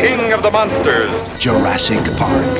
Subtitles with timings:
[0.00, 1.42] king of the monsters.
[1.44, 2.58] Jurassic Park.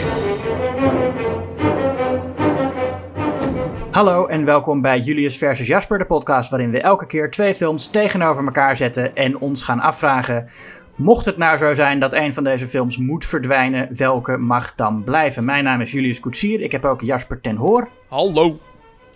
[3.91, 7.87] Hallo en welkom bij Julius versus Jasper, de podcast waarin we elke keer twee films
[7.87, 10.49] tegenover elkaar zetten en ons gaan afvragen:
[10.95, 15.05] mocht het nou zo zijn dat een van deze films moet verdwijnen, welke mag dan
[15.05, 15.45] blijven?
[15.45, 17.89] Mijn naam is Julius Koetsier, ik heb ook Jasper ten Hoor.
[18.09, 18.59] Hallo.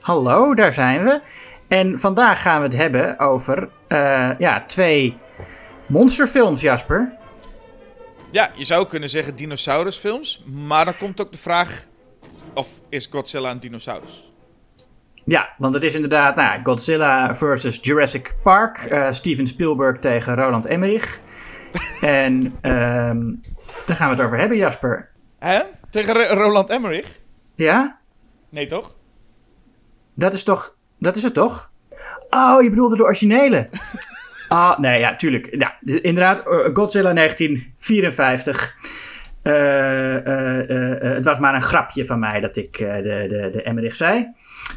[0.01, 1.21] Hallo, daar zijn we.
[1.69, 5.17] En vandaag gaan we het hebben over eh, ja, twee
[5.87, 7.23] monsterfilms, Jasper.
[8.35, 11.85] Ja, je zou kunnen zeggen dinosaurusfilms, maar dan komt ook de vraag:
[12.55, 14.33] of is Godzilla een dinosaurus?
[15.25, 18.79] Ja, want het is inderdaad nou, Godzilla versus Jurassic Park.
[18.79, 21.21] eh, Steven Spielberg tegen Roland Emmerich.
[22.01, 23.33] en ehm,
[23.87, 25.11] daar gaan we het over hebben, Jasper.
[25.39, 25.61] Hè?
[25.91, 27.21] Tegen Ro- Roland Emmerich?
[27.55, 27.99] Ja?
[28.49, 28.95] Nee, toch?
[30.15, 30.77] Dat is toch...
[30.99, 31.71] Dat is het toch?
[32.31, 33.69] Oh, je bedoelde de originele.
[34.55, 35.49] Ah, nee, ja, tuurlijk.
[35.59, 38.75] Ja, d- inderdaad, eh, Godzilla 1954.
[39.43, 43.95] Eh, eh, het was maar een grapje van mij dat ik de, de, de Emmerich
[43.97, 44.33] zei.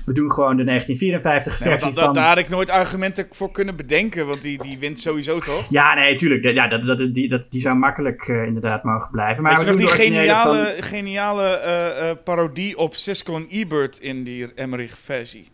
[0.06, 2.14] We doen gewoon de 1954 Nee, want versie dat, dat- van...
[2.14, 5.66] daar had ik nooit argumenten voor kunnen bedenken, want die, die wint sowieso toch?
[5.70, 6.44] Ja, nee, tuurlijk.
[6.44, 9.44] Ja, dat, dat, is- die, dat, die zou makkelijk inderdaad mogen blijven.
[9.44, 14.24] Maar Weet je we nog die geniale, van- geniale parodie op Cisco en Ebert in
[14.24, 15.52] die Emmerich-versie?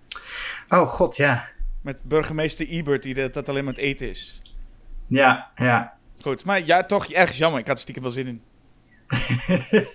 [0.69, 1.51] Oh, god, ja.
[1.83, 4.41] Met burgemeester Ebert, die dat, dat alleen maar het eten is.
[5.07, 5.93] Ja, ja.
[6.21, 7.59] Goed, maar ja, toch ergens jammer.
[7.59, 8.41] Ik had er stiekem wel zin in.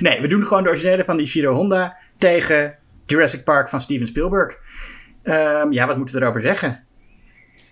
[0.00, 4.58] nee, we doen gewoon de originele van Ishiro Honda tegen Jurassic Park van Steven Spielberg.
[5.22, 6.84] Ehm, ja, wat moeten we erover zeggen?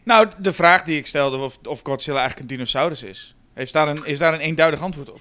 [0.02, 3.36] Nou, de vraag die ik stelde, of, of Godzilla eigenlijk een dinosaurus is.
[3.54, 5.20] Heeft daar een, is daar een eenduidig antwoord op?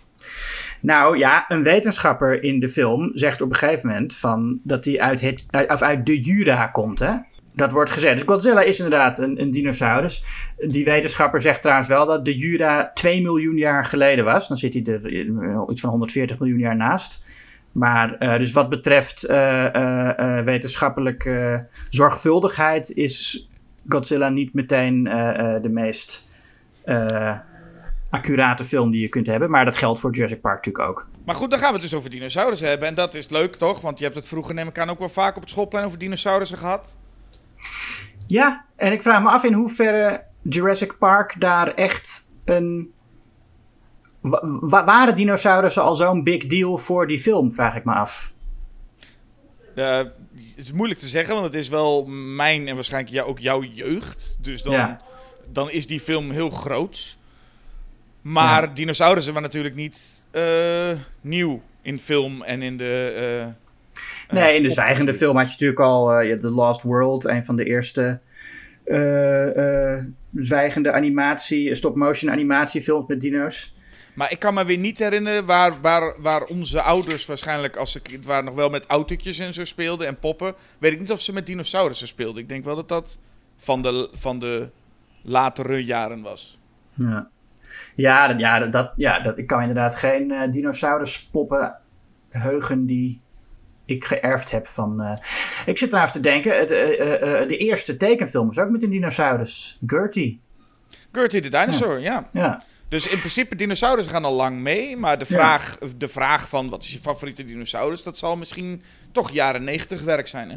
[0.79, 4.99] Nou ja, een wetenschapper in de film zegt op een gegeven moment van dat hij
[4.99, 7.13] uit, het, uit, of uit de Jura komt, hè?
[7.55, 8.17] Dat wordt gezegd.
[8.17, 10.23] Dus Godzilla is inderdaad een, een dinosaurus.
[10.57, 14.47] Die wetenschapper zegt trouwens wel dat de Jura 2 miljoen jaar geleden was.
[14.47, 17.25] Dan zit hij er eh, iets van 140 miljoen jaar naast.
[17.71, 23.47] Maar eh, dus wat betreft eh, wetenschappelijke zorgvuldigheid is
[23.87, 25.03] Godzilla niet meteen
[25.61, 26.31] de meest
[28.09, 29.49] accurate film die je kunt hebben.
[29.49, 31.07] Maar dat geldt voor Jurassic Park natuurlijk ook.
[31.25, 32.87] Maar goed, dan gaan we het dus over dinosaurussen hebben.
[32.87, 33.81] En dat is leuk, toch?
[33.81, 35.97] Want je hebt het vroeger, neem ik aan, ook wel vaak op het schoolplein over
[35.97, 36.95] dinosaurussen gehad.
[38.33, 42.91] Ja, en ik vraag me af in hoeverre Jurassic Park daar echt een.
[44.21, 48.31] Wa- wa- waren dinosaurussen al zo'n big deal voor die film, vraag ik me af.
[49.75, 50.11] Het
[50.55, 52.05] is moeilijk te zeggen, want het is wel
[52.35, 54.37] mijn en waarschijnlijk jou, ook jouw jeugd.
[54.41, 55.01] Dus dan, Ja.
[55.51, 57.17] dan is die film heel groot.
[58.21, 58.67] Maar Ja.
[58.73, 63.13] dinosaurussen waren natuurlijk niet eh, nieuw in film en in de...
[63.41, 63.62] eh,
[64.29, 67.45] Nee, in de zwijgende film had je natuurlijk al eh, je The Lost World, een
[67.45, 68.19] van de eerste
[68.83, 70.03] eh, eh,
[70.35, 73.75] zwijgende animatie, stop-motion animatiefilms met dino's.
[74.15, 78.01] Maar ik kan me weer niet herinneren waar, waar, waar onze ouders waarschijnlijk, als ze
[78.01, 80.53] kind waren, nog wel met autootjes en zo speelden en poppen.
[80.79, 82.41] Weet ik niet of ze met dinosaurussen speelden.
[82.41, 83.17] Ik denk wel dat dat
[83.57, 84.69] van de, van de
[85.21, 86.59] latere jaren was.
[86.93, 87.29] Ja,
[87.95, 91.75] ja, dat, ja, dat- ja dat, ik kan inderdaad geen eh dinosauruspoppen
[92.29, 93.21] heugen die
[93.85, 95.01] ik geërfd heb van...
[95.01, 95.17] eh,
[95.65, 98.89] Ik zit trouwens te denken, eh, eh, eh, de eerste tekenfilm was ook met een
[98.89, 100.41] dinosaurus, Gertie.
[101.11, 102.25] Gertie de dinosaur, ja.
[102.31, 104.97] Ja, Dus in principe, dinosaurussen gaan al lang mee.
[104.97, 105.35] Maar de Ja.
[105.35, 110.01] vraag, de vraag van wat is je favoriete dinosaurus, dat zal misschien toch jaren 90
[110.03, 110.49] werk zijn.
[110.49, 110.55] Hè?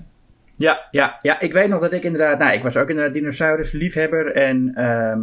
[0.56, 2.38] ja, ja, ja, ik weet nog dat ik inderdaad...
[2.38, 4.70] Nou, ik was ook inderdaad dinosaurusliefhebber en...
[4.74, 5.20] ehm,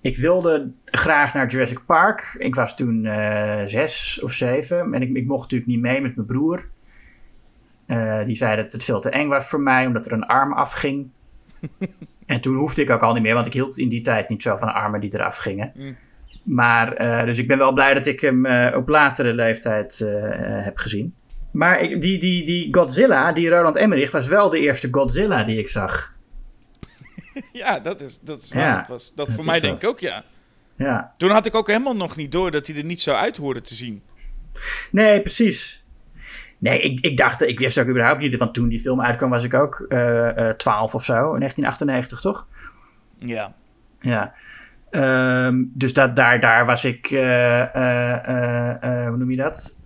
[0.00, 2.34] ik wilde graag naar Jurassic Park.
[2.38, 3.08] Ik was toen
[3.64, 4.94] zes of zeven.
[4.94, 6.68] En ik, ik mocht natuurlijk niet mee met mijn broer.
[7.86, 10.52] Eh, die zei dat het veel te eng was voor mij, omdat er een arm
[10.52, 11.10] afging.
[12.26, 14.42] en toen hoefde ik ook al niet meer, want ik hield in die tijd niet
[14.42, 15.72] zo van armen die eraf gingen.
[15.74, 15.96] Mm.
[16.42, 19.98] Maar, eh, dus ik ben wel blij dat ik hem eh, op latere leeftijd
[20.38, 21.14] heb gezien.
[21.50, 25.58] Maar ik, die, die, die Godzilla, die Roland Emmerich, was wel de eerste Godzilla die
[25.58, 26.12] ik zag.
[27.52, 30.00] Ja, dat is, dat is Ja, dat was dat dat voor mij denk ik ook,
[30.00, 30.24] ja.
[30.76, 31.14] Ja.
[31.16, 33.60] Toen had ik ook helemaal nog niet door dat hij er niet zo uit hoorde
[33.60, 34.02] te zien.
[34.90, 35.83] Nee, precies.
[36.64, 39.44] Nee, ik, ik dacht, ik wist ook überhaupt niet, want toen die film uitkwam was
[39.44, 42.46] ik ook eh, eh, 12 of zo, in 1998 toch?
[43.18, 43.52] Ja.
[44.00, 44.34] Ja.
[44.90, 49.82] Ehm, dus dat, daar, daar was ik, eh, eh, eh, eh, hoe noem je dat?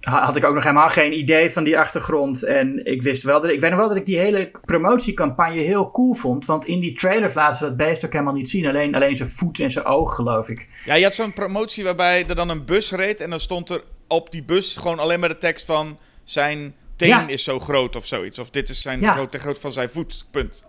[0.00, 2.42] Ha- Had ik ook nog helemaal geen idee van die achtergrond.
[2.42, 5.90] En ik wist wel dat ik weet nog wel dat ik die hele promotiecampagne heel
[5.90, 6.44] cool vond.
[6.44, 8.66] Want in die trailers laten ze dat beest ook helemaal niet zien.
[8.66, 10.68] Alleen, alleen zijn voet en zijn oog, geloof ik.
[10.84, 13.82] Ja, je had zo'n promotie waarbij er dan een bus reed en dan stond er
[14.08, 17.26] op die bus gewoon alleen maar de tekst van zijn teen Ja.
[17.28, 18.38] is zo groot of zoiets.
[18.38, 19.12] Of dit is zijn Ja.
[19.12, 20.64] groot, de grootte van zijn voet, punt.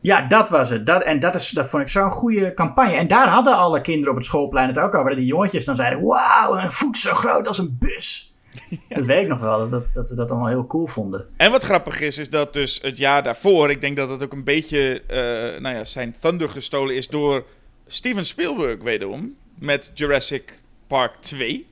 [0.00, 0.86] Ja, dat was het.
[0.86, 2.92] Dat, en dat, is, dat vond ik zo'n goede campagne.
[2.96, 5.08] En daar hadden alle kinderen op het schoolplein het ook over.
[5.08, 8.32] Dat die jongetjes dan zeiden: Wauw, een voet zo groot als een bus.
[8.88, 11.28] Dat weet ik nog wel, dat, dat we dat allemaal heel cool vonden.
[11.36, 14.32] En wat grappig is, is dat dus het jaar daarvoor, ik denk dat het ook
[14.32, 17.44] een beetje uh, nou ja, zijn thunder gestolen is door
[17.86, 19.36] Steven Spielberg wederom.
[19.58, 21.66] Met Jurassic Park 2,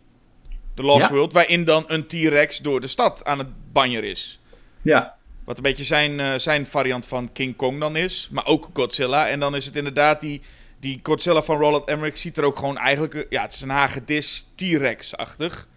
[0.76, 1.14] The Lost Ja.
[1.14, 4.40] World, waarin dan een T-Rex door de stad aan het banjer is.
[4.82, 5.14] Ja,
[5.44, 8.28] Wat een beetje zijn, eh, zijn variant van King Kong dan is.
[8.32, 9.28] Maar ook Godzilla.
[9.28, 10.40] En dan is het inderdaad die,
[10.80, 13.14] die Godzilla van Roland Emmerich ziet er ook gewoon eigenlijk...
[13.14, 15.68] eh, Ja, het is een hagedis T-Rex-achtig.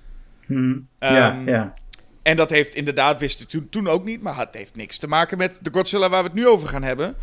[0.45, 0.71] Hm.
[0.99, 1.73] ja, Ehm, ja.
[2.21, 4.21] En dat heeft inderdaad, wist ik toen, toen ook niet...
[4.21, 6.83] Maar het heeft niks te maken met de Godzilla waar we het nu over gaan
[6.83, 7.15] hebben.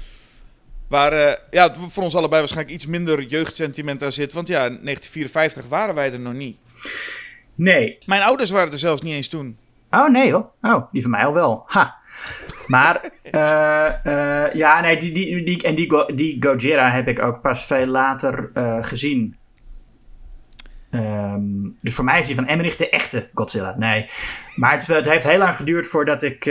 [0.89, 4.33] Waar eh, ja, voor ons allebei waarschijnlijk iets minder jeugdsentiment daar zit.
[4.33, 6.57] Want ja, in 1954 waren wij er nog niet.
[7.57, 7.99] Nee.
[8.07, 9.59] Mijn ouders waren er zelfs niet eens toen.
[9.91, 10.51] Oh, nee hoor.
[10.63, 11.63] Oh, die van mij al wel.
[11.67, 11.95] Ha.
[12.67, 13.87] Maar, eh,
[14.47, 17.67] eh, ja, nee, die, die, die, en die, Go- die Gojira heb ik ook pas
[17.67, 19.37] veel later eh, gezien.
[20.91, 21.43] Ehm,
[21.81, 23.75] dus voor mij is die van Emmerich de echte Godzilla.
[23.79, 24.07] Nee.
[24.55, 26.45] Maar het, het heeft heel lang geduurd voordat ik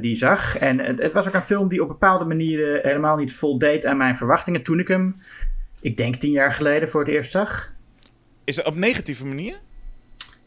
[0.00, 0.58] die zag.
[0.58, 3.96] En het, het was ook een film die op bepaalde manieren helemaal niet voldeed aan
[3.96, 4.62] mijn verwachtingen.
[4.62, 5.22] Toen ik hem,
[5.80, 7.72] ik denk tien jaar geleden, voor het eerst zag.
[8.44, 9.58] Is dat op negatieve manier?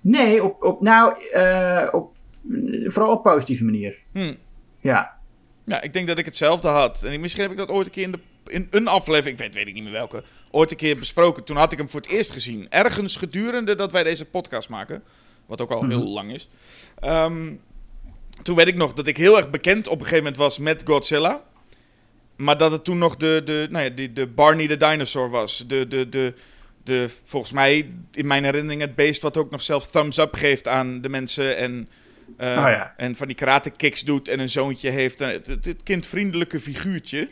[0.04, 2.12] Nee, op, op, nou, eh, op,
[2.86, 3.98] vooral op positieve manier.
[4.14, 4.34] Hm.
[4.80, 5.18] Ja.
[5.66, 7.04] Ja, ik denk dat ik hetzelfde had.
[7.04, 8.20] En misschien heb ik dat ooit een keer in, de,
[8.52, 11.44] in een aflevering, ik weet, weet ik niet meer welke, ooit een keer besproken.
[11.44, 12.68] Toen had ik hem voor het eerst gezien.
[12.70, 15.04] Ergens gedurende dat wij deze podcast maken.
[15.46, 15.90] Wat ook al Mhm.
[15.90, 16.50] heel lang is.
[17.00, 17.52] Ehm,
[18.42, 20.82] toen weet ik nog dat ik heel erg bekend op een gegeven moment was met
[20.86, 21.44] Godzilla.
[22.38, 25.64] Maar dat het toen nog de, de, nou ja, de, de Barney the Dinosaur was.
[25.68, 26.34] De, de, de,
[26.84, 30.68] de, volgens mij, in mijn herinnering, het beest wat ook nog zelf thumbs up geeft
[30.68, 31.58] aan de mensen.
[31.58, 31.88] En,
[32.38, 32.94] eh, Oh ja.
[32.98, 35.20] en van die karate kicks doet en een zoontje heeft.
[35.20, 37.30] Het, het, het kindvriendelijke figuurtje.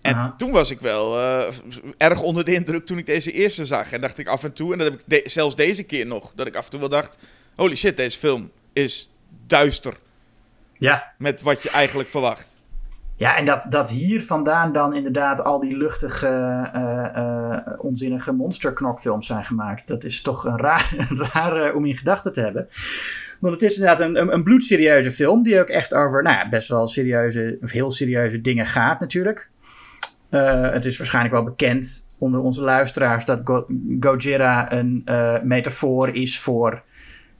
[0.00, 1.54] En toen was ik wel eh,
[1.96, 3.92] erg onder de indruk toen ik deze eerste zag.
[3.92, 6.32] En dacht ik af en toe, en dat heb ik de- zelfs deze keer nog,
[6.34, 7.16] dat ik af en toe wel dacht:
[7.56, 9.10] holy shit, deze film is
[9.46, 9.94] duister
[10.78, 11.12] Ja.
[11.18, 12.53] met wat je eigenlijk verwacht.
[13.16, 16.26] Ja, en dat, dat hier vandaan dan inderdaad al die luchtige,
[16.72, 19.88] eh, onzinnige monsterknokfilms zijn gemaakt.
[19.88, 20.94] Dat is toch een raar,
[21.32, 22.68] raar eh, om in gedachten te hebben.
[23.40, 26.48] Want het is inderdaad een, een, een bloedserieuze film die ook echt over nou ja,
[26.48, 29.50] best wel serieuze, of heel serieuze dingen gaat natuurlijk.
[30.30, 33.66] Het is waarschijnlijk wel bekend onder onze luisteraars dat Go-
[34.00, 35.04] Gojira een
[35.42, 36.82] metafoor is voor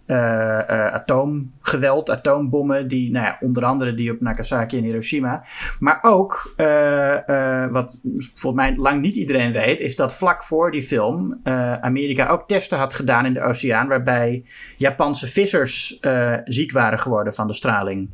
[0.06, 5.44] eh, eh, atoomgeweld, atoombommen, die, nou ja, onder andere die op Nagasaki en Hiroshima.
[5.78, 8.00] Maar ook, eh, wat
[8.34, 11.40] volgens mij lang niet iedereen weet, is dat vlak voor die film
[11.80, 14.44] Amerika ook testen had gedaan in de oceaan, waarbij
[14.76, 15.98] Japanse vissers
[16.44, 18.10] ziek waren geworden van de straling.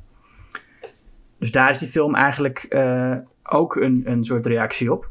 [1.38, 2.76] Dus daar is die film eigenlijk
[3.42, 5.10] ook een, een soort reactie op.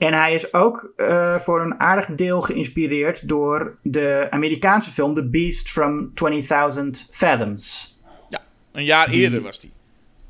[0.00, 5.28] En hij is ook eh, voor een aardig deel geïnspireerd door de Amerikaanse film The
[5.28, 7.94] Beast from 20.000 Fathoms.
[8.72, 9.72] Een jaar Die- eerder was die.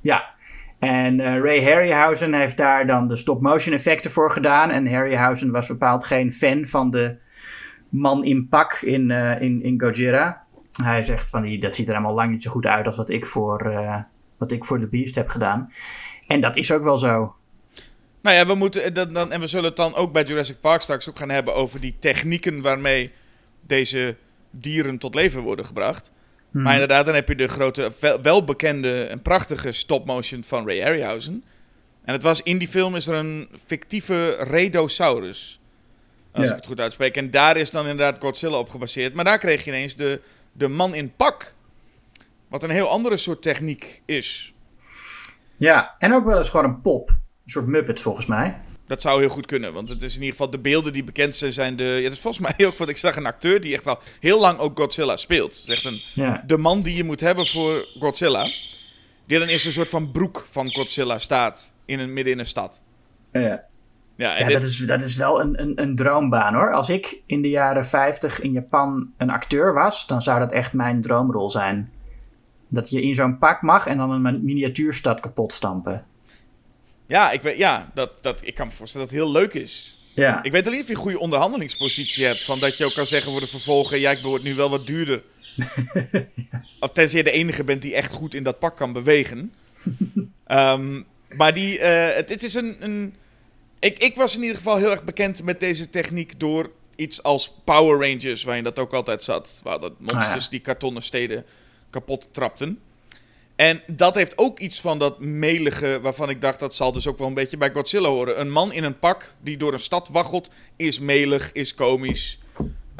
[0.00, 0.24] Ja.
[0.78, 4.70] En eh, Ray Harryhausen heeft daar dan de stop-motion effecten voor gedaan.
[4.70, 7.16] En Harryhausen was bepaald geen fan van de
[7.88, 10.44] man in pak in, eh, in, in Gojira.
[10.82, 13.08] Hij zegt van, die, dat ziet er helemaal lang niet zo goed uit als wat
[13.10, 13.72] ik voor,
[14.38, 15.72] wat ik voor The Beast heb gedaan.
[16.26, 17.34] En dat is ook wel zo.
[18.22, 20.60] Nou ja, we moeten, eh, dat, dan, en we zullen het dan ook bij Jurassic
[20.60, 23.12] Park straks ook gaan hebben over die technieken waarmee
[23.66, 24.16] deze
[24.50, 26.10] dieren tot leven worden gebracht.
[26.50, 26.62] Hmm.
[26.62, 31.44] Maar inderdaad, dan heb je de grote, wel- welbekende en prachtige stop-motion van Ray Harryhausen.
[32.04, 35.60] En het was in die film is er een fictieve Redosaurus.
[36.32, 36.50] Als Ja.
[36.50, 37.16] ik het goed uitspreek.
[37.16, 39.14] En daar is dan inderdaad Godzilla op gebaseerd.
[39.14, 40.20] Maar daar kreeg je ineens de,
[40.52, 41.54] de man in pak.
[42.48, 44.52] Wat een heel andere soort techniek is.
[45.56, 47.18] Ja, en ook wel eens gewoon een pop.
[47.50, 48.60] Een soort Muppet volgens mij.
[48.86, 51.34] Dat zou heel goed kunnen, want het is in ieder geval de beelden die bekend
[51.36, 51.84] zijn, zijn de...
[51.84, 54.40] Ja, dat is volgens mij ook wat ik zag, een acteur die echt al heel
[54.40, 55.54] lang ook Godzilla speelt.
[55.60, 56.42] Het is echt een, Ja.
[56.46, 58.42] de man die je moet hebben voor Godzilla.
[59.26, 62.46] Die dan in een soort van broek van Godzilla staat, in een, midden in een
[62.46, 62.82] stad.
[63.32, 63.64] Ja.
[64.16, 66.72] Ja, en Ja, dit- dat is, dat is wel een, een, een droombaan hoor.
[66.72, 70.72] Als ik in de jaren 50 in Japan een acteur was, dan zou dat echt
[70.72, 71.92] mijn droomrol zijn.
[72.68, 76.04] Dat je in zo'n pak mag en dan een miniatuurstad kapot stampen.
[77.10, 79.98] Ja, ik, weet, ja dat, dat, ik kan me voorstellen dat het heel leuk is.
[80.14, 82.44] Ja, Ik weet alleen of je een goede onderhandelingspositie hebt.
[82.44, 84.86] Van dat je ook kan zeggen voor de vervolgen, ja, ik word nu wel wat
[84.86, 85.22] duurder.
[86.80, 89.52] Of tenzij je de enige bent die echt goed in dat pak kan bewegen.
[90.46, 91.02] Ehm,
[91.36, 92.76] maar die, eh, het, het is een...
[92.80, 93.14] een
[93.78, 97.54] ik, ik was in ieder geval heel erg bekend met deze techniek door iets als
[97.64, 99.60] Power Rangers, waarin dat ook altijd zat.
[99.64, 100.48] Waar dat monsters Ah, ja.
[100.50, 101.44] die kartonnen steden
[101.90, 102.78] kapot trapten.
[103.60, 107.18] En dat heeft ook iets van dat melige, waarvan ik dacht dat zal dus ook
[107.18, 108.40] wel een beetje bij Godzilla horen.
[108.40, 112.38] Een man in een pak die door een stad waggelt, is melig, is komisch.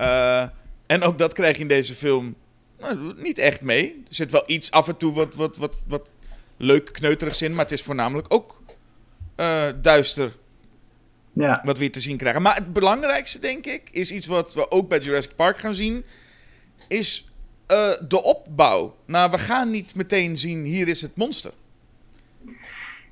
[0.00, 0.42] Uh,
[0.86, 2.34] en ook dat krijg je in deze film
[2.78, 4.02] nou, niet echt mee.
[4.08, 6.12] Er zit wel iets af en toe wat, wat, wat, wat
[6.56, 8.62] leuk kneuterigs in, maar het is voornamelijk ook
[9.36, 10.36] uh, duister.
[11.32, 11.60] Ja.
[11.64, 12.42] Wat we hier te zien krijgen.
[12.42, 16.04] Maar het belangrijkste, denk ik, is iets wat we ook bij Jurassic Park gaan zien.
[16.88, 17.29] Is
[17.70, 18.94] uh, de opbouw.
[19.06, 21.52] Nou, we gaan niet meteen zien, hier is het monster.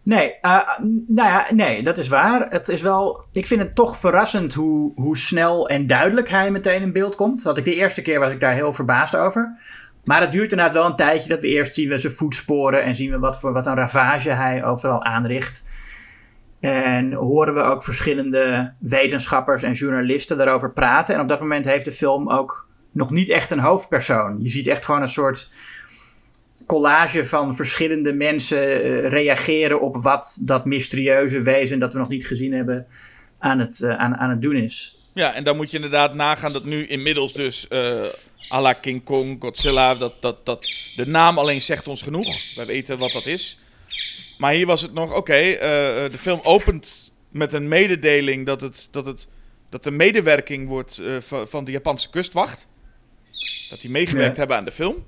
[0.02, 2.46] Nee, uh, nou ja, nee, dat is waar.
[2.48, 6.82] Het is wel, ik vind het toch verrassend hoe, hoe snel en duidelijk hij meteen
[6.82, 7.42] in beeld komt.
[7.42, 9.58] Dat ik de eerste keer was ik daar heel verbaasd over.
[10.04, 12.94] Maar het duurt inderdaad wel een tijdje dat we eerst zien we zijn voetsporen en
[12.94, 15.68] zien we wat voor wat een ravage hij overal aanricht.
[16.60, 21.14] En horen we ook verschillende wetenschappers en journalisten daarover praten.
[21.14, 22.67] En op dat moment heeft de film ook
[22.98, 24.38] nog niet echt een hoofdpersoon.
[24.42, 25.50] Je ziet echt gewoon een soort
[26.66, 32.26] collage van verschillende mensen uh, reageren op wat dat mysterieuze wezen dat we nog niet
[32.26, 32.86] gezien hebben
[33.38, 35.00] aan het, uh, aan, aan het doen is.
[35.14, 38.04] Ja, en dan moet je inderdaad nagaan dat nu inmiddels dus uh,
[38.48, 42.54] la King Kong, Godzilla, dat, dat, dat de naam alleen zegt ons genoeg.
[42.54, 43.58] Wij weten wat dat is.
[44.38, 45.34] Maar hier was het nog, oké,
[46.10, 49.28] de film opent met een mededeling dat, het, dat, het,
[49.68, 52.68] dat de medewerking wordt van de Japanse kustwacht.
[53.70, 55.04] Dat die meegewerkt hebben aan de film.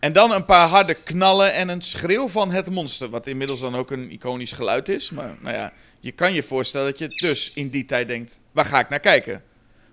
[0.00, 3.08] En dan een paar harde knallen en een schreeuw van het monster.
[3.08, 5.10] Wat inmiddels dan ook een iconisch geluid is.
[5.10, 8.64] Maar nou ja, je kan je voorstellen dat je dus in die tijd denkt: waar
[8.64, 9.42] ga ik naar kijken?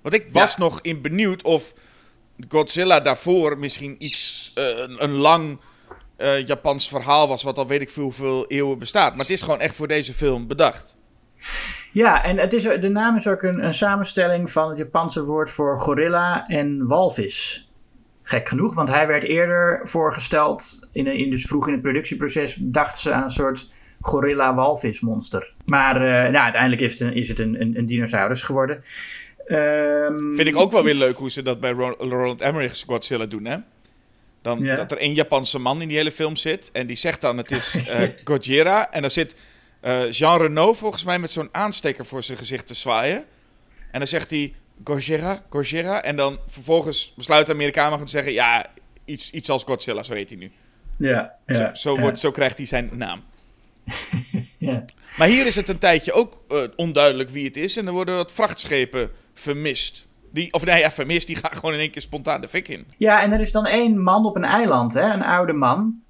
[0.02, 1.74] Want ik was nog in benieuwd of
[2.48, 4.52] Godzilla daarvoor misschien iets.
[4.56, 5.60] Uh, een, lang
[6.18, 7.44] uh, Japans verhaal was.
[7.44, 9.12] Wat al weet ik veel hoeveel eeuwen bestaat.
[9.12, 10.96] Maar het is gewoon echt voor deze film bedacht.
[11.92, 15.52] Ja, en het is, de naam is ook een, een samenstelling van het Japanse woord
[15.52, 17.70] voor gorilla en walvis.
[18.28, 23.02] Gek genoeg, want hij werd eerder voorgesteld, in, in, dus vroeg in het productieproces dachten
[23.02, 25.54] ze aan een soort gorilla-walvismonster.
[25.66, 28.84] Maar uh, nou, uiteindelijk is het een, is het een, een, een dinosaurus geworden.
[29.48, 33.46] Um, Vind ik ook wel weer leuk hoe ze dat bij Roland Emmerich's Godzilla doen,
[33.46, 33.58] hè?
[34.42, 37.38] Dan, Dat er één Japanse man in die hele film zit en die zegt dan
[37.38, 38.92] het is uh, Godzilla.
[38.92, 39.36] En dan zit
[39.84, 43.26] uh, Jean Renault volgens mij met zo'n aansteker voor zijn gezicht te zwaaien.
[43.92, 44.54] En dan zegt hij
[44.84, 46.04] Gojira, Gojira.
[46.04, 48.34] En dan vervolgens besluit de Amerikanen te zeggen...
[48.34, 48.66] ja,
[49.06, 50.52] iets, iets als Godzilla, zo heet hij nu.
[50.98, 53.24] Ja, ja, zo, zo, wordt, zo krijgt hij zijn naam.
[54.60, 54.86] ja.
[55.18, 57.78] Maar hier is het een tijdje ook uh, onduidelijk wie het is.
[57.78, 60.08] En er worden wat vrachtschepen vermist.
[60.32, 62.86] Die, of nee, ja, vermist, die gaan gewoon in één keer spontaan de fik in.
[62.98, 66.02] Ja, en er is dan één man op een eiland, hè, een oude man.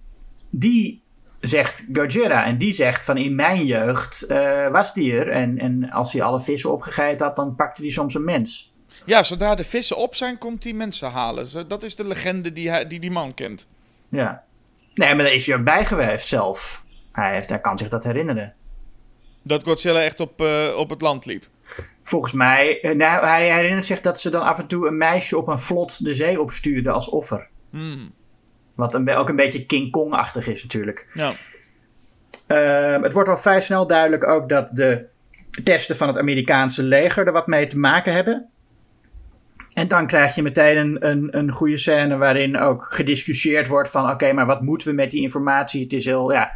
[0.49, 1.03] Die
[1.47, 2.45] zegt Gojira.
[2.45, 5.29] En die zegt van in mijn jeugd uh, was die er.
[5.29, 8.73] En, en als hij alle vissen opgegeten had, dan pakte hij soms een mens.
[9.05, 11.67] Ja, zodra de vissen op zijn, komt hij mensen halen.
[11.67, 13.67] Dat is de legende die hij, die, die man kent.
[14.09, 14.43] Ja.
[14.93, 16.83] Nee, maar daar is hij ook bij geweest zelf.
[17.11, 18.53] Hij, heeft, hij kan zich dat herinneren.
[19.43, 21.47] Dat Godzilla echt op, uh, op het land liep?
[22.03, 25.37] Volgens mij, uh, nou, hij herinnert zich dat ze dan af en toe een meisje
[25.37, 27.47] op een vlot de zee opstuurde als offer.
[27.69, 28.13] Hmm.
[28.75, 31.07] Wat een, ook een beetje King Kong-achtig is natuurlijk.
[31.13, 31.31] Ja.
[32.47, 35.05] Uh, het wordt al vrij snel duidelijk ook dat de
[35.63, 38.49] testen van het Amerikaanse leger er wat mee te maken hebben.
[39.73, 44.09] En dan krijg je meteen een, een, een goede scène waarin ook gediscussieerd wordt van...
[44.09, 45.83] oké, maar wat moeten we met die informatie?
[45.83, 46.51] Het is heel, ja,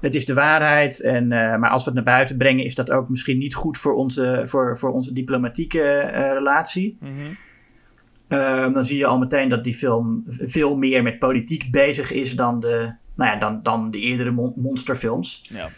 [0.00, 1.02] het is de waarheid.
[1.02, 3.78] En, uh, maar als we het naar buiten brengen, is dat ook misschien niet goed
[3.78, 6.96] voor onze, voor, voor onze diplomatieke uh, relatie.
[7.00, 7.36] Mm
[8.28, 12.36] Ehm, dan zie je al meteen dat die film veel meer met politiek bezig is
[12.36, 15.48] dan de, nou ja, dan, dan de eerdere monsterfilms.
[15.48, 15.68] Ja.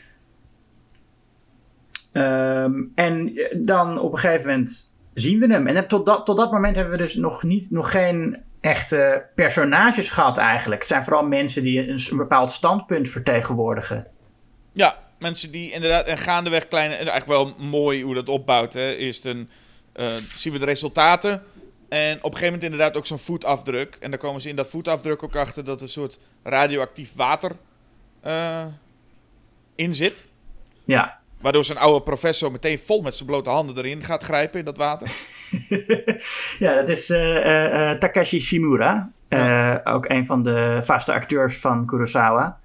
[2.13, 5.67] Ehm, en dan op een gegeven moment zien we hem.
[5.67, 10.09] En tot dat, tot dat moment hebben we dus nog, niet, nog geen echte personages
[10.09, 10.81] gehad eigenlijk.
[10.81, 14.07] Het zijn vooral mensen die een, een bepaald standpunt vertegenwoordigen.
[14.73, 16.07] Ja, mensen die inderdaad...
[16.07, 16.95] En gaandeweg kleine...
[16.95, 18.73] Eigenlijk wel mooi hoe dat opbouwt.
[18.73, 18.95] Hè.
[18.95, 19.49] Eerst een,
[19.97, 21.43] uh, zien we de resultaten
[21.89, 23.97] en op een gegeven moment inderdaad ook zo'n voetafdruk.
[24.01, 27.53] En dan komen ze in dat voetafdruk ook achter dat er een soort radioactief water
[28.27, 28.65] uh,
[29.75, 30.27] in zit.
[30.85, 31.19] Ja.
[31.41, 34.77] Waardoor zijn oude professor meteen vol met zijn blote handen erin gaat grijpen in dat
[34.77, 35.09] water.
[36.65, 39.11] ja, dat is uh, uh, Takashi Shimura.
[39.85, 42.59] ook een van de vaste acteurs van Kurosawa.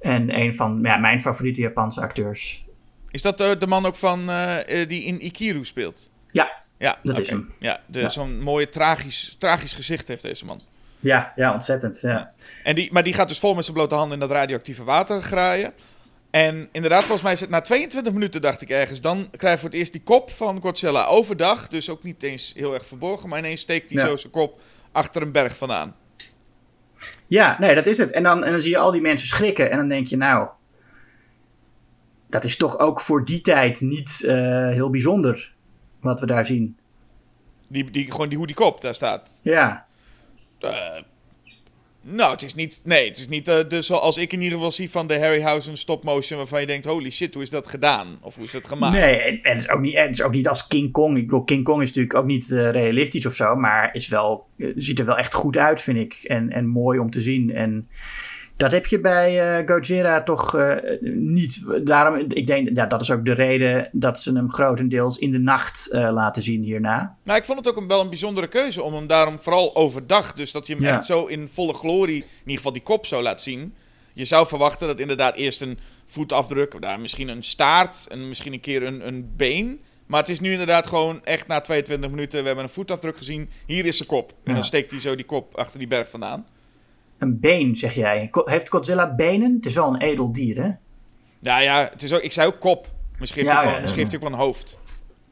[0.00, 2.66] En een van ja, mijn favoriete Japanse acteurs.
[3.10, 4.30] Is dat de man ook van
[4.86, 6.10] die in Ikiru speelt?
[6.30, 7.52] Ja, ja, dat is hem.
[7.58, 8.08] Ja, ja.
[8.08, 10.60] zo'n mooie tragisch, tragisch gezicht heeft deze man.
[11.00, 12.00] Ja, ja ontzettend.
[12.00, 12.32] Ja.
[12.64, 15.22] En die, maar die gaat dus vol met zijn blote handen in dat radioactieve water
[15.22, 15.72] graaien.
[16.30, 19.60] En inderdaad, volgens mij is het na 22 minuten, dacht ik ergens, dan krijg je
[19.60, 21.68] voor het eerst die kop van Godzilla overdag.
[21.68, 24.60] Dus ook niet eens heel erg verborgen, maar ineens steekt hij zo zijn kop
[24.92, 25.94] achter een berg vandaan.
[27.26, 28.10] Ja, nee, dat is het.
[28.10, 29.70] En dan, en dan zie je al die mensen schrikken.
[29.70, 30.48] En dan denk je, nou,
[32.28, 34.32] dat is toch ook voor die tijd niet uh,
[34.68, 35.52] heel bijzonder
[36.00, 36.76] wat we daar zien.
[37.68, 39.40] Die, die, gewoon die, hoe die kop daar staat.
[39.42, 39.86] Ja.
[40.60, 40.70] Uh,
[42.00, 42.80] nou, het is niet.
[42.84, 45.76] Nee, het is niet uh, de, zoals ik in ieder geval zie van de Harryhausen
[45.76, 46.38] stop motion.
[46.38, 48.18] waarvan je denkt: holy shit, hoe is dat gedaan?
[48.20, 48.92] Of hoe is dat gemaakt?
[48.92, 51.16] Nee, en, en het, is ook niet, het is ook niet als King Kong.
[51.16, 53.56] Ik bedoel, King Kong is natuurlijk ook niet uh, realistisch of zo.
[53.56, 56.12] maar is wel, ziet er wel echt goed uit, vind ik.
[56.22, 57.54] En, en mooi om te zien.
[57.54, 57.88] En
[58.58, 60.74] dat heb je bij uh, Gojira toch uh,
[61.14, 61.64] niet.
[61.84, 65.38] Daarom, ik denk, ja, dat is ook de reden dat ze hem grotendeels in de
[65.38, 67.16] nacht uh, laten zien hierna.
[67.24, 70.32] Nou, ik vond het ook een, wel een bijzondere keuze om hem daarom vooral overdag,
[70.32, 70.88] dus dat je hem ja.
[70.88, 73.74] echt zo in volle glorie, in ieder geval die kop zo laat zien.
[74.12, 78.60] Je zou verwachten dat inderdaad eerst een voetafdruk, daar misschien een staart en misschien een
[78.60, 79.80] keer een, een been.
[80.06, 83.50] Maar het is nu inderdaad gewoon echt na 22 minuten, we hebben een voetafdruk gezien,
[83.66, 84.32] hier is zijn kop.
[84.44, 86.46] En dan steekt hij zo die kop achter die berg vandaan.
[87.18, 88.30] Een been, zeg jij.
[88.44, 89.54] Heeft Godzilla benen?
[89.54, 90.70] Het is wel een edel dier, hè?
[91.40, 92.88] Nou ja, het is ook, ik zei ook kop.
[93.18, 94.04] Misschien heeft, ja, hij, ja, ja.
[94.14, 94.78] ook wel een hoofd.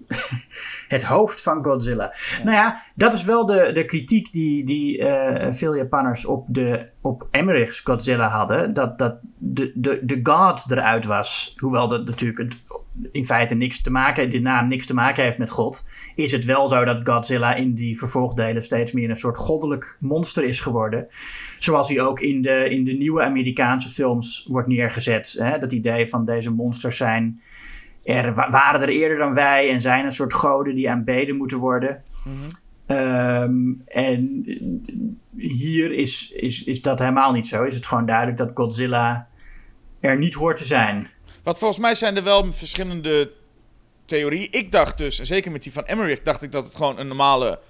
[0.88, 2.14] het hoofd van Godzilla.
[2.38, 2.44] Ja.
[2.44, 6.88] Nou ja, dat is wel de, de kritiek die, die uh, veel Japanners op, de,
[7.00, 8.72] op Emmerich's Godzilla hadden.
[8.72, 11.54] Dat, dat de, de, de god eruit was.
[11.56, 12.56] Hoewel dat natuurlijk het,
[13.12, 15.88] in feite niks te maken, de naam niks te maken heeft met God.
[16.14, 20.44] Is het wel zo dat Godzilla in die vervolgdelen steeds meer een soort goddelijk monster
[20.44, 21.06] is geworden.
[21.58, 25.36] Zoals hij ook in de, in de nieuwe Amerikaanse films wordt neergezet.
[25.38, 25.58] Hè?
[25.58, 27.40] Dat idee van deze monsters zijn
[28.06, 32.02] er waren er eerder dan wij en zijn een soort goden die aanbeden moeten worden.
[32.24, 32.96] Mm -hmm.
[32.96, 34.44] um, en
[35.36, 37.64] hier is, is, is dat helemaal niet zo.
[37.64, 39.28] Is het gewoon duidelijk dat Godzilla
[40.00, 41.10] er niet hoort te zijn.
[41.46, 43.32] Want volgens mij zijn er wel verschillende
[44.04, 44.48] theorieën.
[44.50, 47.06] Ik dacht dus, en zeker met die van Emmerich, dacht ik dat het gewoon een
[47.06, 47.60] normale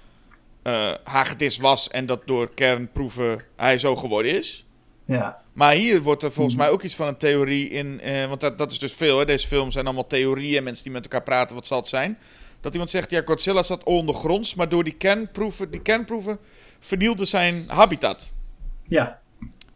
[0.63, 4.65] uh, hagedis was en dat door kernproeven hij zo geworden is.
[5.05, 5.41] Ja.
[5.53, 8.01] Maar hier wordt er volgens mij ook iets van een theorie in.
[8.01, 9.19] Eh, want dat, dat is dus veel.
[9.19, 9.25] Hè?
[9.25, 10.63] Deze films zijn allemaal theorieën.
[10.63, 11.55] Mensen die met elkaar praten.
[11.55, 12.17] Wat zal het zijn?
[12.61, 14.55] Dat iemand zegt: ja, Godzilla zat ondergronds.
[14.55, 16.39] Maar door die kernproeven, die kernproeven
[16.79, 18.33] vernielde zijn habitat.
[18.87, 19.19] Ja.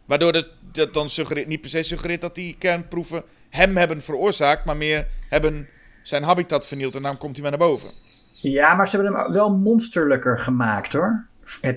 [0.04, 4.64] Waardoor dat, dat dan suggereert, niet per se suggereert dat die kernproeven hem hebben veroorzaakt.
[4.64, 5.68] Maar meer hebben
[6.02, 6.94] zijn habitat vernield.
[6.94, 7.90] En daarom komt hij maar naar boven.
[8.32, 11.30] Ja, maar ze hebben hem wel monsterlijker gemaakt hoor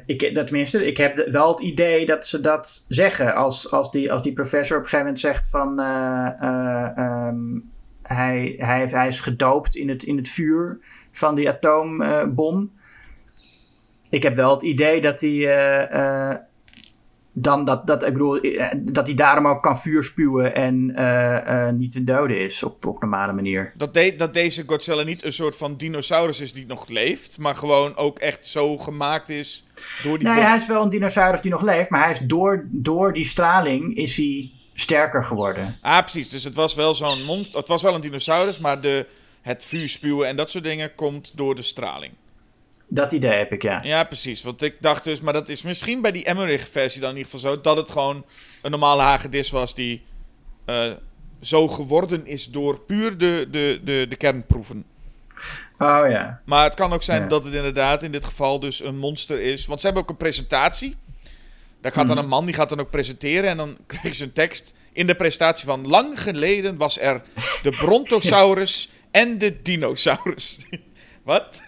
[0.06, 3.36] ik, dat tenminste, ik heb wel het idee dat ze dat zeggen.
[3.36, 5.80] Als, als, die, als die professor op een gegeven moment zegt van...
[5.80, 10.80] Uh, uh, um, hij, hij, hij is gedoopt in het, in het vuur
[11.12, 12.72] van die atoombom.
[14.10, 16.40] ik heb wel het idee dat hij...
[17.38, 18.39] Dan dat, dat, ik bedoel,
[18.82, 22.86] dat hij daarom ook kan vuur spuwen en uh, uh, niet te doden is op,
[22.86, 23.74] op normale manier.
[23.76, 27.56] Dat, de, dat deze Godzilla niet een soort van dinosaurus is die nog leeft, maar
[27.56, 29.63] gewoon ook echt zo gemaakt is
[30.04, 30.28] door die...
[30.28, 33.26] Nee, hij is wel een dinosaurus die nog leeft, maar hij is door, door die
[33.26, 35.78] straling is hij sterker geworden.
[35.82, 36.30] Ah, precies.
[36.30, 39.06] Dus het was wel zo'n monster, het was wel een dinosaurus, maar de,
[39.41, 42.13] het vuur spuwen en dat soort dingen komt door de straling.
[42.88, 43.80] Dat idee heb ik, ja.
[43.84, 44.43] Ja, precies.
[44.43, 47.52] Want ik dacht dus, maar dat is misschien bij die Emmerich-versie dan in ieder geval
[47.52, 48.26] zo, dat het gewoon
[48.62, 50.04] een normale hagedis was die
[50.65, 50.91] uh,
[51.41, 54.86] zo geworden is door puur de, de, de, de kernproeven.
[55.80, 56.41] Oh ja.
[56.45, 57.28] Maar het kan ook zijn ja.
[57.28, 59.65] dat het inderdaad in dit geval dus een monster is.
[59.65, 60.95] Want ze hebben ook een presentatie.
[61.82, 63.50] Daar gaat dan een man, die gaat dan ook presenteren.
[63.50, 65.88] En dan krijg je een tekst in de presentatie van...
[65.88, 67.21] Lang geleden was er
[67.62, 70.58] de Brontosaurus en de dinosaurus.
[71.24, 71.62] Wat?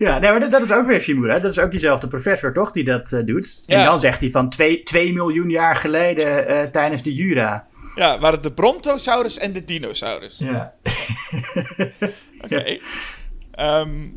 [0.00, 1.38] Ja, nee, maar dat, dat, is ook weer Shimura.
[1.38, 3.62] Dat is ook diezelfde professor, toch, die dat uh, doet.
[3.66, 3.78] Ja.
[3.78, 4.50] En dan zegt hij van
[4.84, 7.66] 2 miljoen jaar geleden uh, tijdens de Jura.
[7.94, 10.36] Ja, waren de Brontosaurus en de dinosaurus.
[10.38, 10.74] Ja.
[12.44, 12.54] Oké.
[12.54, 12.80] Okay.
[13.80, 14.14] Um,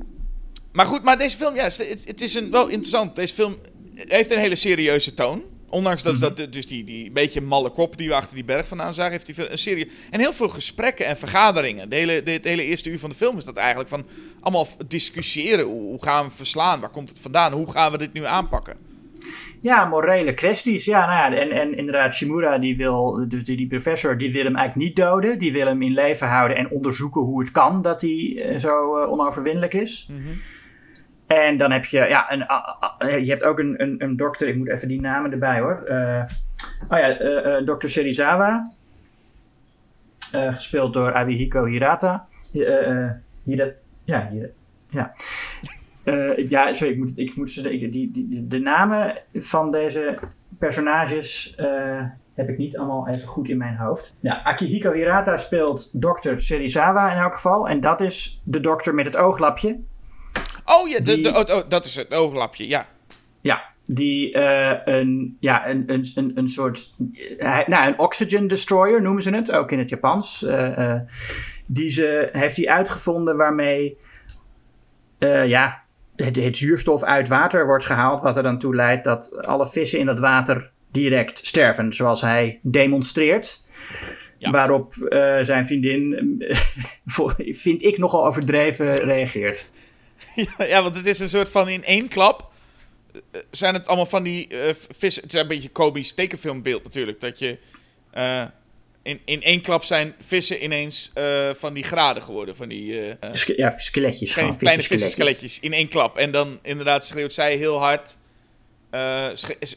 [0.71, 3.15] maar goed, maar deze film, ja, het, het is een, wel interessant.
[3.15, 3.55] Deze film
[3.95, 5.43] heeft een hele serieuze toon.
[5.73, 6.35] Ondanks dat, mm -hmm.
[6.35, 9.35] dat dus die, die beetje malle kop die we achter die berg vandaan zagen, heeft
[9.35, 9.91] hij een serie.
[10.09, 11.89] En heel veel gesprekken en vergaderingen.
[11.89, 14.05] De hele, de, het hele eerste uur van de film is dat eigenlijk van
[14.39, 15.65] allemaal discussiëren.
[15.65, 16.79] Hoe, hoe gaan we verslaan?
[16.79, 17.51] Waar komt het vandaan?
[17.51, 18.77] Hoe gaan we dit nu aanpakken?
[19.61, 20.85] Ja, morele kwesties.
[20.85, 24.43] Ja, nou ja, en, en inderdaad, Shimura, die wil, dus die, die professor, die wil
[24.43, 25.39] hem eigenlijk niet doden.
[25.39, 28.97] Die wil hem in leven houden en onderzoeken hoe het kan dat hij uh, zo
[28.97, 30.07] uh, onoverwinnelijk is.
[30.09, 30.41] Mm -hmm.
[31.33, 32.45] En dan heb je, ja, een,
[33.09, 35.83] uh, je hebt ook een, een, dokter, ik moet even die namen erbij hoor.
[35.87, 36.23] Uh,
[36.89, 38.71] oh ja, uh, dokter Serizawa.
[40.31, 42.27] gespeeld door Abihiko Hirata.
[43.43, 43.71] Hira,
[44.03, 44.47] ja, Hira,
[44.89, 45.13] ja.
[46.49, 50.19] ja, sorry, ik moet, ik moet die, die, die, de namen van deze
[50.59, 51.55] personages
[52.33, 54.15] heb ik niet allemaal even goed in mijn hoofd.
[54.19, 57.67] Ja, Akihiko Hirata speelt dokter Serizawa in elk geval.
[57.67, 59.79] En dat is de dokter met het ooglapje.
[60.65, 61.23] Oh ja, de, die...
[61.23, 62.87] de, oh, oh, dat is het overlapje, ja.
[63.41, 66.89] Ja, Die eh, een, ja, een, een, een, een soort.
[67.37, 70.43] eh, nou, een oxygen destroyer noemen ze het, ook in het Japans.
[70.43, 70.99] eh,
[71.65, 73.97] die ze, heeft hij uitgevonden waarmee.
[75.45, 75.83] ja,
[76.15, 78.21] het, het zuurstof uit water wordt gehaald.
[78.21, 81.93] Wat er dan toe leidt dat alle vissen in dat water direct sterven.
[81.93, 83.61] Zoals hij demonstreert.
[84.37, 84.51] Ja.
[84.51, 84.93] Waarop
[85.41, 86.15] zijn vriendin,
[87.65, 89.71] vind ik nogal overdreven, reageert.
[90.57, 92.51] Ja, want het is een soort van in één klap.
[93.31, 95.23] eh, Zijn het allemaal van die eh, vissen.
[95.23, 97.19] Het is een beetje Kobe's tekenfilmbeeld natuurlijk.
[97.21, 97.57] Dat je.
[98.11, 98.43] eh,
[99.03, 102.55] in, in één klap zijn vissen ineens eh, van die graden geworden.
[102.55, 103.15] Van die eh, eh,
[103.57, 103.89] ja, skeletjes.
[103.89, 104.87] kleine, gewoon kleine vissenskeletjes.
[104.87, 105.59] vissenskeletjes.
[105.59, 106.17] In één klap.
[106.17, 108.17] En dan inderdaad schreeuwt zij heel hard.
[108.89, 109.27] eh,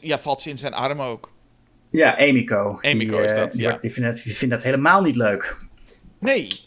[0.01, 1.31] ja, valt ze in zijn arm ook.
[1.89, 2.77] Ja, Emiko.
[2.81, 3.67] Emiko is eh, dat, die ja.
[3.67, 5.57] wordt- Die vindt, dat, die vindt dat helemaal niet leuk.
[6.19, 6.65] Nee.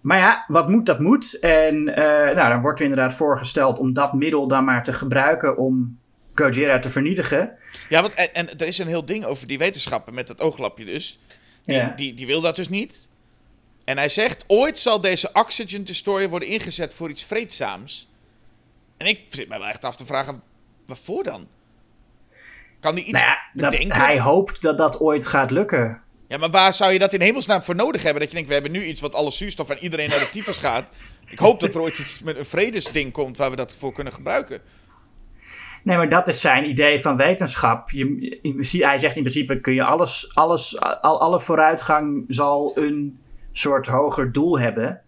[0.00, 1.38] Maar ja, wat moet, dat moet.
[1.38, 5.56] En eh, nou, dan wordt er inderdaad voorgesteld om dat middel dan maar te gebruiken
[5.56, 5.98] om
[6.34, 7.50] Gojira te vernietigen.
[7.88, 10.84] Ja, want, en, en er is een heel ding over die wetenschappen met dat ooglapje
[10.84, 11.18] dus.
[11.64, 11.92] Die, Ja.
[11.96, 13.08] die, die wil dat dus niet.
[13.84, 18.08] En hij zegt, ooit zal deze Oxygen Destroyer worden ingezet voor iets vreedzaams.
[18.96, 20.42] En ik zit mij wel echt af te vragen,
[20.86, 21.46] waarvoor dan?
[22.80, 23.38] Kan die iets Nou ja,
[23.70, 23.96] bedenken?
[23.96, 26.02] hij hoopt dat dat ooit gaat lukken.
[26.30, 28.20] Ja, maar waar zou je dat in hemelsnaam voor nodig hebben?
[28.20, 30.58] Dat je denkt, we hebben nu iets wat alle zuurstof en iedereen naar de tyfus
[30.58, 30.92] gaat.
[31.26, 34.12] Ik hoop dat er ooit iets met een vredesding komt waar we dat voor kunnen
[34.12, 34.60] gebruiken.
[35.82, 37.90] Nee, maar dat is zijn idee van wetenschap.
[37.90, 43.18] Je, in hij zegt in principe kun je alles, alles al, alle vooruitgang zal een
[43.52, 45.00] soort hoger doel hebben.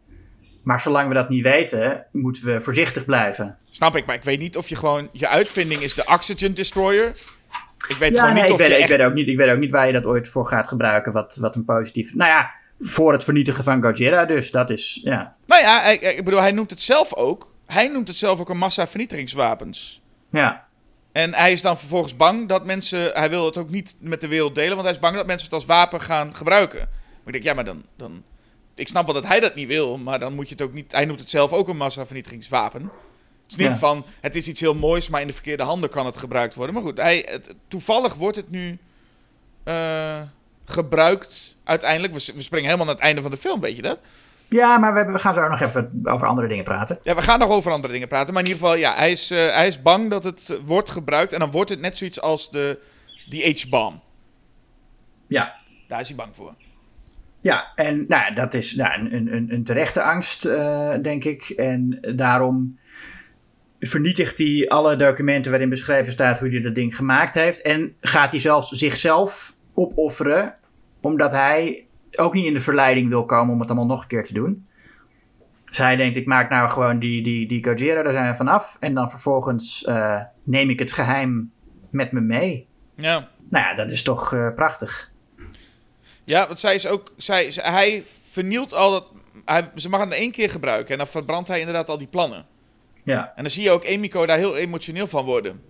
[0.62, 3.58] Maar zolang we dat niet weten, moeten we voorzichtig blijven.
[3.70, 5.08] Snap ik, maar ik weet niet of je gewoon...
[5.12, 7.12] Je uitvinding is de Oxygen Destroyer.
[7.88, 8.90] Ik weet Ja, gewoon nee, niet ik, of weet, je ik, echt...
[8.90, 11.12] weet ook niet, ik weet ook niet waar je dat ooit voor gaat gebruiken.
[11.12, 12.14] Wat, wat een positief.
[12.14, 15.00] Nou ja, voor het vernietigen van Gojira, dus dat is.
[15.04, 15.34] Ja.
[15.46, 17.54] Nou ja, hij- hij- ik bedoel, hij noemt het zelf ook.
[17.66, 20.00] Hij noemt het zelf ook een massavernietigingswapens.
[20.30, 20.70] ja.
[21.12, 23.10] En hij is dan vervolgens bang dat mensen...
[23.12, 25.44] Hij wil het ook niet met de wereld delen, want hij is bang dat mensen
[25.44, 26.78] het als wapen gaan gebruiken.
[26.78, 27.84] Maar ik denk, ja, maar dan...
[27.96, 28.22] dan
[28.74, 30.92] ik snap wel dat hij dat niet wil, maar dan moet je het ook niet...
[30.92, 32.82] Hij noemt het zelf ook een massavernietigingswapen.
[32.82, 32.90] Het
[33.52, 33.74] is niet Ja.
[33.74, 36.74] van, het is iets heel moois, maar in de verkeerde handen kan het gebruikt worden.
[36.74, 38.78] Maar goed, hij, het- toevallig wordt het nu
[39.64, 40.20] eh,
[40.64, 42.12] gebruikt uiteindelijk.
[42.14, 43.98] We, we springen helemaal naar het einde van de film, weet je dat?
[44.48, 46.98] ja, maar we, we gaan zo nog even over andere dingen praten.
[47.02, 48.34] Ja, we gaan nog over andere dingen praten.
[48.34, 50.90] Maar in ieder geval, ja, hij is, eh, hij is bang dat het eh, wordt
[50.90, 51.32] gebruikt.
[51.32, 52.78] En dan wordt het net zoiets als de,
[53.28, 54.00] die H-bomb.
[55.26, 55.54] Ja.
[55.88, 56.54] Daar is hij bang voor.
[57.40, 60.42] Ja, en nou, dat is nou, een, een- een, terechte angst,
[61.02, 61.48] denk ik.
[61.48, 62.78] En daarom
[63.88, 67.62] vernietigt hij alle documenten waarin beschreven staat hoe hij dat ding gemaakt heeft.
[67.62, 70.54] En gaat hij zelfs zichzelf opofferen,
[71.00, 74.24] omdat hij ook niet in de verleiding wil komen om het allemaal nog een keer
[74.24, 74.66] te doen.
[75.64, 78.76] Dus hij denkt, ik maak nou gewoon die, die, die Gojira, daar zijn we vanaf.
[78.80, 81.50] En dan vervolgens eh, neem ik het geheim
[81.90, 82.66] met me mee.
[82.94, 83.28] Ja.
[83.50, 85.10] Nou ja, dat is toch eh, prachtig.
[86.24, 87.12] Ja, want zij is ook...
[87.16, 89.06] Zij, zij- hij vernielt al dat...
[89.44, 90.90] Hij, ze mag het maar één keer gebruiken.
[90.92, 92.46] En dan verbrandt hij inderdaad al die plannen.
[93.04, 95.60] Ja, En dan zie je ook Emiko daar heel emotioneel van worden.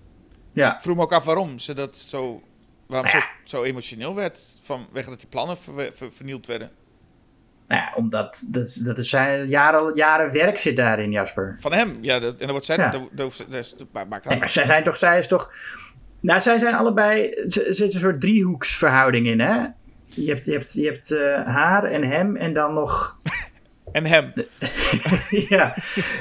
[0.52, 0.74] ja.
[0.74, 2.42] Ik vroeg me ook af waarom ze dat zo...
[2.86, 4.40] Waarom Nou ze zo emotioneel werd.
[4.62, 6.70] Vanwege dat die plannen ver- ver- vernield werden.
[7.68, 11.56] Nou ja, omdat dat, dat zijn jaren, jaren werk zit daarin, Jasper.
[11.60, 11.98] Van hem.
[12.00, 12.76] Ja, dat, en dan wordt zij...
[12.76, 12.88] Ja.
[12.90, 13.44] Dat, dat,
[13.92, 15.52] dat, maakt Nee, maar zij zijn toch, zij is toch.
[16.20, 17.28] Nou, zij zijn allebei.
[17.30, 19.66] Er zit een soort driehoeksverhouding in, hè?
[20.06, 23.18] Je hebt, je hebt, je hebt eh, haar en hem en dan nog.
[23.92, 24.32] En hem.
[25.48, 25.74] ja.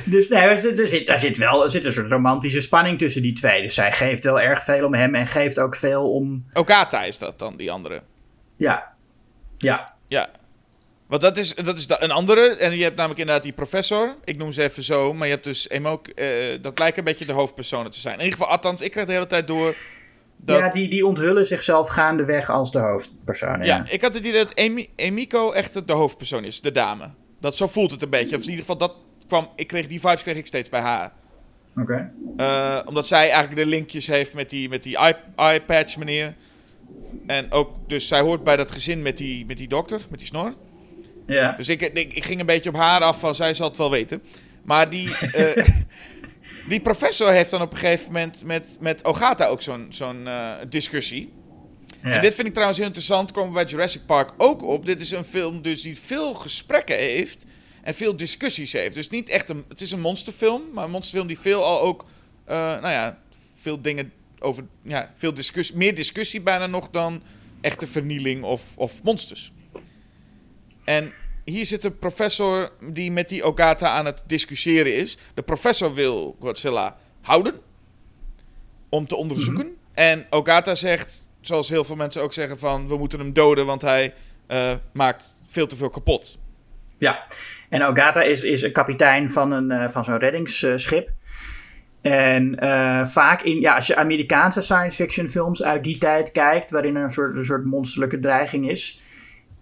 [0.06, 3.34] Dus nee, er zit, daar zit wel er zit een soort romantische spanning tussen die
[3.34, 3.62] twee.
[3.62, 6.46] Dus zij geeft wel erg veel om hem en geeft ook veel om.
[6.54, 8.02] Okata is dat dan, die andere.
[8.58, 8.94] Ja.
[9.58, 9.94] Ja.
[10.08, 10.30] Ja.
[11.08, 12.56] Want dat is, dat is een andere.
[12.56, 14.16] En je hebt namelijk inderdaad die professor.
[14.24, 15.14] Ik noem ze even zo.
[15.14, 16.02] Maar je hebt dus Emo.
[16.16, 16.28] eh
[16.62, 18.14] dat lijken een beetje de hoofdpersonen te zijn.
[18.18, 19.76] In ieder geval, althans, ik krijg de hele tijd door.
[20.38, 23.58] Dat, Ja, die, die onthullen zichzelf gaandeweg als de hoofdpersoon.
[23.58, 23.66] Ja.
[23.66, 27.12] ja, ik had het idee dat Emi, Emiko echt de hoofdpersoon is, de dame.
[27.42, 28.36] Dat, zo voelt het een beetje.
[28.36, 28.96] Of in ieder geval, dat
[29.28, 31.12] kwam, ik kreeg, die vibes kreeg ik steeds bij haar.
[31.78, 32.12] Oké.
[32.38, 34.98] Eh, omdat zij eigenlijk de linkjes heeft met die, met die
[35.66, 36.34] patch meneer.
[37.28, 40.28] En ook, dus zij hoort bij dat gezin met die, met die dokter, met die
[40.28, 40.54] snor.
[41.26, 41.52] Ja.
[41.58, 43.92] Dus ik, ik, ik ging een beetje op haar af van zij zal het wel
[43.92, 44.22] weten.
[44.64, 45.66] Maar die, eh,
[46.68, 50.52] die professor heeft dan op een gegeven moment met, met Ogata ook zo'n zo'n eh,
[50.70, 51.34] discussie.
[52.04, 52.10] Ja.
[52.12, 54.86] En dit vind ik trouwens heel interessant, komen bij Jurassic Park ook op.
[54.86, 57.46] Dit is een film dus die veel gesprekken heeft
[57.82, 58.96] en veel discussies heeft.
[58.96, 62.06] Dus niet echt een, het is een monsterfilm, maar een monsterfilm die veel al ook,
[62.46, 63.20] eh, nou ja,
[63.56, 67.22] veel dingen over, ja, veel discussie, meer discussie bijna nog dan
[67.62, 69.52] echte vernieling of, of monsters.
[70.84, 71.14] En
[71.46, 75.18] hier zit een professor die met die Ogata aan het discussiëren is.
[75.34, 77.60] De professor wil Godzilla houden.
[78.90, 79.78] om te onderzoeken.
[79.94, 83.82] En Ogata zegt, zoals heel veel mensen ook zeggen, van we moeten hem doden, want
[83.82, 84.14] hij
[84.48, 86.40] eh, maakt veel te veel kapot.
[86.98, 87.26] Ja,
[87.70, 91.10] en Ogata is, is een kapitein van, een, eh, van zo'n reddingsschip.
[92.02, 96.72] En eh, vaak in, ja, als je Amerikaanse science fiction films uit die tijd kijkt,
[96.72, 99.02] waarin er een soort, een soort monsterlijke dreiging is,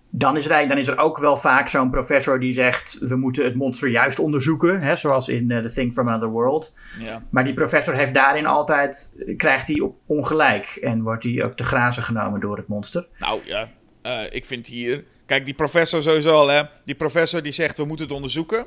[0.10, 3.44] dan is, er, dan is er ook wel vaak zo'n professor die zegt: we moeten
[3.44, 6.76] het monster juist onderzoeken, hè, zoals in uh, The Thing from Another World.
[7.00, 7.24] Ja.
[7.30, 11.64] Maar die professor heeft daarin altijd, krijgt hij op ongelijk en wordt hij ook te
[11.64, 13.08] grazen genomen door het monster.
[13.20, 13.70] Nou ja,
[14.04, 15.04] uh, ik vind hier.
[15.26, 16.62] Kijk, die professor sowieso al, hè.
[16.86, 18.66] Die professor die zegt: we moeten het onderzoeken.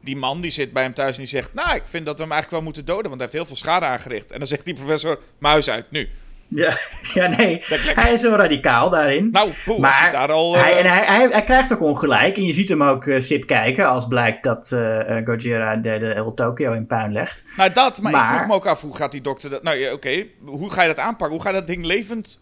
[0.00, 2.22] Die man die zit bij hem thuis en die zegt: Nou, ik vind dat we
[2.22, 4.32] hem eigenlijk wel moeten doden, want hij heeft heel veel schade aangericht.
[4.32, 6.08] En dan zegt die professor: Muis uit, nu.
[6.48, 6.76] Ja,
[7.14, 7.62] ja nee.
[7.94, 9.28] Hij is wel radicaal daarin.
[9.30, 10.54] Nou, poeh, maar daar al...
[10.54, 10.62] Uh...
[10.62, 12.36] Hij, en hij, hij, hij, krijgt ook ongelijk.
[12.36, 16.06] En je ziet hem ook uh, sip kijken als blijkt dat uh, Gojira de, de
[16.06, 17.44] heel Tokyo in puin legt.
[17.56, 18.00] Nou, dat.
[18.00, 19.62] Maar, maar, ik vroeg me ook af, hoe gaat die dokter dat...
[19.62, 19.94] Nou ja, oké.
[19.94, 20.30] Okay.
[20.44, 21.36] Hoe ga je dat aanpakken?
[21.36, 22.40] Hoe ga je dat ding levend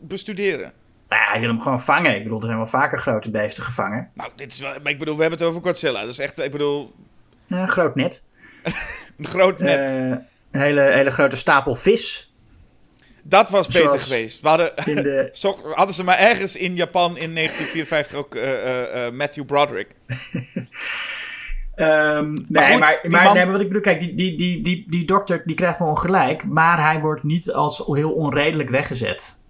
[0.00, 0.72] bestuderen?
[1.08, 2.14] Nou, hij wil hem gewoon vangen.
[2.14, 4.10] Ik bedoel, er zijn wel vaker grote beesten gevangen.
[4.14, 4.72] Nou, dit is wel...
[4.82, 6.00] Maar ik bedoel, we hebben het over Godzilla.
[6.00, 6.38] Dat is echt...
[6.38, 6.94] Ik bedoel...
[7.44, 8.24] Ja, een groot net.
[9.18, 9.90] een groot net.
[10.50, 12.27] een hele, hele grote stapel vis
[13.28, 14.40] dat was beter Zoals geweest.
[14.40, 15.30] We hadden, de...
[15.74, 19.88] hadden ze maar ergens in Japan in 1954 ook uh, uh, uh, Matthew Broderick.
[21.76, 23.34] Um, nee, goed, maar, maar, man...
[23.34, 25.88] nee, maar wat ik bedoel, kijk, die, die, die, die, die dokter die krijgt wel
[25.88, 29.40] ongelijk, maar hij wordt niet als heel onredelijk weggezet.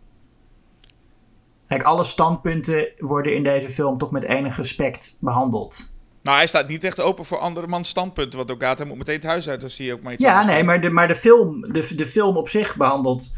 [1.67, 5.98] Kijk, alle standpunten worden in deze film toch met enig respect behandeld.
[6.23, 8.39] Nou, hij staat niet echt open voor andermans standpunten.
[8.39, 10.81] Want Ogata moet meteen het huis uit als hij ook maar iets Ja, nee, maar,
[10.81, 13.33] de, maar de, film, de, de film op zich behandelt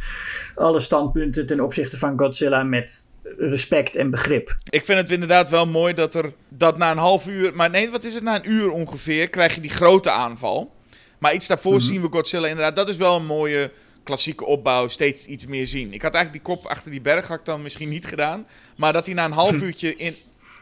[0.54, 4.54] alle standpunten ten opzichte van Godzilla met respect en begrip.
[4.64, 7.90] Ik vind het inderdaad wel mooi dat er dat na een half uur, maar nee,
[7.90, 10.72] wat is het na een uur ongeveer, krijg je die grote aanval.
[11.18, 11.86] Maar iets daarvoor mm -hmm.
[11.86, 12.76] zien we Godzilla inderdaad.
[12.76, 13.72] Dat is wel een mooie
[14.04, 15.92] klassieke opbouw, steeds iets meer zien.
[15.92, 18.46] Ik had eigenlijk die kop achter die berg had ik dan misschien niet gedaan.
[18.76, 20.16] Maar dat hij na een half uurtje in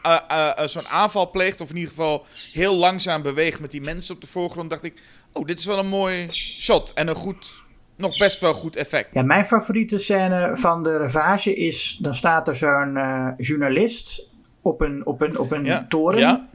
[0.09, 4.15] uh, uh, zo'n aanval pleegt, of in ieder geval heel langzaam beweegt met die mensen
[4.15, 5.01] op de voorgrond, dacht ik,
[5.33, 7.61] oh, dit is wel een mooi shot en een goed,
[7.97, 9.09] nog best wel goed effect.
[9.13, 14.81] Ja, mijn favoriete scène van de ravage is, dan staat er zo'n uh, journalist op
[14.81, 15.85] een, op een, op een ja.
[15.89, 16.19] toren.
[16.19, 16.47] Ja.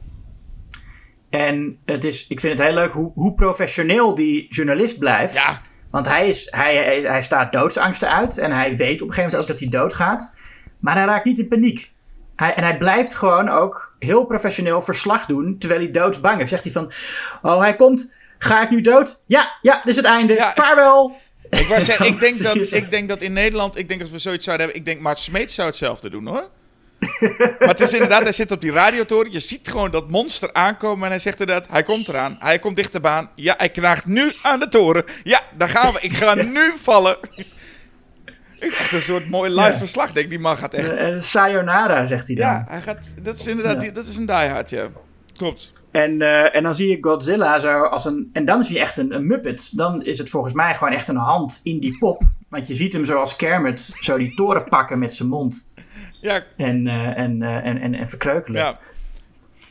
[1.29, 5.35] En het is, ik vind het heel leuk hoe, hoe professioneel die journalist blijft.
[5.35, 5.61] Ja.
[5.91, 9.23] Want hij, is, hij, hij, hij staat doodsangsten uit en hij weet op een gegeven
[9.23, 10.37] moment ook dat hij doodgaat.
[10.79, 11.93] Maar hij raakt niet in paniek.
[12.35, 16.49] Hij, en hij blijft gewoon ook heel professioneel verslag doen terwijl hij doodsbang is.
[16.49, 16.91] Zegt hij van,
[17.41, 19.21] oh hij komt, ga ik nu dood?
[19.25, 20.53] Ja, ja, dit is het einde, Ja.
[20.53, 21.15] vaarwel.
[21.49, 21.59] Ik,
[21.99, 24.83] ik, denk dat, ik denk dat in Nederland, ik denk als we zoiets zouden hebben,
[24.85, 26.49] ik denk Maart Smeet zou hetzelfde doen hoor.
[27.59, 29.31] maar het is inderdaad, hij zit op die radiotoren.
[29.31, 31.03] Je ziet gewoon dat monster aankomen.
[31.03, 32.35] En hij zegt inderdaad, hij komt eraan.
[32.39, 33.29] Hij komt dichterbaan.
[33.35, 35.03] Ja, hij knaagt nu aan de toren.
[35.23, 35.99] Ja, daar gaan we.
[36.01, 37.17] Ik ga nu vallen.
[38.71, 39.77] Echt een soort mooi live Ja.
[39.77, 40.11] verslag.
[40.11, 40.91] Denk, die man gaat echt...
[40.91, 42.45] Eh, sayonara, zegt hij dan.
[42.45, 44.87] Ja, hij gaat, dat is inderdaad, die- dat is een diehard, ja.
[45.37, 45.71] Klopt.
[45.91, 48.29] En, eh, en dan zie je Godzilla zo als een.
[48.33, 49.69] En dan is hij echt een, een Muppet.
[49.77, 52.21] Dan is het volgens mij gewoon echt een hand in die pop.
[52.49, 55.71] Want je ziet hem zoals Kermit zo die toren pakken met zijn mond.
[56.21, 58.61] Ja, En, eh, en, eh, en, en, en verkreukelen.
[58.61, 58.79] ja.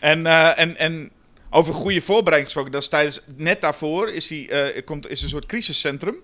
[0.01, 1.11] En, eh, en, en
[1.51, 5.23] over goede voorbereiding gesproken, dat is tijdens, net daarvoor is, hij, eh, er komt, is
[5.23, 6.17] een soort crisiscentrum.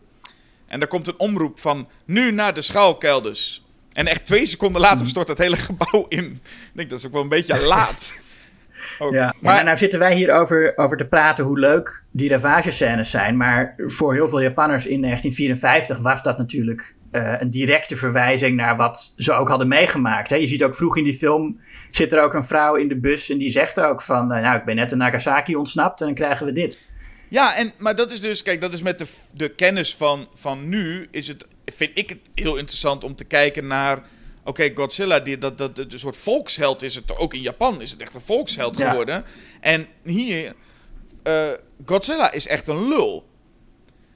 [0.71, 3.65] En daar komt een omroep van nu naar de schuilkelders.
[3.93, 6.25] En echt twee seconden later stort het hele gebouw in.
[6.25, 6.41] Ik
[6.73, 8.13] denk, dat is ook wel een beetje laat.
[8.99, 9.13] Ook.
[9.13, 13.11] Ja, Maar, maar nou zitten wij hier over, over te praten hoe leuk die ravagescènes
[13.11, 13.37] zijn.
[13.37, 18.77] Maar voor heel veel Japanners in 1954 was dat natuurlijk eh, een directe verwijzing naar
[18.77, 20.31] wat ze ook hadden meegemaakt.
[20.31, 20.37] Hè.
[20.37, 23.31] Je ziet ook vroeg in die film zit er ook een vrouw in de bus
[23.31, 24.33] en die zegt ook van...
[24.33, 26.89] eh, nou, ik ben net in Nagasaki ontsnapt en dan krijgen we dit.
[27.31, 30.69] Ja, en, maar dat is dus, kijk, dat is met de, de kennis van, van
[30.69, 34.03] nu, is het, vind ik het heel interessant om te kijken naar,
[34.45, 38.03] oké, Godzilla, die, dat, dat, een soort volksheld is het, ook in Japan is het
[38.03, 38.89] echt een volksheld Ja.
[38.89, 39.25] geworden.
[39.61, 40.55] En hier,
[41.23, 41.49] eh,
[41.85, 43.29] Godzilla is echt een lul.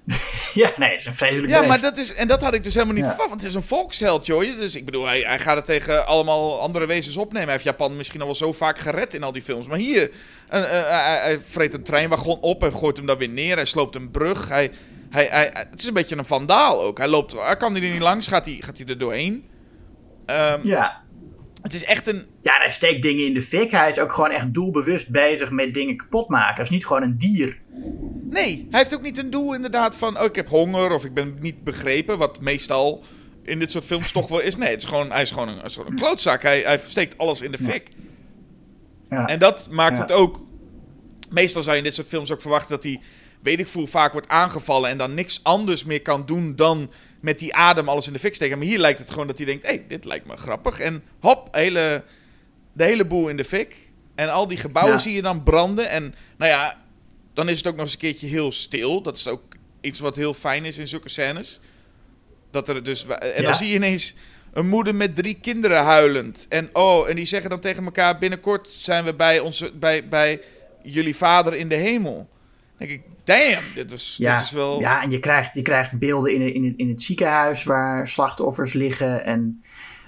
[0.54, 1.68] ja, nee, het is een vreselijk Ja, beest.
[1.70, 3.08] maar dat is, en dat had ik dus helemaal niet Ja.
[3.10, 4.56] verwacht, want het is een volksheld, joh.
[4.58, 7.42] Dus ik bedoel, hij, hij gaat het tegen allemaal andere wezens opnemen.
[7.42, 9.66] Hij heeft Japan misschien al wel zo vaak gered in al die films.
[9.66, 10.10] Maar hier,
[10.48, 13.56] een, eh, hij, hij vreet een treinwagon op en gooit hem dan weer neer.
[13.56, 14.48] Hij sloopt een brug.
[14.48, 14.70] Hij,
[15.10, 16.98] hij, hij, het is een beetje een vandaal ook.
[16.98, 19.44] Hij loopt, hij kan er niet langs, gaat hij, gaat hij er doorheen.
[20.26, 21.02] Ehm, Ja.
[21.64, 22.27] Het is echt een...
[22.42, 23.70] ja, hij steekt dingen in de fik.
[23.70, 26.55] Hij is ook gewoon echt doelbewust bezig met dingen kapot maken.
[26.55, 27.59] Hij is niet gewoon een dier.
[28.31, 30.18] Nee, hij heeft ook niet een doel inderdaad van...
[30.18, 32.18] Oh, ik heb honger of ik ben niet begrepen.
[32.18, 33.05] Wat meestal
[33.42, 34.57] in dit soort films toch wel is.
[34.57, 36.42] Nee, het is gewoon, hij is gewoon een, is gewoon een klootzak.
[36.42, 37.70] Hij, hij steekt alles in de Ja.
[37.70, 37.88] fik.
[39.09, 39.27] Ja.
[39.27, 40.03] En dat maakt Ja.
[40.03, 40.40] het ook...
[41.31, 43.00] Meestal zou je in dit soort films ook verwachten dat hij
[43.42, 46.90] weet ik veel, vaak wordt aangevallen en dan niks anders meer kan doen dan
[47.24, 48.58] met die adem alles in de fik steken.
[48.58, 50.80] Maar hier lijkt het gewoon dat hij denkt, hé, hey, dit lijkt me grappig.
[50.80, 52.04] En hop, hele,
[52.72, 53.76] de hele boel in de fik.
[54.14, 55.00] En al die gebouwen Ja.
[55.00, 55.88] zie je dan branden.
[55.88, 56.80] En nou ja,
[57.34, 59.02] dan is het ook nog eens een keertje heel stil.
[59.02, 59.42] Dat is ook
[59.80, 61.60] iets wat heel fijn is in zulke scènes.
[62.50, 63.42] Dat er dus, en Ja.
[63.42, 64.14] dan zie je ineens
[64.52, 66.46] een moeder met drie kinderen huilend.
[66.48, 70.40] En oh, en die zeggen dan tegen elkaar: binnenkort zijn we bij, onze, bij, bij
[70.82, 72.14] jullie vader in de hemel.
[72.16, 74.80] Dan denk ik, damn, dit, was, Ja, dit is wel.
[74.80, 79.24] ja en je krijgt, je krijgt beelden in, in, in het ziekenhuis waar slachtoffers liggen.
[79.24, 79.62] En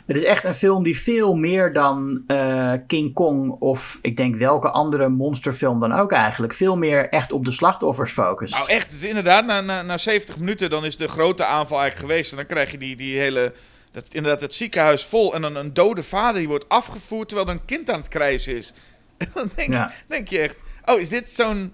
[0.06, 4.36] het is echt een film die veel meer dan eh, King Kong of ik denk
[4.36, 6.52] welke andere monsterfilm dan ook eigenlijk.
[6.52, 8.54] Veel meer echt op de slachtoffers focust.
[8.54, 11.80] Nou, echt, het is inderdaad, na, na, na 70 minuten dan is de grote aanval
[11.80, 12.30] eigenlijk geweest.
[12.30, 13.52] En dan krijg je die, die hele.
[13.92, 15.34] Dat, inderdaad, het ziekenhuis vol.
[15.34, 18.56] En dan een dode vader die wordt afgevoerd terwijl er een kind aan het krijsen
[18.56, 18.74] is.
[19.18, 19.92] En dan denk, Ja.
[20.08, 21.72] denk je echt: oh, is dit zo'n.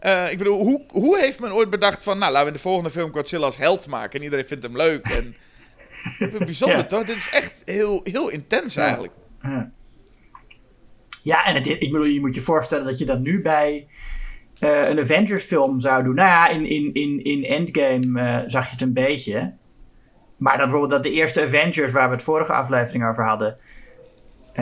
[0.00, 2.18] Eh, ik bedoel, hoe, hoe heeft men ooit bedacht van.
[2.18, 4.18] Nou, laten we in de volgende film Godzilla als held maken.
[4.18, 5.06] En iedereen vindt hem leuk.
[5.06, 5.36] En,
[6.44, 6.84] bijzonder Ja.
[6.84, 7.04] toch?
[7.04, 8.82] Dit is echt heel, heel intens Ja.
[8.82, 9.12] eigenlijk.
[9.42, 9.70] Ja.
[11.22, 13.86] Ja, en het, ik bedoel, je moet je voorstellen dat je dat nu bij
[14.58, 16.14] eh, een Avengers film zou doen.
[16.14, 19.54] Nou ja, in, in, in, in Endgame eh, zag je het een beetje.
[20.36, 23.56] Maar dat bijvoorbeeld dat de eerste Avengers, waar we het vorige aflevering over hadden...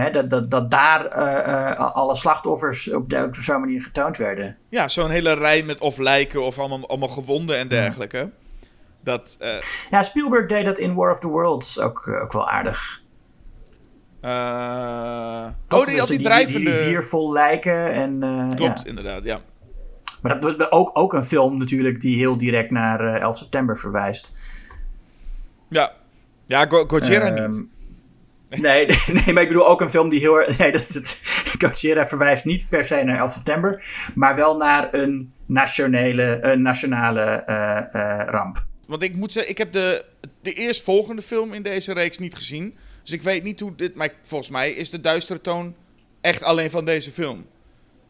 [0.00, 4.16] Hè, dat, dat, dat daar eh, eh, alle slachtoffers op, de, op zo'n manier getoond
[4.16, 4.56] werden.
[4.68, 8.30] Ja, zo'n hele rij met of lijken of allemaal, allemaal gewonden en dergelijke.
[9.02, 9.36] Dat.
[9.40, 9.50] eh,
[9.90, 13.02] Ja, Spielberg deed dat in War of the Worlds ook, ook wel aardig.
[15.68, 15.80] Toch?
[15.80, 16.84] oh, die had die drijvende.
[16.84, 18.18] Die vol lijken en...
[18.54, 18.88] Klopt, ja.
[18.88, 19.40] inderdaad, ja.
[20.22, 23.78] Maar dat dat- ook, ook een film natuurlijk die heel direct naar eh, 11 september
[23.78, 24.36] verwijst.
[25.68, 25.92] Ja,
[26.46, 27.64] ja Go- Gojira Ehm, niet.
[28.60, 30.58] Nee, nee, maar ik bedoel ook een film die heel erg.
[30.58, 31.20] Nee, dat, dat,
[31.60, 37.20] Gojira verwijst niet per se naar 11 september, maar wel naar een nationale, een nationale
[37.20, 38.64] eh, eh, ramp.
[38.86, 40.04] Want ik moet zeggen, ik heb de,
[40.42, 42.76] de eerstvolgende film in deze reeks niet gezien.
[43.02, 43.94] Dus ik weet niet hoe dit...
[43.94, 45.74] Maar volgens mij is de duistere toon
[46.20, 47.46] echt alleen van deze film.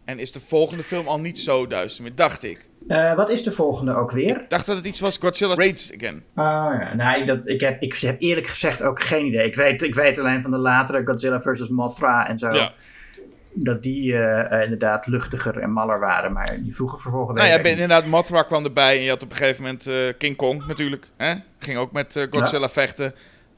[0.04, 2.68] En is de volgende film al niet zo duister dacht ik.
[2.88, 4.40] Eh, wat is de volgende ook weer?
[4.40, 6.24] Ik dacht dat het iets was Godzilla Raids Again.
[6.34, 9.46] Ah ja, nee, dat, ik, heb, ik heb eerlijk gezegd ook geen idee.
[9.46, 11.68] Ik weet, ik weet alleen van de latere Godzilla vs.
[11.68, 12.52] Mothra en zo.
[12.52, 12.72] Ja.
[13.54, 17.60] Dat die eh, eh, inderdaad luchtiger en maller waren, maar die vroege vervolgen Nou ja,
[17.60, 21.08] ben- inderdaad, Mothra kwam erbij en je had op een gegeven moment King Kong natuurlijk.
[21.16, 21.34] Hè?
[21.58, 23.14] Ging ook met Godzilla vechten.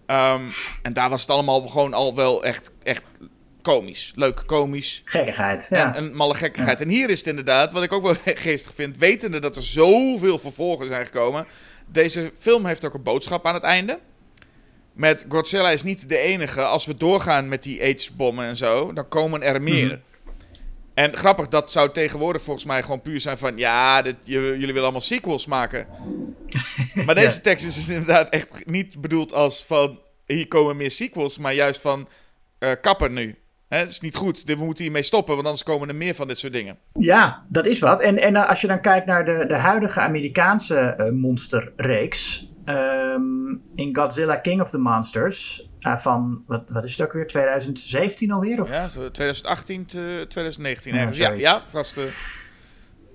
[0.06, 0.42] Ehm,
[0.82, 3.02] en daar was het allemaal gewoon al wel echt, echt
[3.62, 4.12] komisch.
[4.14, 5.02] Leuk komisch.
[5.04, 5.66] Gekkigheid.
[5.70, 5.94] Ja.
[5.94, 6.80] En een malle gekkigheid.
[6.80, 10.38] En hier is het inderdaad, wat ik ook wel geestig vind, wetende dat er zoveel
[10.38, 11.46] vervolgen zijn gekomen.
[11.86, 13.98] Deze film heeft ook een boodschap aan het einde.
[14.92, 16.62] Met Godzilla is niet de enige.
[16.62, 19.86] Als we doorgaan met die AIDS-bommen en zo, dan komen er meer.
[19.86, 19.96] Mhm.
[20.94, 23.56] En grappig, dat zou tegenwoordig volgens mij gewoon puur zijn van...
[23.56, 25.86] Ja, dit, jullie willen allemaal sequels maken.
[27.06, 27.42] maar deze Ja.
[27.42, 30.00] tekst is dus inderdaad echt niet bedoeld als van...
[30.26, 32.08] Hier komen meer sequels, maar juist van...
[32.58, 33.36] eh kappen nu.
[33.68, 34.46] Het is niet goed.
[34.46, 36.78] Dit- We moeten hiermee stoppen, want anders komen er meer van dit soort dingen.
[36.92, 38.00] Ja, dat is wat.
[38.00, 42.46] En, en eh, als je dan kijkt naar de, de huidige Amerikaanse eh, monsterreeks.
[42.64, 43.22] ehm,
[43.74, 45.68] in Godzilla King of the Monsters.
[45.78, 47.26] eh, van, wat, wat is het ook weer?
[47.26, 48.60] 2017 alweer?
[48.60, 48.70] Of?
[48.70, 51.16] Ja, zo 2018 te 2019 Ja, ergens.
[51.18, 51.96] Ja, ja, vast.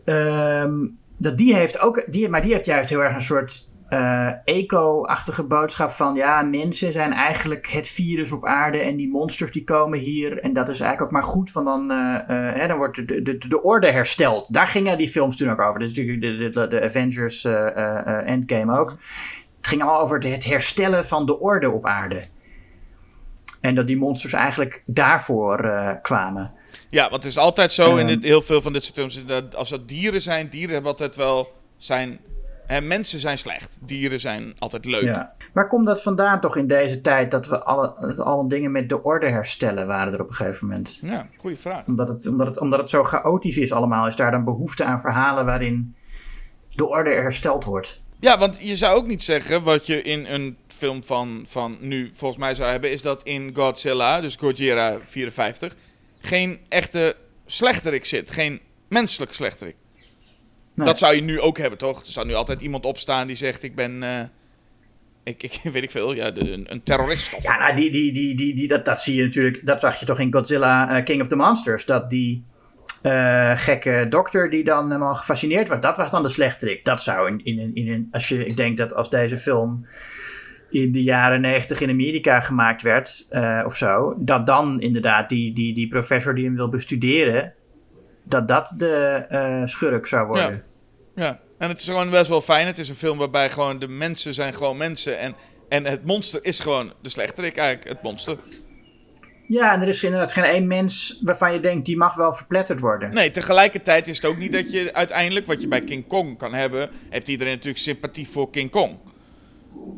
[0.05, 0.73] Ehm,
[1.17, 5.43] dat die heeft ook, die, maar die heeft juist heel erg een soort eh, eco-achtige
[5.43, 9.99] boodschap van ja, mensen zijn eigenlijk het virus op aarde en die monsters die komen
[9.99, 12.95] hier en dat is eigenlijk ook maar goed, want dan, eh, eh, hè, dan wordt
[12.95, 14.53] de, de, de, de orde hersteld.
[14.53, 15.79] Daar gingen die films toen ook over.
[15.79, 17.45] Dus natuurlijk de, de, de Avengers
[18.25, 18.89] Endgame ook.
[19.57, 22.23] Het ging allemaal over het herstellen van de orde op aarde.
[23.61, 26.53] En dat die monsters eigenlijk daarvoor kwamen.
[26.89, 28.07] Ja, want het is altijd zo in Ehm.
[28.07, 29.25] dit, heel veel van dit soort films.
[29.25, 32.19] Dat als dat dieren zijn, dieren hebben altijd wel zijn.
[32.65, 33.77] Hè, mensen zijn slecht.
[33.81, 35.03] Dieren zijn altijd leuk.
[35.03, 35.33] Ja.
[35.53, 38.89] Waar komt dat vandaan toch in deze tijd dat we alle, dat alle dingen met
[38.89, 40.99] de orde herstellen waren er op een gegeven moment?
[41.01, 41.85] Ja, goede vraag.
[41.87, 44.99] Omdat het, omdat, het, omdat het zo chaotisch is allemaal, is daar dan behoefte aan
[44.99, 45.95] verhalen waarin
[46.75, 48.01] de orde hersteld wordt.
[48.19, 52.11] Ja, want je zou ook niet zeggen wat je in een film van, van nu
[52.13, 55.75] volgens mij zou hebben, is dat in Godzilla, dus Gojira 54,
[56.19, 57.15] geen echte
[57.45, 58.31] slechterik zit.
[58.31, 59.75] Geen menselijk slechterik.
[60.75, 60.85] Nee.
[60.85, 61.99] Dat zou je nu ook hebben, toch?
[61.99, 64.03] Er zou nu altijd iemand opstaan die zegt: Ik ben.
[64.03, 64.23] eh,
[65.23, 67.35] ik, ik weet ik veel, ja, de, een, een terrorist.
[67.35, 69.99] Of Ja, nou, die, die, die, die, die, dat, dat zie je natuurlijk, dat zag
[69.99, 71.85] je toch in Godzilla eh, King of the Monsters.
[71.85, 72.43] Dat die
[73.01, 76.85] eh, gekke dokter die dan helemaal gefascineerd was, dat was dan de slechterik.
[76.85, 79.85] Dat zou in, in, in, in een, als je, ik denk dat als deze film
[80.69, 85.53] in de jaren negentig in Amerika gemaakt werd, eh, of zo, dat dan inderdaad die,
[85.53, 87.53] die, die professor die hem wil bestuderen,
[88.23, 88.95] dat dat de
[89.29, 90.63] eh, schurk zou worden.
[91.15, 91.39] Ja.
[91.57, 92.67] En het is gewoon best wel fijn.
[92.67, 95.19] Het is een film waarbij gewoon de mensen zijn gewoon mensen.
[95.19, 95.35] En,
[95.69, 98.37] en het monster is gewoon de slechterik eigenlijk, het monster.
[99.47, 102.79] Ja, en er is inderdaad geen één mens waarvan je denkt, die mag wel verpletterd
[102.79, 103.13] worden.
[103.13, 106.53] Nee, tegelijkertijd is het ook niet dat je uiteindelijk, wat je bij King Kong kan
[106.53, 108.97] hebben, heeft iedereen natuurlijk sympathie voor King Kong.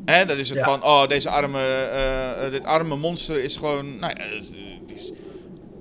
[0.05, 0.63] Hè, dat is het Ja.
[0.63, 4.23] van, oh, deze arme, eh, eh, dit arme monster is gewoon, nou ja,
[4.93, 5.11] is-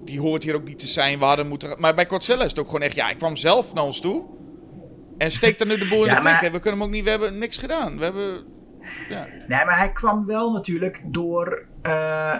[0.04, 1.18] die hoort hier ook niet te zijn.
[1.18, 3.74] We hadden moeten, maar bij Godzilla is het ook gewoon echt, ja, ik kwam zelf
[3.74, 4.24] naar ons toe
[5.18, 6.40] en steekt er nu de boel in Ja, de fik.
[6.40, 6.52] maar-.
[6.52, 7.98] We kunnen hem ook niet, we hebben niks gedaan.
[7.98, 8.44] We hebben,
[9.08, 9.26] ja.
[9.48, 12.38] Nee, maar hij kwam wel natuurlijk door, eh,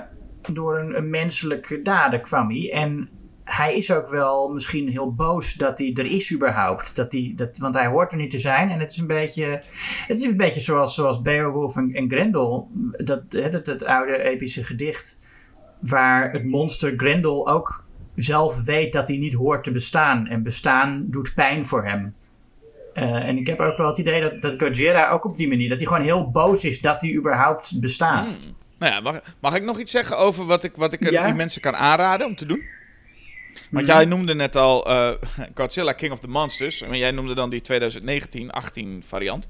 [0.53, 2.73] door een, een menselijke daden kwam hij.
[2.73, 3.09] En
[3.45, 6.97] hij is ook wel misschien heel boos dat hij er is überhaupt.
[6.97, 8.71] Dat hij, dat, want hij hoort er niet te zijn.
[8.71, 9.63] En het is een beetje,
[10.07, 12.69] het is een beetje zoals, zoals Beowulf en, en Grendel.
[12.91, 15.23] Dat, hè, dat, dat oude epische gedicht.
[15.89, 20.27] Waar het monster Grendel ook zelf weet dat hij niet hoort te bestaan.
[20.27, 22.15] En bestaan doet pijn voor hem.
[22.95, 25.69] Eh, en ik heb ook wel het idee dat, dat Gojira ook op die manier,
[25.69, 28.41] dat hij gewoon heel boos is dat hij überhaupt bestaat.
[28.79, 31.25] Nou ja, mag, mag ik nog iets zeggen over wat ik, wat ik Ja.
[31.25, 32.63] die mensen kan aanraden om te doen?
[33.71, 33.97] Want Mhm.
[33.97, 35.09] jij noemde net al eh,
[35.55, 36.83] Godzilla King of the Monsters.
[36.83, 39.49] En jij noemde dan die 2019-18 variant.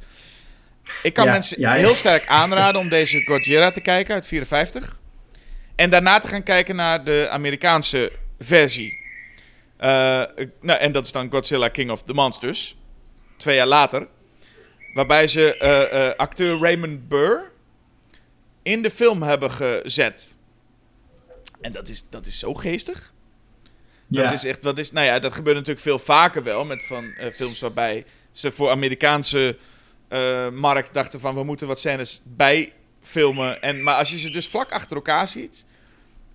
[1.03, 1.81] Ik kan Ja, mensen ja, ja.
[1.81, 5.01] heel sterk aanraden om deze Godzilla te kijken uit 54.
[5.75, 8.99] En daarna te gaan kijken naar de Amerikaanse versie.
[9.77, 9.89] Eh,
[10.61, 12.77] nou, en dat is dan Godzilla King of the Monsters.
[13.37, 14.07] Twee jaar later.
[14.95, 17.53] Waarbij ze eh, eh, acteur Raymond Burr
[18.63, 20.37] in de film hebben gezet.
[21.61, 23.13] En dat is, dat is zo geestig.
[24.07, 27.15] Dat is echt, dat is, nou ja, dat gebeurt natuurlijk veel vaker wel met van
[27.35, 29.59] films waarbij ze voor Amerikaanse
[30.53, 32.73] markt dachten van we moeten wat scènes bij
[33.05, 33.63] filmen.
[33.63, 35.65] En, maar als je ze dus vlak achter elkaar ziet,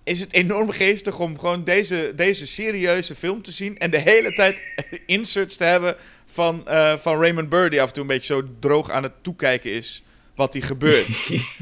[0.04, 4.32] is het enorm geestig om gewoon deze, deze serieuze film te zien en de hele
[4.32, 4.60] tijd
[5.06, 5.96] inserts te hebben
[6.26, 9.22] van, eh, van Raymond Burr die af en toe een beetje zo droog aan het
[9.22, 10.02] toekijken is
[10.34, 11.06] wat die gebeurt.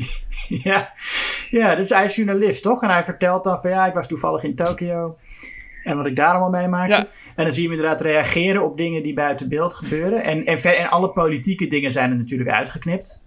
[0.68, 0.92] ja.
[1.48, 2.82] ja, dus hij is journalist, toch?
[2.82, 5.18] En hij vertelt dan van ja, ik was toevallig in Tokio.
[5.84, 6.92] En wat ik daar allemaal meemaakte.
[6.92, 7.08] Ja.
[7.36, 10.22] En dan zie je hem inderdaad reageren op dingen die buiten beeld gebeuren.
[10.22, 13.26] En, en, ver- en alle politieke dingen zijn er natuurlijk uitgeknipt.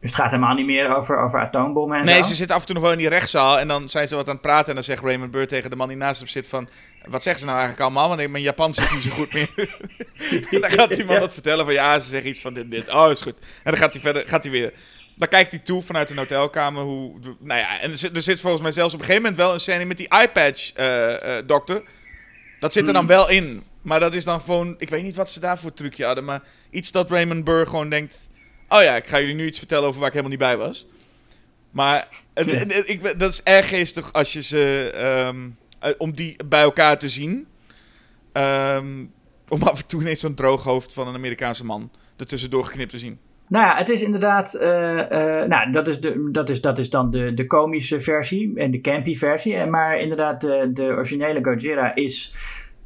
[0.00, 2.28] Dus het gaat helemaal niet meer over, over atoombommen en Nee, zo.
[2.28, 4.26] ze zitten af en toe nog wel in die rechtszaal en dan zijn ze wat
[4.26, 6.48] aan het praten en dan zegt Raymond Burr tegen de man die naast hem zit
[6.48, 6.68] van...
[7.08, 8.16] Wat zeggen ze nou eigenlijk allemaal?
[8.16, 9.50] Want mijn Japans is niet zo goed meer.
[10.50, 11.20] en dan gaat die man Ja.
[11.20, 12.88] dat vertellen van ja, ze zeggen iets van dit, dit.
[12.92, 13.34] Oh, is goed.
[13.38, 14.72] En dan gaat hij verder, gaat hij weer...
[15.16, 17.12] Dan kijkt hij toe vanuit een hotelkamer hoe...
[17.40, 19.52] Nou ja, en er zit, er zit volgens mij zelfs op een gegeven moment wel
[19.52, 21.82] een scène met die iPatch eh, eh, dokter.
[22.60, 23.64] Dat zit er dan wel in.
[23.82, 24.74] Maar dat is dan gewoon...
[24.78, 27.90] Ik weet niet wat ze daar voor trucje hadden, maar iets dat Raymond Burr gewoon
[27.90, 28.28] denkt...
[28.68, 30.86] Oh ja, ik ga jullie nu iets vertellen over waar ik helemaal niet bij was.
[31.70, 34.90] Maar het, ik, dat is erg geestig als je ze...
[34.94, 35.48] ehm,
[35.80, 37.46] eh, om die bij elkaar te zien.
[38.32, 39.04] Ehm,
[39.48, 42.98] om af en toe ineens zo'n droog hoofd van een Amerikaanse man ertussendoor geknipt te
[42.98, 43.18] zien.
[43.48, 44.54] Nou ja, het is inderdaad.
[44.54, 48.52] eh, eh, nou, dat is, de, dat, is, dat is dan de, de komische versie
[48.54, 49.54] en de campy versie.
[49.54, 52.34] En Maar inderdaad, de, de originele Gojira is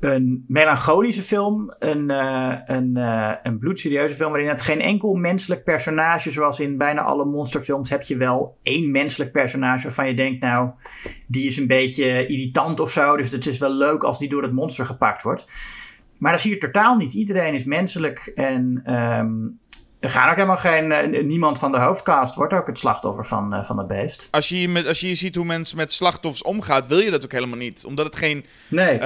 [0.01, 1.75] een melancholische film.
[1.79, 4.31] Een, eh, een, eh, een bloedserieuze film.
[4.31, 6.31] waarin het geen enkel menselijk personage.
[6.31, 7.91] zoals in bijna alle monsterfilms.
[7.91, 9.83] heb je wel één menselijk personage.
[9.83, 10.71] waarvan je denkt, nou,
[11.27, 13.17] die is een beetje irritant of zo.
[13.17, 15.47] Dus het is wel leuk als die door het monster gepakt wordt.
[16.19, 17.13] Maar dat zie je totaal niet.
[17.13, 18.81] Iedereen is menselijk en.
[18.85, 19.33] ehm,
[20.01, 20.93] er gaan ook helemaal geen.
[20.93, 24.29] eh, niemand van de hoofdcast wordt ook het slachtoffer van, van het beest.
[24.31, 27.33] Als je, met, als je ziet hoe mensen met slachtoffers omgaat, wil je dat ook
[27.33, 27.85] helemaal niet.
[27.85, 28.45] Omdat het geen...
[28.69, 28.99] Nee.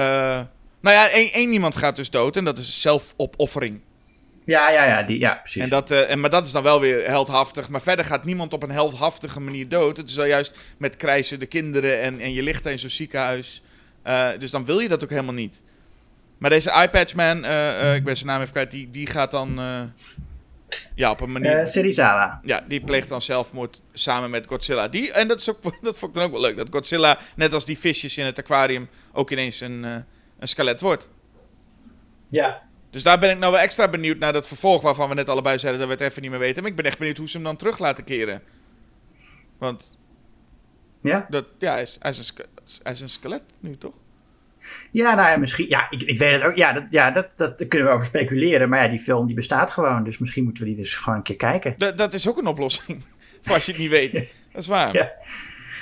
[0.85, 3.79] Nou ja, één, één iemand gaat dus dood en dat is zelfopoffering.
[4.45, 5.61] ja, ja, ja, die, ja, precies.
[5.61, 7.69] En dat, eh, en, maar dat is dan wel weer heldhaftig.
[7.69, 9.97] Maar verder gaat niemand op een heldhaftige manier dood.
[9.97, 13.61] Het is wel juist met krijsen de kinderen en, en je ligt in zo'n ziekenhuis.
[14.05, 15.61] Eh, dus dan wil je dat ook helemaal niet.
[16.37, 19.59] Maar deze iPatchman, eh, eh, ik ben zijn naam even kwijt, die, die gaat dan...
[20.95, 21.67] ja, op een manier...
[21.67, 22.39] Serizawa.
[22.43, 24.87] Ja, die pleegt dan zelfmoord samen met Godzilla.
[24.87, 26.57] Die, en dat, is ook, dat vond ik dan ook wel leuk.
[26.57, 30.05] Dat Godzilla, net als die visjes in het aquarium, ook ineens een,
[30.39, 31.09] een skelet wordt.
[32.29, 32.63] Ja.
[32.89, 35.57] Dus daar ben ik nou wel extra benieuwd naar dat vervolg waarvan we net allebei
[35.59, 36.61] zeiden dat we het even niet meer weten.
[36.61, 38.41] Maar ik ben echt benieuwd hoe ze hem dan terug laten keren.
[39.57, 39.97] Want
[41.01, 41.25] Ja?
[41.29, 42.45] dat, ja, hij, is, hij, is een, ske-
[42.83, 43.93] hij is een skelet nu, toch?
[44.91, 45.69] Ja, nou ja, misschien.
[45.69, 46.55] Ja, ik, ik weet het ook.
[46.55, 48.69] Ja, dat, ja dat, dat daar kunnen we over speculeren.
[48.69, 50.03] Maar ja, die film die bestaat gewoon.
[50.03, 51.73] Dus misschien moeten we die dus gewoon een keer kijken.
[51.77, 53.03] Dat, dat is ook een oplossing.
[53.41, 54.11] voor als je het niet weet.
[54.51, 54.93] Dat is waar.
[54.93, 55.11] Ja.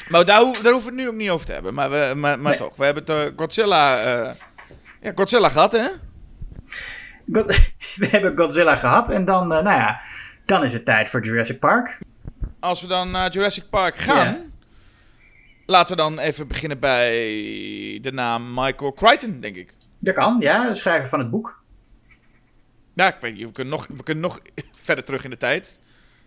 [0.09, 1.73] Maar daar, daar hoeven we het nu ook niet over te hebben.
[1.73, 2.55] Maar, we, maar, maar Nee.
[2.55, 4.35] toch, we hebben het eh, Godzilla, eh,
[5.01, 5.87] ja, Godzilla gehad, hè?
[7.33, 7.55] God-
[7.99, 9.09] we hebben Godzilla gehad.
[9.09, 10.01] En dan, eh, nou ja,
[10.45, 11.99] dan is het tijd voor Jurassic Park.
[12.59, 14.37] Als we dan naar Jurassic Park gaan,
[15.65, 17.11] laten we dan even beginnen bij
[18.01, 19.73] de naam Michael Crichton, denk ik.
[19.99, 20.67] Dat kan, ja.
[20.67, 21.61] De schrijver van het boek.
[22.93, 23.45] Ja, ik weet niet.
[23.45, 24.39] We kunnen nog, we kunnen nog
[24.85, 25.79] verder terug in de tijd.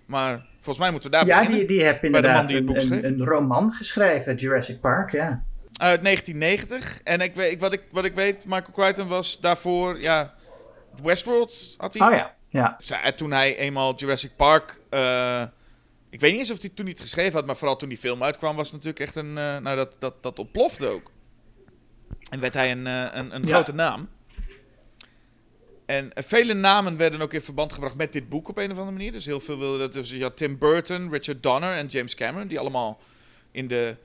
[0.07, 1.59] Maar volgens mij moeten we daar ja, beginnen.
[1.67, 2.57] die, die heb inderdaad die
[3.05, 5.45] een, roman geschreven, Jurassic Park, ja.
[5.73, 7.01] Uit 1990.
[7.03, 10.35] En ik weet, wat, ik, wat ik weet, Michael Crichton was daarvoor, ja,
[11.03, 12.07] Westworld had hij.
[12.09, 12.77] Oh ja, ja.
[12.79, 15.43] Zei- Toen hij eenmaal Jurassic Park, eh,
[16.11, 18.23] ik weet niet eens of hij toen niet geschreven had, maar vooral toen die film
[18.23, 21.11] uitkwam, was het natuurlijk echt een, eh, nou dat, dat, dat ontplofte ook.
[22.31, 23.49] En werd hij een, eh, een, een Ja.
[23.49, 24.09] grote naam.
[25.87, 28.97] En vele namen werden ook in verband gebracht met dit boek op een of andere
[28.97, 29.13] manier.
[29.13, 29.93] Dus heel veel wilden dat.
[29.93, 33.01] Dus je had Tim Burton, Richard Donner en James Cameron, die allemaal
[33.51, 33.97] in de,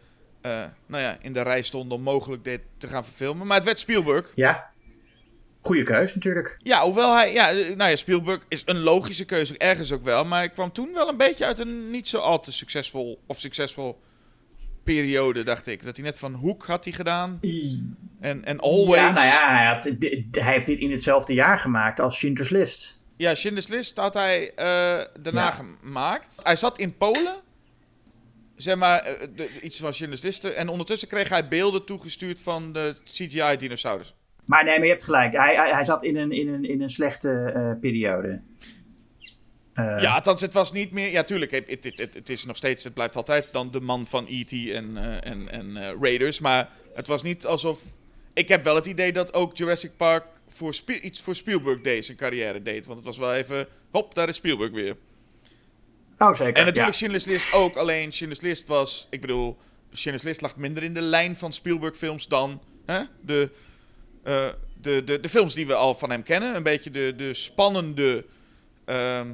[0.41, 3.47] eh, nou ja, in de rij stonden om mogelijk dit te gaan verfilmen.
[3.47, 4.31] Maar het werd Spielberg.
[4.35, 4.69] Ja.
[5.61, 6.57] Goeie keus natuurlijk.
[6.63, 10.25] Ja, hoewel hij, ja, nou ja, Spielberg is een logische keuze, ergens ook wel.
[10.25, 13.39] Maar hij kwam toen wel een beetje uit een niet zo al te succesvol of
[13.39, 13.99] succesvol
[14.83, 15.83] periode, dacht ik.
[15.83, 17.39] Dat hij net van Hoek had hij gedaan
[18.19, 18.95] en, en Always.
[19.01, 19.83] Ja, nou ja, hij, had,
[20.31, 22.99] hij heeft dit in hetzelfde jaar gemaakt als Schindler's List.
[23.17, 24.65] Ja, Schindler's List had hij eh,
[25.21, 25.51] daarna Ja.
[25.51, 26.35] gemaakt.
[26.43, 27.35] Hij zat in Polen.
[28.55, 30.43] Zeg maar, eh, de- iets van Schindler's List.
[30.43, 34.15] En ondertussen kreeg hij beelden toegestuurd van de CGI-dinosaurus.
[34.45, 35.33] Maar nee, maar je hebt gelijk.
[35.33, 38.41] Hij, hij, hij zat in een, in een, in een slechte eh, periode.
[39.73, 41.11] Eh, Ja, althans, het was niet meer...
[41.11, 42.83] Ja, tuurlijk, het, het, het, het is nog steeds...
[42.83, 44.51] Het blijft altijd dan de man van E.T.
[44.51, 46.39] en, eh, en, en eh, Raiders.
[46.39, 47.81] Maar het was niet alsof...
[48.33, 52.17] Ik heb wel het idee dat ook Jurassic Park voor iets voor Spielberg deed, zijn
[52.17, 52.85] carrière deed.
[52.85, 53.67] Want het was wel even...
[53.91, 54.95] Hop, daar is Spielberg weer.
[56.17, 56.45] Oh, zeker.
[56.45, 56.91] En natuurlijk ja.
[56.91, 57.75] Schindler's List ook.
[57.75, 59.07] Alleen Schindler's List was...
[59.09, 59.57] Ik bedoel,
[59.91, 63.49] Schindler's List lag minder in de lijn van Spielberg films dan hè, de,
[64.23, 66.55] de, de, de films die we al van hem kennen.
[66.55, 68.25] Een beetje de, de spannende...
[68.85, 69.33] ehm,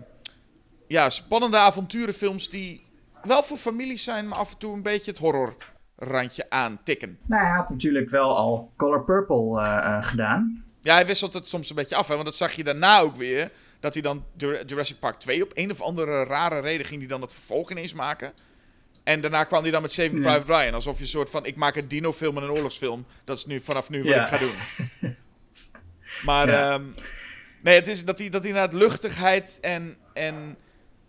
[0.88, 2.86] ja, spannende avonturenfilms die
[3.24, 7.18] wel voor families zijn, maar af en toe een beetje het horrorrandje aantikken.
[7.26, 10.64] Nou, hij had natuurlijk wel al Color Purple eh, eh, gedaan.
[10.82, 13.16] Ja, hij wisselt het soms een beetje af, hè, want dat zag je daarna ook
[13.16, 13.52] weer.
[13.80, 17.08] Dat hij dan Jur- Jurassic Park 2 op een of andere rare reden ging hij
[17.10, 18.34] dan het vervolg ineens maken.
[19.04, 20.22] En daarna kwam hij dan met Saving.
[20.22, 20.74] Private Ryan.
[20.74, 23.06] Alsof je een soort van, ik maak een dino-film en een oorlogsfilm.
[23.24, 24.22] Dat is nu vanaf nu wat Ja.
[24.22, 24.56] ik ga doen.
[26.26, 26.72] maar, Ja.
[26.74, 26.84] ehm,
[27.64, 30.58] nee, het is dat hij, dat hij inderdaad luchtigheid en, en,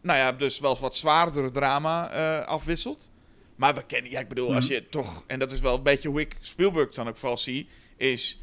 [0.03, 3.11] nou ja, dus wel wat zwaardere drama eh, afwisselt.
[3.57, 4.75] Maar we kennen, ja, ik bedoel, als Mhm.
[4.75, 7.69] je toch, en dat is wel een beetje hoe ik Spielberg dan ook vooral zie,
[7.97, 8.39] is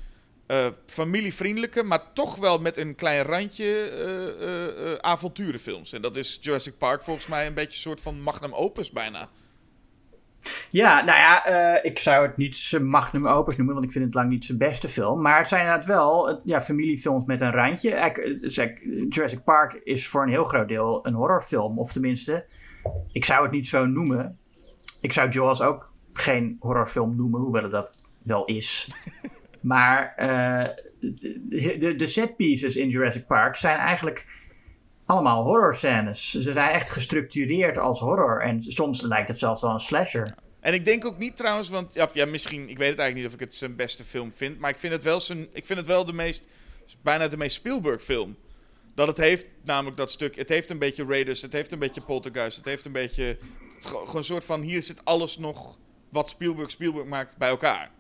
[0.48, 5.92] eh, familievriendelijke, maar toch wel met een klein randje eh, avonturenfilms.
[5.94, 9.30] En dat is Jurassic Park volgens mij een beetje een soort van magnum opus bijna.
[10.70, 14.06] Ja, nou ja, eh, ik zou het niet zijn magnum opus noemen, want ik vind
[14.06, 15.22] het lang niet zijn beste film.
[15.22, 18.12] Maar het zijn inderdaad wel ja, familiefilms met een randje.
[19.10, 21.80] Jurassic Park is voor een heel groot deel een horrorfilm.
[21.80, 22.46] Of tenminste,
[23.12, 24.38] ik zou het niet zo noemen.
[25.02, 28.88] Ik zou Jaws ook geen horrorfilm noemen, hoewel het dat wel is.
[29.62, 30.70] Maar eh,
[31.00, 34.26] de, de, de set pieces in Jurassic Park zijn eigenlijk
[35.06, 36.30] allemaal horrorscènes.
[36.32, 38.42] Ze zijn echt gestructureerd als horror.
[38.42, 40.36] En soms lijkt het zelfs wel een slasher.
[40.60, 43.26] En ik denk ook niet trouwens, want ja, ja, misschien, ik weet het eigenlijk niet
[43.26, 45.80] of ik het zijn beste film vind, maar ik vind het wel, zijn, ik vind
[45.80, 46.48] het wel de meest,
[47.02, 48.36] bijna de meest Spielberg film.
[48.96, 52.02] Dat het heeft namelijk dat stuk, het heeft een beetje Raiders, het heeft een beetje
[52.02, 53.38] Poltergeist, het heeft een beetje,
[53.80, 55.78] gewoon een soort van, hier zit alles nog
[56.10, 57.92] wat Spielberg Spielberg maakt bij elkaar.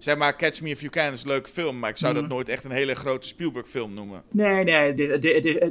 [0.00, 2.22] Zeg maar, Catch Me If You Can is een leuke film, maar ik zou dat
[2.22, 2.32] Mhm.
[2.32, 4.22] nooit echt een hele grote Spielberg film noemen.
[4.30, 4.92] Nee, nee,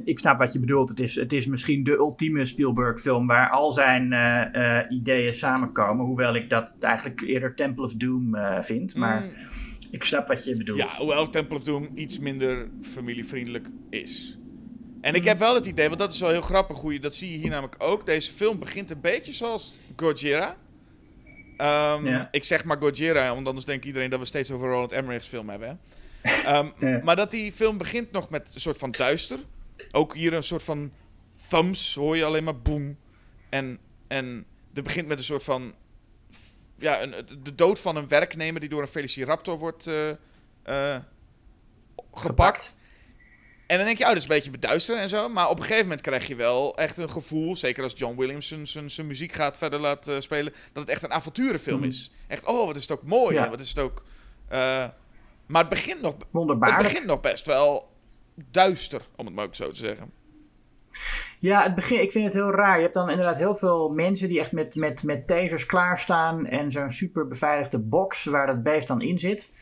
[0.05, 0.89] ik snap wat je bedoelt.
[0.89, 6.05] Het is, het is misschien de ultieme Spielberg-film waar al zijn eh, eh, ideeën samenkomen.
[6.05, 8.95] Hoewel ik dat eigenlijk eerder Temple of Doom eh, vind.
[8.95, 9.29] Maar Mm,
[9.91, 10.77] ik snap wat je bedoelt.
[10.79, 14.37] Ja, hoewel Temple of Doom iets minder familievriendelijk is.
[15.01, 17.15] En ik heb wel het idee, want dat is wel heel grappig, hoe je, dat
[17.15, 18.05] zie je hier namelijk ook.
[18.05, 20.55] Deze film begint een beetje zoals Gojira.
[21.59, 22.27] Ehm, Ja.
[22.31, 25.49] Ik zeg maar Gojira, want anders denkt iedereen dat we steeds over Roland Emmerich's film
[25.49, 25.79] hebben.
[26.21, 26.31] Hè?
[26.31, 26.99] Ehm, Ja.
[27.03, 29.39] Maar dat die film begint nog met een soort van duister.
[29.91, 30.91] Ook hier een soort van
[31.49, 32.97] thumbs, hoor je alleen maar boom.
[33.49, 35.73] En, en het begint met een soort van...
[36.77, 40.09] Ja, een, de dood van een werknemer die door een Velociraptor wordt eh,
[40.63, 40.97] eh,
[42.13, 42.77] gepakt.
[43.69, 45.29] En dan denk je, oh, dat is een beetje beduisteren en zo.
[45.29, 48.55] Maar op een gegeven moment krijg je wel echt een gevoel, zeker als John Williams
[48.63, 51.87] zijn- muziek gaat verder laten spelen, dat het echt een avonturenfilm Mhm.
[51.89, 52.11] is.
[52.27, 53.35] Echt, oh, wat is het ook mooi.
[53.35, 53.43] Ja.
[53.43, 54.03] en Wat is het ook...
[54.47, 54.85] eh,
[55.47, 56.15] maar het begint, nog,
[56.59, 57.89] het begint nog best wel
[58.51, 60.11] duister, om het maar ook zo te zeggen.
[61.39, 62.75] Ja, het begin, ik vind het heel raar.
[62.75, 66.45] Je hebt dan inderdaad heel veel mensen die echt met, met, met tasers klaarstaan.
[66.45, 69.55] En zo'n super beveiligde box waar dat beest dan in zit.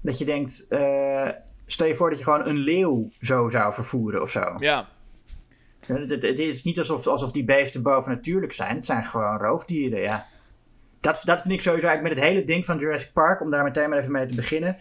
[0.00, 1.28] Dat je denkt, eh,
[1.66, 4.54] stel je voor dat je gewoon een leeuw zo zou vervoeren of zo.
[4.58, 4.88] Ja,
[5.86, 8.74] Het, het- het is niet alsof, alsof die beesten bovennatuurlijk zijn.
[8.74, 10.26] Het zijn gewoon roofdieren, ja.
[11.00, 13.64] dat, dat vind ik sowieso eigenlijk met het hele ding van Jurassic Park, om daar
[13.64, 14.76] meteen maar even mee te beginnen.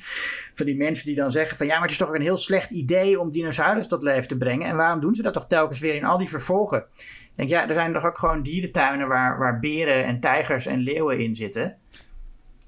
[0.54, 2.38] Van die mensen die dan zeggen van ja, maar het is toch ook een heel
[2.38, 4.68] slecht idee om dinosaurus tot leven te brengen.
[4.68, 6.86] En waarom doen ze dat toch telkens weer in al die vervolgen?
[6.96, 10.80] Ik denk ja, er zijn toch ook gewoon dierentuinen waar, waar beren en tijgers en
[10.80, 11.78] leeuwen in zitten.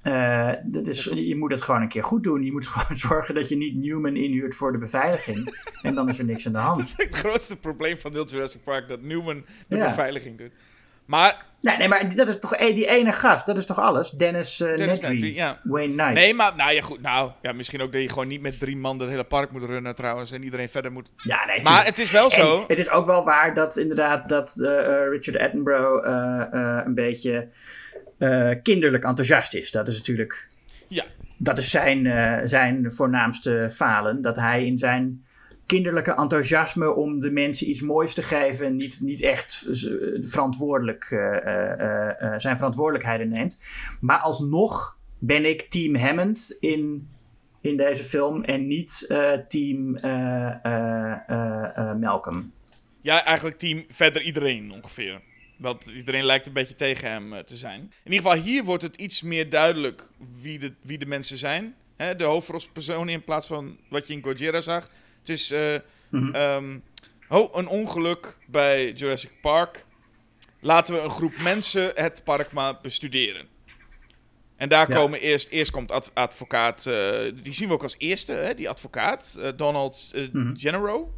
[0.06, 2.44] Uh, dat is, je moet het gewoon een keer goed doen.
[2.44, 5.56] Je moet gewoon zorgen dat je niet Newman inhuurt voor de beveiliging.
[5.82, 6.76] en dan is er niks aan de hand.
[6.96, 10.50] Dat is het grootste probleem van heel Jurassic Park, dat Newman de beveiliging doet.
[11.06, 11.44] Maar...
[11.60, 14.10] Nee, nee, maar dat is toch e- die ene gast, dat is toch alles?
[14.10, 15.60] Dennis, uh, Dennis Nedry, ja.
[15.62, 16.14] Wayne Knight.
[16.14, 17.00] Nee, maar nou ja, goed.
[17.00, 19.62] Nou, ja, misschien ook dat je gewoon niet met drie man het hele park moet
[19.62, 20.30] runnen trouwens.
[20.30, 21.12] En iedereen verder moet...
[21.16, 22.64] Ja, nee, Maar het is wel zo...
[22.68, 24.68] het is ook wel waar dat inderdaad dat uh,
[25.08, 26.06] Richard Attenborough
[26.86, 27.48] een beetje
[28.62, 29.70] kinderlijk enthousiast is.
[29.70, 30.48] Dat is natuurlijk...
[30.88, 31.04] Ja.
[31.38, 34.22] Dat is zijn, zijn voornaamste falen.
[34.22, 35.24] Dat hij in zijn
[35.66, 38.76] kinderlijke enthousiasme om de mensen iets moois te geven.
[38.76, 39.68] Niet, niet echt
[40.20, 43.60] verantwoordelijk, uh, uh, zijn verantwoordelijkheden neemt.
[44.00, 47.08] Maar alsnog ben ik team Hammond in,
[47.60, 49.06] in deze film en niet
[49.48, 49.98] team
[52.00, 52.52] Malcolm.
[53.00, 55.20] Ja, eigenlijk team verder iedereen ongeveer.
[55.56, 57.80] Want iedereen lijkt een beetje tegen hem te zijn.
[57.80, 60.08] In ieder geval, hier wordt het iets meer duidelijk
[60.40, 61.74] wie de, wie de mensen zijn.
[61.96, 64.90] Hè, de hoofdrolspersonen in plaats van wat je in Gojira zag.
[65.18, 65.74] Het is uh,
[67.28, 69.84] oh, een ongeluk bij Jurassic Park.
[70.60, 73.46] Laten we een groep mensen het park maar bestuderen.
[74.56, 78.54] En daar komen eerst, eerst komt advocaat, uh, die zien we ook als eerste, hè,
[78.54, 80.58] die advocaat, uh, Donald mm -hmm.
[80.58, 81.12] Gennaro.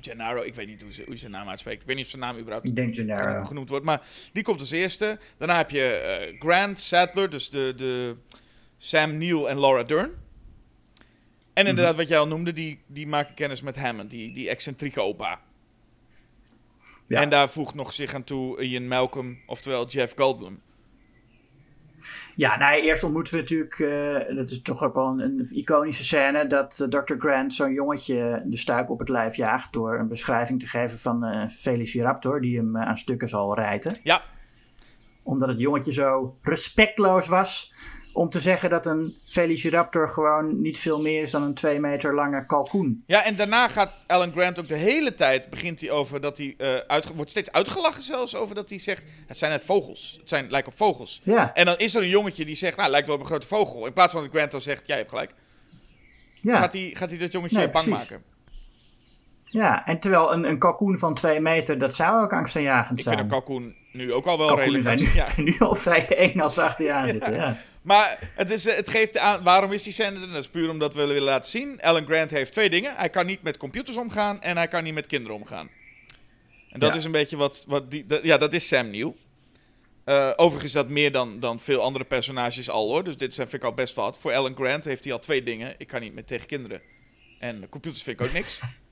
[0.00, 1.80] Gennaro, ik weet niet hoe, ze, hoe je zijn naam uitspreekt.
[1.80, 3.44] Ik weet niet of zijn naam überhaupt ik denk Gennaro.
[3.44, 3.84] genoemd wordt.
[3.84, 5.18] Maar die komt als eerste.
[5.38, 8.16] Daarna heb je Grant Sadler, dus de, de
[8.78, 10.10] Sam Neill en Laura Dern.
[11.52, 11.66] En mhm.
[11.66, 15.40] inderdaad, wat jij al noemde, die, die maken kennis met Hammond, die, die excentrieke opa.
[17.06, 17.20] Ja.
[17.20, 20.62] En daar voegt nog zich aan toe Ian Malcolm, oftewel Jeff Goldblum.
[22.34, 26.04] Ja, nou, eerst ontmoeten we natuurlijk, uh, dat is toch ook wel een, een iconische
[26.04, 27.14] scène, dat uh, Dr.
[27.18, 31.24] Grant zo'n jongetje de stuip op het lijf jaagt door een beschrijving te geven van
[31.24, 33.96] uh, Velociraptor, die hem aan stukken zal rijten.
[34.02, 34.22] Ja.
[35.22, 37.74] Omdat het jongetje zo respectloos was
[38.12, 42.14] om te zeggen dat een Velociraptor gewoon niet veel meer is dan een twee meter
[42.14, 43.02] lange kalkoen.
[43.06, 46.54] Ja, en daarna gaat Alan Grant ook de hele tijd, begint hij over dat hij,
[46.58, 50.28] uh, uit, wordt steeds uitgelachen zelfs over dat hij zegt, het zijn net vogels, het
[50.28, 51.20] zijn, lijkt op vogels.
[51.24, 51.54] Ja.
[51.54, 53.86] En dan is er een jongetje die zegt, nou, lijkt wel op een grote vogel.
[53.86, 55.34] In plaats van dat Grant dan zegt, jij hebt gelijk.
[56.40, 56.56] Ja.
[56.56, 58.08] Gaat, hij, gaat hij dat jongetje nee, bang precies.
[58.10, 58.24] maken.
[59.44, 63.14] Ja, en terwijl een, een kalkoen van twee meter, dat zou ook angstaanjagend zijn.
[63.14, 66.16] Ik vind een kalkoen nu ook al wel redelijk zijn nu, zijn nu al vrij
[66.16, 67.56] eng als ze achter je aan zitten, ja.
[67.82, 70.26] Maar het, is, het geeft aan, waarom is die scène er?
[70.26, 71.80] Dat is puur omdat we willen laten zien.
[71.80, 72.96] Alan Grant heeft twee dingen.
[72.96, 75.68] Hij kan niet met computers omgaan en hij kan niet met kinderen omgaan.
[76.70, 79.14] En dat is een beetje wat, wat die, ja, dat is Sam Neill.
[80.04, 83.04] Uh, overigens dat meer dan, dan veel andere personages al hoor.
[83.04, 84.18] Dus dit vind ik al best wat.
[84.18, 85.74] Voor Alan Grant heeft hij al twee dingen.
[85.78, 86.80] Ik kan niet met tegen kinderen.
[87.38, 88.60] En computers vind ik ook niks.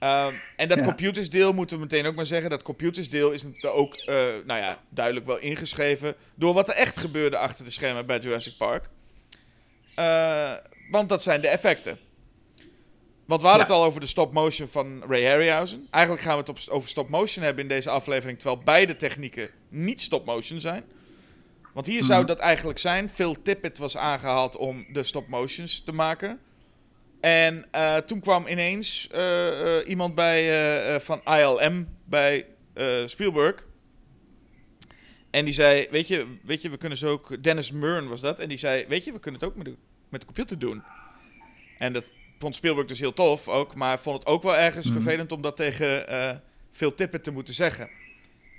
[0.00, 0.84] Um, en dat ja.
[0.84, 2.50] computersdeel moeten we meteen ook maar zeggen.
[2.50, 4.04] Dat computersdeel is ook, uh,
[4.44, 8.56] nou ja, duidelijk wel ingeschreven door wat er echt gebeurde achter de schermen bij Jurassic
[8.56, 8.88] Park.
[9.96, 10.52] Uh,
[10.90, 11.98] want dat zijn de effecten.
[13.26, 13.72] Want we hadden ja.
[13.72, 15.86] het al over de stop motion van Ray Harryhausen.
[15.90, 19.50] Eigenlijk gaan we het op, over stop motion hebben in deze aflevering, terwijl beide technieken
[19.68, 20.84] niet stop motion zijn.
[21.74, 22.06] Want hier mm.
[22.06, 23.10] zou dat eigenlijk zijn.
[23.10, 26.40] Phil Tippett was aangehaald om de stop motions te maken.
[27.20, 32.46] En uh, toen kwam ineens uh, uh, iemand bij, van ILM bij
[33.04, 33.66] Spielberg.
[35.30, 37.42] En die zei, weet je, weet je, we kunnen zo ook...
[37.42, 38.38] Dennis Murn was dat.
[38.38, 39.74] En die zei, weet je, we kunnen het ook met de,
[40.08, 40.82] met de computer doen.
[41.78, 43.74] En dat vond Spielberg dus heel tof ook.
[43.74, 44.92] Maar vond het ook wel ergens mm.
[44.92, 47.90] vervelend om dat tegen Phil Tippett te moeten zeggen.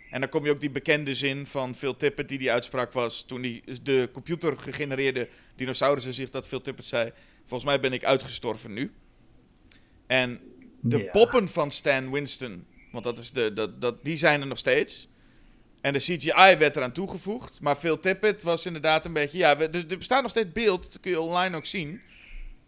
[0.09, 3.23] En dan kom je ook die bekende zin van Phil Tippett die die uitspraak was...
[3.23, 7.11] toen die, de computer gegenereerde dinosaurussen zich dat Phil Tippett zei...
[7.49, 8.93] Volgens mij ben ik uitgestorven nu.
[10.07, 10.39] En
[10.81, 11.11] de ja.
[11.11, 15.07] poppen van Stan Winston, want dat is de, dat, dat, die zijn er nog steeds.
[15.81, 17.61] En de CGI werd eraan toegevoegd.
[17.61, 19.37] Maar Phil Tippett was inderdaad een beetje...
[19.37, 22.01] Ja, er, er bestaat nog steeds beeld, dat kun je online ook zien.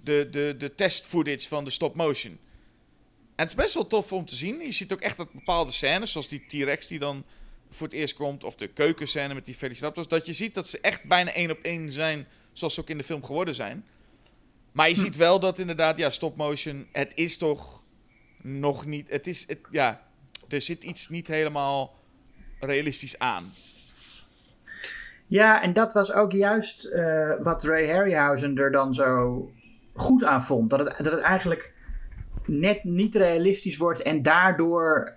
[0.04, 2.32] De, de, de test footage van de stop motion.
[2.32, 4.60] En het is best wel tof om te zien.
[4.60, 7.26] Je ziet ook echt dat bepaalde scènes, zoals die T-Rex die dan
[7.70, 8.44] voor het eerst komt...
[8.44, 10.08] of de keukenscène met die Velociraptors...
[10.08, 12.98] dat je ziet dat ze echt bijna één op één zijn zoals ze ook in
[12.98, 13.86] de film geworden zijn.
[14.72, 15.00] Maar je hm.
[15.00, 17.84] ziet wel dat inderdaad, ja, stop motion, het is toch
[18.42, 19.10] nog niet.
[19.10, 20.02] Het is, het, ja,
[20.50, 21.96] er zit iets niet helemaal
[22.60, 23.52] realistisch aan.
[25.28, 29.52] Ja, en dat was ook juist uh, wat Ray Harryhausen er dan zo
[29.94, 30.70] goed aan vond.
[30.70, 31.74] Dat het, dat het eigenlijk
[32.46, 35.16] net niet realistisch wordt en daardoor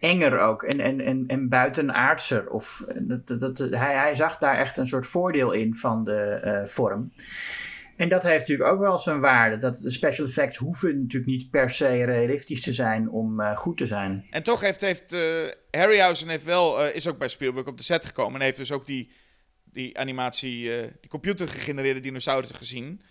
[0.00, 2.50] enger ook en, en, en, en buitenaardser.
[2.50, 7.12] Of, dat, dat, hij, hij zag daar echt een soort voordeel in van de vorm.
[7.96, 9.58] En dat heeft natuurlijk ook wel zijn waarde.
[9.58, 13.86] Dat special effects hoeven natuurlijk niet per se realistisch te zijn om uh, goed te
[13.86, 14.26] zijn.
[14.30, 17.82] En toch heeft, heeft uh, Harryhausen heeft wel, uh, is ook bij Spielberg op de
[17.82, 18.34] set gekomen.
[18.34, 19.12] En heeft dus ook die,
[19.64, 20.70] die animatie,
[21.00, 23.02] die computergegenereerde dinosaurussen gezien.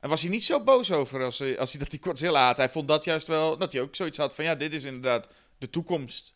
[0.00, 2.56] En was hij niet zo boos over als, als hij dat die Godzilla had.
[2.56, 5.28] Hij vond dat juist wel, dat hij ook zoiets had van ja, dit is inderdaad
[5.58, 6.34] de toekomst.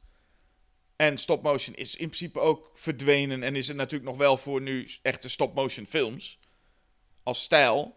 [0.96, 3.42] En stop motion is in principe ook verdwenen.
[3.42, 6.38] En is het natuurlijk nog wel voor nu echte stop motion films
[7.26, 7.94] als stijl.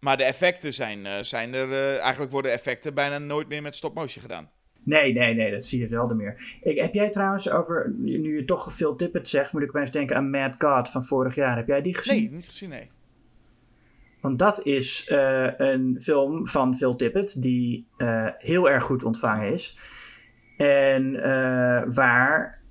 [0.00, 1.68] Maar de effecten zijn, uh, zijn er.
[1.68, 4.50] Uh, eigenlijk worden effecten bijna nooit meer met stop-motion gedaan.
[4.82, 6.58] Nee, nee, nee, dat zie je zelden meer.
[6.62, 7.92] Ik, heb jij trouwens over.
[7.96, 11.34] Nu je toch veel Tippett zegt, moet ik opeens denken aan Mad God van vorig
[11.34, 11.56] jaar.
[11.56, 12.22] Heb jij die gezien?
[12.22, 12.90] Nee, niet gezien, nee.
[14.20, 17.86] Want dat is uh, een film van Phil Tippett die
[18.38, 19.78] heel erg goed ontvangen is.
[20.56, 21.12] En
[21.94, 22.63] waar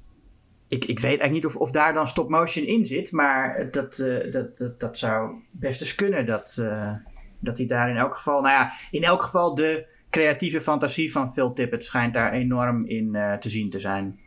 [0.73, 3.97] ik, ik weet eigenlijk niet of, of daar dan stop motion in zit, maar dat,
[3.97, 6.25] uh, dat, dat, dat zou best eens kunnen.
[6.25, 6.93] Dat, uh,
[7.39, 11.33] dat hij daar in elk geval, nou ja, in elk geval de creatieve fantasie van
[11.33, 14.19] Phil Tippett schijnt daar enorm in uh, te zien te zijn.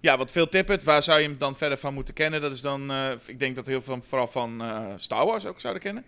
[0.00, 2.40] Ja, want Phil Tippett, waar zou je hem dan verder van moeten kennen?
[2.40, 2.92] Dat is dan,
[3.26, 4.62] ik denk dat heel veel vooral van
[4.96, 6.04] Star Wars ook zouden kennen.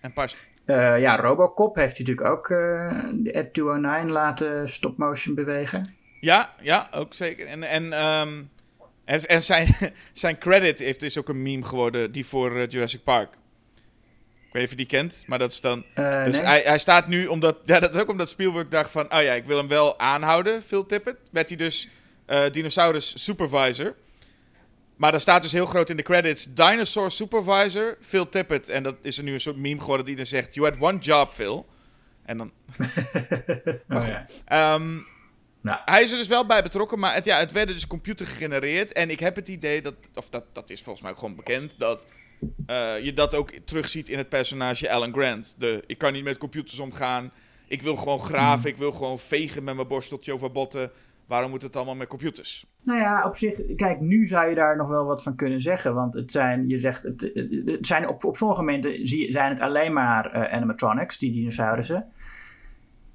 [0.00, 0.46] En pas.
[0.66, 2.48] ja, Robocop heeft hij natuurlijk ook
[3.22, 5.94] de Ed 209 laten stop motion bewegen.
[6.20, 7.46] Ja, ja, ook zeker.
[7.46, 8.50] En, en um,
[9.04, 9.68] en, en zijn,
[10.12, 13.34] zijn credit heeft, is ook een meme geworden, die voor uh, Jurassic Park.
[14.46, 15.84] Ik weet niet of je die kent, maar dat is dan...
[15.94, 16.46] Uh, dus nee.
[16.46, 17.56] hij, hij staat nu, omdat...
[17.64, 19.14] Ja, dat is ook omdat Spielberg dacht van...
[19.14, 21.18] Oh ja, ik wil hem wel aanhouden, Phil Tippett.
[21.30, 21.88] Werd hij dus
[22.26, 23.94] uh, Dinosaurus Supervisor.
[24.96, 26.54] Maar dan staat dus heel groot in de credits...
[26.54, 28.68] Dinosaur Supervisor, Phil Tippett.
[28.68, 30.54] En dat is er nu een soort meme geworden die dan zegt...
[30.54, 31.66] You had one job, Phil.
[32.24, 32.52] En dan...
[33.96, 34.74] oh, ja.
[34.74, 35.06] Um,
[35.64, 35.78] nou.
[35.84, 38.92] Hij is er dus wel bij betrokken, maar het, ja, het werd dus computer gegenereerd.
[38.92, 41.78] En ik heb het idee dat, of dat, dat is volgens mij ook gewoon bekend,
[41.78, 42.06] dat
[42.66, 45.54] uh, je dat ook terugziet in het personage Alan Grant.
[45.58, 47.30] De, ik kan niet met computers omgaan,
[47.66, 48.70] ik wil gewoon graven, hmm.
[48.70, 50.90] ik wil gewoon vegen met mijn borsteltje over botten.
[51.26, 52.66] Waarom moet het allemaal met computers?
[52.82, 55.94] Nou ja, op zich, kijk, nu zou je daar nog wel wat van kunnen zeggen.
[55.94, 57.30] Want het zijn, je zegt, het,
[57.64, 62.06] het zijn op, op sommige momenten zijn het alleen maar uh, animatronics, die dinosaurussen.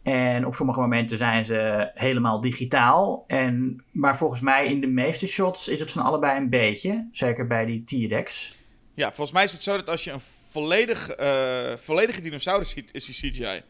[0.03, 3.23] En op sommige momenten zijn ze helemaal digitaal.
[3.27, 7.07] En, maar volgens mij in de meeste shots is het van allebei een beetje.
[7.11, 8.57] Zeker bij die T-Rex.
[8.93, 10.19] Ja, volgens mij is het zo dat als je een
[10.49, 13.43] volledig, uh, volledige dinosaurus ziet, is die CGI.
[13.43, 13.63] En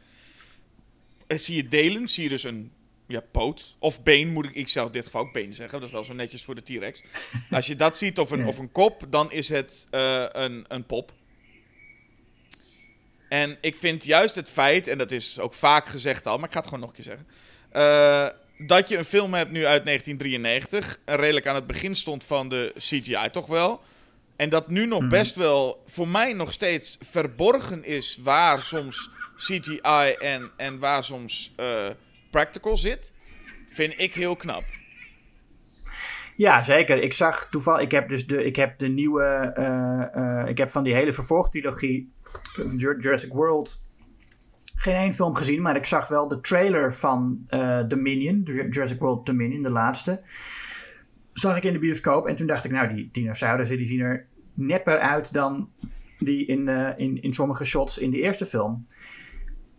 [1.27, 2.71] eh, zie je delen, zie je dus een
[3.07, 3.75] ja, poot.
[3.79, 5.79] Of been, moet ik, ik zelf in dit geval ook been zeggen.
[5.79, 7.03] Dat is wel zo netjes voor de T-Rex.
[7.51, 10.85] Als je dat ziet, of een, of een kop, dan is het uh, een, een
[10.85, 11.11] pop.
[13.29, 16.53] En ik vind juist het feit, en dat is ook vaak gezegd al, maar ik
[16.53, 17.27] ga het gewoon nog een keer zeggen.
[17.73, 22.49] Uh, dat je een film hebt nu uit 1993, redelijk aan het begin stond van
[22.49, 23.81] de CGI toch wel.
[24.35, 25.09] En dat nu nog mhm.
[25.09, 31.53] best wel voor mij nog steeds verborgen is waar soms CGI en, en waar soms
[31.59, 31.65] uh,
[32.29, 33.13] practical zit,
[33.67, 34.63] vind ik heel knap.
[36.35, 37.01] Ja, zeker.
[37.01, 39.55] Ik zag toevallig, ik heb dus de, ik heb de nieuwe,
[40.15, 42.11] uh, ik heb van die hele vervolgtrilogie
[42.77, 43.87] Jurassic World
[44.79, 49.25] geen één film gezien, maar ik zag wel de trailer van uh, Dominion, Jurassic World
[49.25, 50.21] Dominion, de laatste.
[51.33, 54.25] Zag ik in de bioscoop en toen dacht ik, nou, die dinosaurussen die zien er
[54.53, 55.69] nepper uit dan
[56.19, 58.85] die in, uh, in, in sommige shots in de eerste film.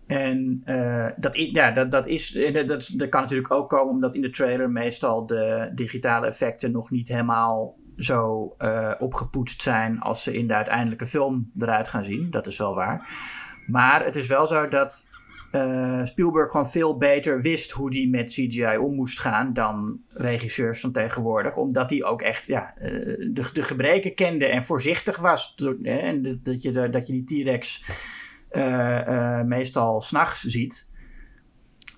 [0.06, 4.22] En uh, dat, ja, dat, dat, is, dat, dat kan natuurlijk ook komen omdat in
[4.22, 10.34] de trailer meestal de digitale effecten nog niet helemaal zo uh, opgepoetst zijn als ze
[10.34, 12.30] in de uiteindelijke film eruit gaan zien.
[12.30, 13.08] Dat is wel waar.
[13.66, 15.10] Maar het is wel zo dat
[15.52, 20.80] uh, Spielberg gewoon veel beter wist hoe hij met CGI om moest gaan dan regisseurs
[20.80, 21.56] van tegenwoordig.
[21.56, 22.88] Omdat hij ook echt ja, uh,
[23.32, 25.54] de, de gebreken kende en voorzichtig was.
[25.82, 27.84] en dat je, dat je die T-Rex
[29.44, 30.90] meestal s'nachts ziet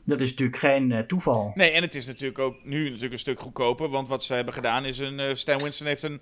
[0.05, 1.53] dat is natuurlijk geen uh, toeval.
[1.55, 3.88] Nee, en het is natuurlijk ook nu natuurlijk een stuk goedkoper.
[3.88, 4.98] Want wat ze hebben gedaan is...
[4.98, 6.20] Een, uh, Stan Winston heeft een,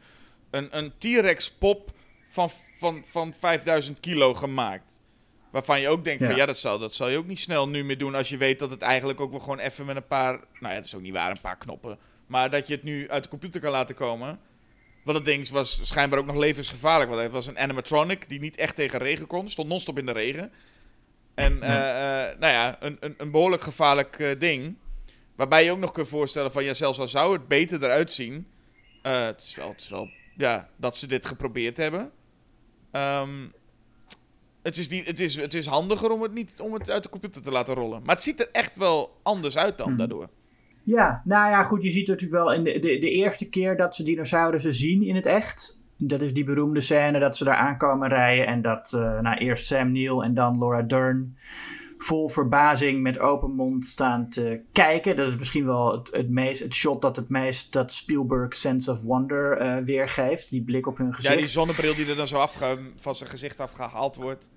[0.50, 1.90] een, een T-Rex pop
[2.28, 5.00] van, van, van 5000 kilo gemaakt.
[5.50, 7.84] Waarvan je ook denkt van ja, dat zal, dat zal je ook niet snel nu
[7.84, 8.14] meer doen...
[8.14, 10.32] als je weet dat het eigenlijk ook wel gewoon even met een paar...
[10.32, 11.98] Nou ja, dat is ook niet waar, een paar knoppen.
[12.26, 14.40] Maar dat je het nu uit de computer kan laten komen...
[15.04, 17.10] Want het ding was schijnbaar ook nog levensgevaarlijk.
[17.10, 19.48] Want het was een animatronic die niet echt tegen regen kon.
[19.48, 20.52] Stond non-stop in de regen.
[21.40, 21.60] En uh,
[22.38, 24.76] nou ja, een, een, een behoorlijk gevaarlijk uh, ding.
[25.36, 28.46] Waarbij je ook nog kunt voorstellen van ja, zelfs al zou het beter eruit zien.
[29.02, 32.10] het, is wel, het is wel ja, dat ze dit geprobeerd hebben.
[32.92, 33.52] Um,
[34.62, 37.08] het, is niet, het, is, het is handiger om het niet om het uit de
[37.08, 38.02] computer te laten rollen.
[38.04, 39.96] Maar het ziet er echt wel anders uit dan mm.
[39.96, 40.28] daardoor.
[40.82, 41.82] Ja, nou ja, goed.
[41.82, 45.14] Je ziet natuurlijk wel in de, de, de eerste keer dat ze dinosaurussen zien in
[45.14, 45.79] het echt.
[46.02, 48.46] Dat is die beroemde scène dat ze daar aankomen rijden.
[48.46, 51.36] En dat uh, nou, eerst Sam Neill en dan Laura Dern
[51.98, 55.16] vol verbazing met open mond staan te kijken.
[55.16, 58.90] Dat is misschien wel het, het, meest, het shot dat het meest dat Spielberg sense
[58.90, 60.50] of wonder uh, weergeeft.
[60.50, 61.34] Die blik op hun gezicht.
[61.34, 64.48] Ja, die zonnebril die er dan zo afge, van zijn gezicht afgehaald wordt.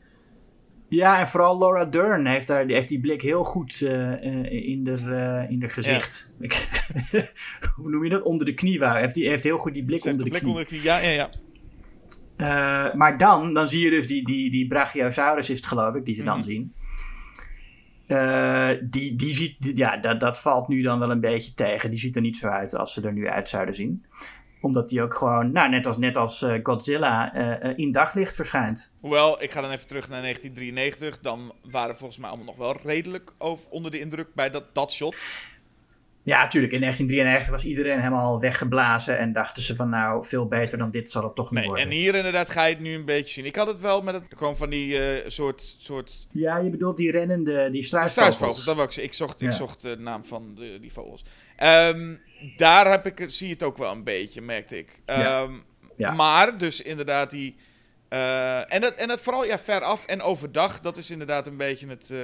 [0.95, 4.23] Ja, en vooral Laura Dern heeft, daar, die, heeft die blik heel goed uh,
[4.69, 6.35] in de uh, in gezicht.
[6.39, 6.49] Ja.
[7.75, 8.21] Hoe noem je dat?
[8.21, 8.79] Onder de knie.
[8.79, 8.97] Waar.
[8.97, 10.51] Heeft, die heeft heel goed die blik, onder de, blik knie.
[10.51, 10.83] onder de knie.
[10.83, 11.29] Ja, ja, ja.
[12.37, 16.05] Uh, maar dan, dan zie je dus die, die, die Brachiosaurus is het geloof ik,
[16.05, 16.51] die ze dan mm -hmm.
[16.51, 16.73] zien.
[18.07, 21.89] Uh, die, die ziet, die, ja, dat, dat valt nu dan wel een beetje tegen.
[21.89, 24.03] Die ziet er niet zo uit als ze er nu uit zouden zien.
[24.63, 28.95] Omdat die ook gewoon, nou, net als, net als uh, Godzilla, uh, in daglicht verschijnt.
[28.99, 31.19] Hoewel, ik ga dan even terug naar 1993.
[31.19, 34.91] Dan waren volgens mij allemaal nog wel redelijk over, onder de indruk bij dat, dat
[34.91, 35.15] shot.
[36.25, 36.73] Ja, tuurlijk.
[36.73, 39.17] In 1993 was iedereen helemaal weggeblazen.
[39.17, 41.85] En dachten ze van nou, veel beter dan dit zal het toch niet nee, worden.
[41.85, 43.45] En hier inderdaad ga je het nu een beetje zien.
[43.45, 46.27] Ik had het wel met het gewoon van die uh, soort, soort...
[46.31, 48.35] Ja, je bedoelt die rennende, die struisvogels.
[48.35, 48.95] Struisvogels, dat wil ik.
[48.95, 49.47] Ik zocht, ja.
[49.47, 51.23] ik zocht de naam van de, die vogels.
[51.63, 52.21] Um,
[52.55, 54.89] daar heb ik, zie je het ook wel een beetje, merkte ik.
[55.05, 55.47] Um, ja.
[55.95, 56.11] Ja.
[56.11, 57.55] Maar, dus inderdaad die...
[58.09, 61.87] Uh, en, dat, en dat vooral ja, veraf en overdag, dat is inderdaad een beetje
[61.87, 62.09] het...
[62.09, 62.19] Uh,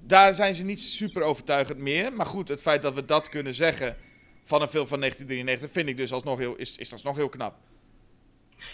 [0.00, 2.12] daar zijn ze niet super overtuigend meer.
[2.12, 3.96] Maar goed, het feit dat we dat kunnen zeggen
[4.44, 7.56] van een film van 1993 vind ik dus alsnog heel, is, is alsnog heel knap.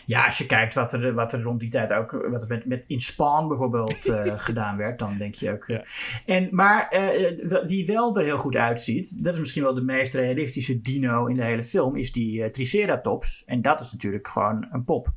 [0.06, 2.64] Ja, als je kijkt wat er, wat er rond die tijd ook wat er met,
[2.64, 5.66] met in Spawn bijvoorbeeld uh, gedaan werd, dan denk je ook.
[5.66, 5.84] Ja.
[6.26, 10.14] en, maar uh, wie wel er heel goed uitziet, dat is misschien wel de meest
[10.14, 13.44] realistische dino in de hele film, is die Triceratops.
[13.44, 15.12] En dat is natuurlijk gewoon een pop.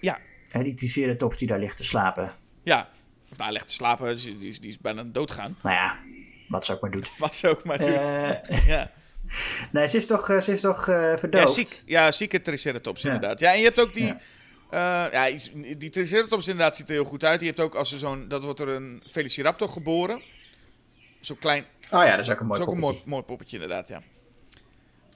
[0.00, 0.18] Ja.
[0.48, 2.32] Hè, die Triceratops die daar ligt te slapen.
[2.62, 2.88] Ja,
[3.30, 5.56] of nou, ligt te slapen, die, die, die is bijna doodgaan.
[5.62, 5.98] Nou ja,
[6.48, 7.12] wat ze ook maar doet.
[7.18, 8.16] Wat ze ook maar doet.
[8.66, 8.90] ja.
[9.72, 11.46] Nee, ze is toch, ze is toch uh, verdoofd?
[11.46, 13.40] Ja, ziek, ja, zieke Triceratops inderdaad.
[13.40, 14.06] Ja, en je hebt ook die...
[14.06, 15.06] Ja.
[15.06, 15.38] Uh, ja,
[15.78, 17.40] die Triceratops inderdaad ziet er heel goed uit.
[17.40, 18.28] Je hebt ook als er zo'n...
[18.28, 20.22] Dat wordt er een Velociraptor geboren.
[21.20, 21.64] Zo'n klein...
[21.90, 23.88] Oh ja, dat is ook een mooi dat is ook een mooi, mooi poppetje inderdaad,
[23.88, 24.02] ja.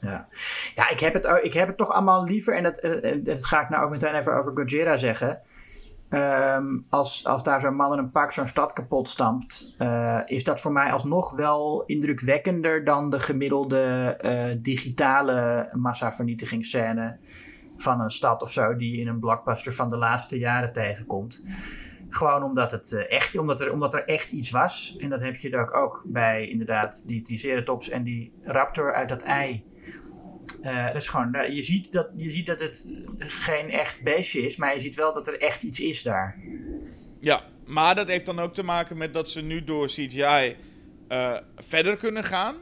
[0.00, 0.28] Ja,
[0.74, 2.56] ja ik, heb het, ik heb het toch allemaal liever...
[2.56, 2.80] En dat,
[3.24, 5.42] dat ga ik nou ook meteen even over Gojira zeggen...
[6.14, 10.44] Um, als, als daar zo'n man in een pak zo'n stad kapot stampt, uh, is
[10.44, 17.18] dat voor mij alsnog wel indrukwekkender dan de gemiddelde uh, digitale massavernietigingsscène
[17.76, 21.44] van een stad of zo, die je in een blockbuster van de laatste jaren tegenkomt.
[22.08, 24.96] Gewoon omdat, het, uh, echt, omdat, er, omdat er echt iets was.
[24.96, 29.22] En dat heb je ook, ook bij inderdaad die Triceratops en die raptor uit dat
[29.22, 29.64] ei.
[30.62, 34.80] Uh, gewoon, je, ziet dat, je ziet dat het geen echt beestje is, maar je
[34.80, 36.38] ziet wel dat er echt iets is daar.
[37.20, 40.56] Ja, maar dat heeft dan ook te maken met dat ze nu door CGI
[41.08, 42.56] uh, verder kunnen gaan.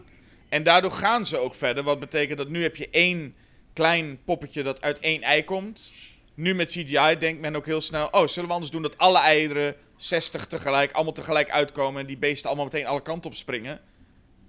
[0.49, 1.83] En daardoor gaan ze ook verder.
[1.83, 3.35] Wat betekent dat nu heb je één
[3.73, 5.93] klein poppetje dat uit één ei komt.
[6.35, 9.19] Nu met CGI denkt men ook heel snel: oh, zullen we anders doen dat alle
[9.19, 13.81] eieren 60 tegelijk, allemaal tegelijk uitkomen en die beesten allemaal meteen alle kanten op springen?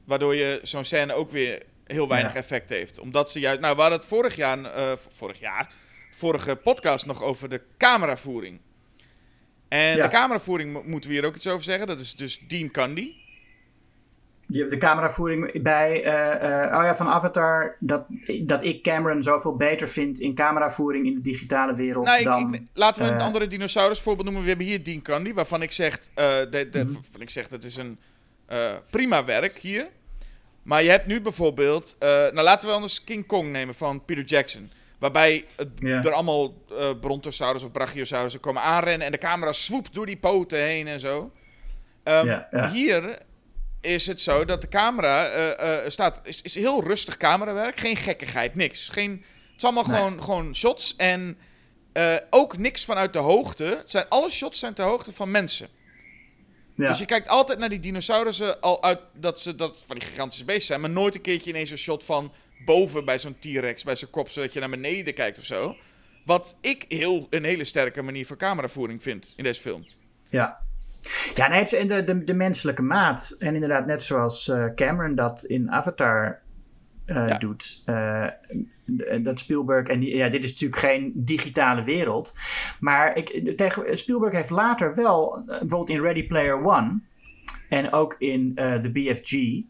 [0.05, 2.39] Waardoor je zo'n scène ook weer heel weinig ja.
[2.39, 2.99] effect heeft.
[2.99, 3.59] Omdat ze juist.
[3.59, 5.73] Nou, we hadden het vorig jaar, uh, vorig jaar,
[6.11, 8.59] vorige podcast nog over de cameravoering.
[9.67, 10.03] En ja.
[10.03, 11.88] de cameravoering moeten we hier ook iets over zeggen.
[11.88, 13.13] Dat is dus Dean Candy.
[14.47, 18.05] De cameravoering bij, uh, uh, oh ja, van Avatar, dat,
[18.41, 22.53] dat ik Cameron zoveel beter vind in cameravoering in de digitale wereld nou, dan...
[22.53, 24.43] Ik, laten we een andere dinosaurus voorbeeld noemen.
[24.43, 26.93] We hebben hier Dean Candy, waarvan ik zeg, de, de, mm -hmm.
[26.93, 27.99] waarvan ik zeg dat is een
[28.89, 29.88] prima werk hier.
[30.64, 31.95] Maar je hebt nu bijvoorbeeld.
[31.99, 34.72] Uh, nou, laten we anders King Kong nemen van Peter Jackson.
[34.99, 36.05] Waarbij het, yeah.
[36.05, 39.05] er allemaal uh, Brontosaurus of Brachiosaurus komen aanrennen.
[39.05, 41.32] En de camera swoept door die poten heen en zo.
[42.03, 42.72] Um, yeah, yeah.
[42.72, 43.20] Hier
[43.82, 46.20] is het zo dat de camera uh, staat.
[46.24, 47.78] Is, is heel rustig camerawerk.
[47.78, 48.89] Geen gekkigheid, niks.
[48.89, 49.95] Geen, het is allemaal nee.
[49.95, 50.95] gewoon, gewoon shots.
[50.95, 51.38] En
[52.30, 53.64] ook niks vanuit de hoogte.
[53.64, 55.68] Het zijn, alle shots zijn ter hoogte van mensen.
[56.76, 56.88] Ja.
[56.88, 60.45] Dus je kijkt altijd naar die dinosaurussen al uit dat ze dat van die gigantische
[60.45, 62.34] beesten zijn, maar nooit een keertje ineens een shot van
[62.65, 65.76] boven bij zo'n T-Rex, bij zijn kop, zodat je naar beneden kijkt of zo.
[66.26, 69.86] Wat ik heel, een hele sterke manier van cameravoering vind in deze film.
[70.30, 70.61] Ja.
[71.36, 73.36] Ja, nee, het is de, de, de menselijke maat.
[73.39, 76.41] En inderdaad, net zoals uh, Cameron dat in Avatar
[77.06, 77.38] uh, ja.
[77.38, 77.84] doet.
[77.86, 78.28] Uh,
[79.24, 82.36] dat Spielberg, en ja, dit is natuurlijk geen digitale wereld.
[82.80, 86.99] Maar ik, tegen, Spielberg heeft later wel, bijvoorbeeld in Ready Player One
[87.70, 89.62] en ook in uh, The BFG,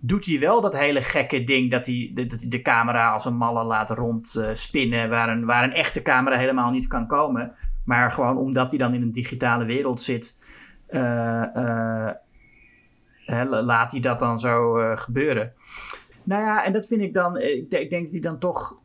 [0.00, 3.36] doet hij wel dat hele gekke ding dat hij de, de, de camera als een
[3.36, 7.54] malle laat rondspinnen, waar, een, waar een echte camera helemaal niet kan komen.
[7.84, 10.42] Maar gewoon omdat hij dan in een digitale wereld zit.
[13.50, 15.52] Laat hij dat dan zo gebeuren.
[16.24, 17.36] Nou ja, en dat vind ik dan.
[17.36, 18.82] Ik, ik denk dat hij dan toch.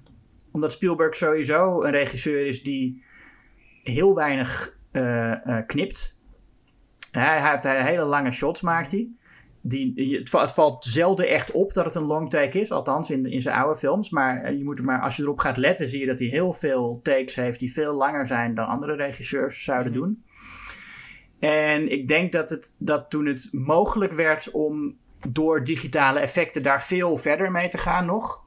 [0.52, 3.04] Omdat Spielberg sowieso een regisseur is die
[3.84, 6.20] heel weinig uh, knipt.
[7.12, 9.10] Hij, hij heeft hele lange shots, maakt hij.
[9.62, 13.26] Die, het, het, valt zelden echt op dat het een long take is, althans in,
[13.26, 14.10] in zijn oude films.
[14.10, 17.00] Maar, je moet maar als je erop gaat letten, zie je dat hij heel veel
[17.04, 20.02] takes heeft die veel langer zijn dan andere regisseurs zouden mhm.
[20.02, 20.24] doen.
[21.40, 26.84] En ik denk dat, het, dat toen het mogelijk werd om door digitale effecten daar
[26.84, 28.42] veel verder mee te gaan nog,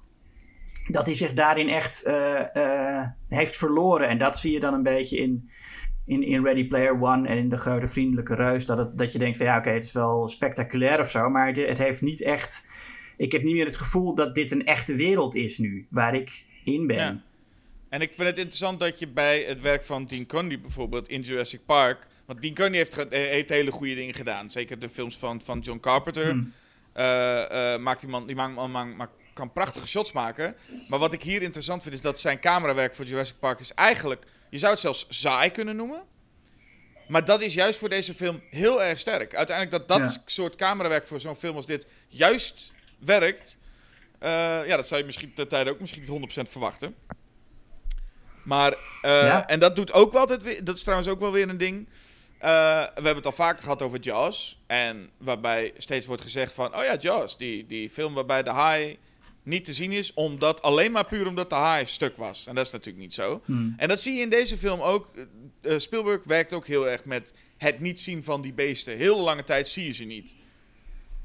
[0.86, 4.08] dat hij zich daarin echt uh, uh, heeft verloren.
[4.08, 5.50] En dat zie je dan een beetje in,
[6.06, 8.66] in, in Ready Player One en in De Grote Vriendelijke Reus.
[8.66, 11.46] Dat, het, dat je denkt van ja, oké, het is wel spectaculair of zo, maar
[11.46, 12.68] het, het heeft niet echt.
[13.16, 16.44] Ik heb niet meer het gevoel dat dit een echte wereld is nu, waar ik
[16.64, 16.96] in ben.
[16.96, 17.22] Ja.
[17.88, 21.20] En ik vind het interessant dat je bij het werk van Dean Condy bijvoorbeeld in
[21.20, 22.06] Jurassic Park.
[22.26, 24.50] Want Dean Condy heeft, heeft hele goede dingen gedaan.
[24.50, 26.30] Zeker de films van, van John Carpenter.
[26.30, 26.52] Hmm.
[26.96, 30.56] Uh, uh, maakt die man, die man, man, man, kan prachtige shots maken.
[30.88, 34.24] Maar wat ik hier interessant vind is dat zijn camerawerk voor Jurassic Park is eigenlijk...
[34.50, 36.04] Je zou het zelfs saai kunnen noemen.
[37.08, 39.34] Maar dat is juist voor deze film heel erg sterk.
[39.34, 43.56] Uiteindelijk dat dat soort camerawerk voor zo'n film als dit juist werkt...
[44.22, 44.28] Uh,
[44.66, 46.94] ja, dat zou je misschien ten tijde ook misschien niet 100% verwachten.
[48.44, 50.64] Maar, uh, en dat doet ook wel altijd weer...
[50.64, 51.88] Dat is trouwens ook wel weer een ding...
[52.42, 54.58] Uh, we hebben het al vaker gehad over Jaws.
[54.66, 56.76] En waarbij steeds wordt gezegd van...
[56.76, 57.36] Oh ja, Jaws.
[57.36, 58.98] Die, die film waarbij de haai
[59.42, 60.14] niet te zien is...
[60.14, 62.46] Omdat, alleen maar puur omdat de haai stuk was.
[62.46, 63.42] En dat is natuurlijk niet zo.
[63.44, 63.74] Hmm.
[63.76, 65.10] En dat zie je in deze film ook.
[65.62, 68.96] Uh, Spielberg werkt ook heel erg met het niet zien van die beesten.
[68.96, 70.34] Heel lange tijd zie je ze niet.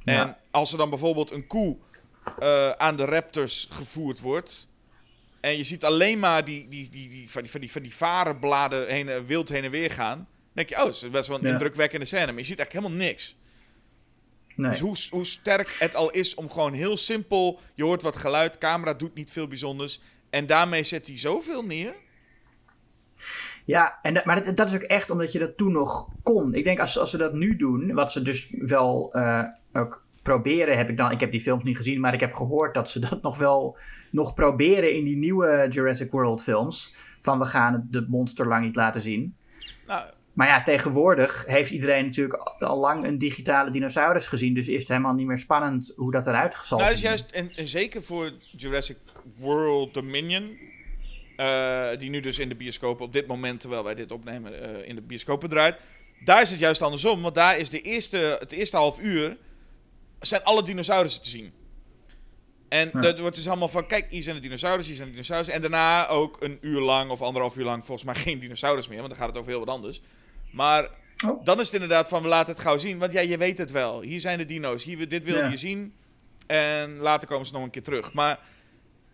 [0.04, 1.78] En als er dan bijvoorbeeld een koe
[2.40, 4.68] uh, aan de raptors gevoerd wordt...
[5.40, 7.96] En je ziet alleen maar die, die, die, die, van, die, van, die, van die
[7.96, 10.28] varenbladen heen, wild heen en weer gaan
[10.58, 12.26] denk je, oh, het is best wel een indrukwekkende scène.
[12.26, 13.38] Maar je ziet eigenlijk helemaal niks.
[14.56, 14.72] Nee.
[14.72, 17.60] Dus hoe, hoe sterk het al is om gewoon heel simpel...
[17.74, 20.02] Je hoort wat geluid, camera doet niet veel bijzonders.
[20.30, 21.96] En daarmee zet hij zoveel neer.
[23.66, 26.54] Ja, en maar dat, dat, is ook echt omdat je dat toen nog kon.
[26.54, 29.44] Ik denk als, als ze dat nu doen, wat ze dus wel uh,
[29.74, 31.12] ook proberen, heb ik dan.
[31.12, 33.78] Ik heb die films niet gezien, maar ik heb gehoord dat ze dat nog wel
[34.12, 36.96] nog proberen in die nieuwe Jurassic World films.
[37.20, 39.36] Van we gaan het monster lang niet laten zien.
[39.88, 40.06] Nou,
[40.38, 44.54] maar ja, tegenwoordig heeft iedereen natuurlijk al lang een digitale dinosaurus gezien.
[44.54, 47.52] Dus is het helemaal niet meer spannend hoe dat eruit zal nou, is juist, en,
[47.56, 48.98] zeker voor Jurassic
[49.38, 50.58] World Dominion.
[51.38, 54.88] Uh, die nu dus in de bioscopen op dit moment, terwijl wij dit opnemen, uh,
[54.88, 55.76] in de bioscopen draait.
[56.24, 57.22] Daar is het juist andersom.
[57.22, 59.38] Want daar is de eerste, het eerste half uur.
[60.20, 61.54] zijn alle dinosaurussen te zien.
[62.70, 65.48] En dat wordt dus allemaal van, kijk, hier zijn de dinosaurus, hier zijn de dinosaurus.
[65.48, 68.98] En daarna ook een uur lang of anderhalf uur lang volgens mij geen dinosaurus meer.
[68.98, 70.02] Want dan gaat het over heel wat anders.
[70.52, 70.90] Maar
[71.26, 71.44] oh.
[71.44, 72.98] dan is het inderdaad van, we laten het gauw zien.
[72.98, 74.02] Want ja, je weet het wel.
[74.02, 74.84] Hier zijn de dino's.
[74.84, 75.94] Hier, dit wilde je zien.
[76.48, 78.14] En later komen ze nog een keer terug.
[78.14, 78.40] Maar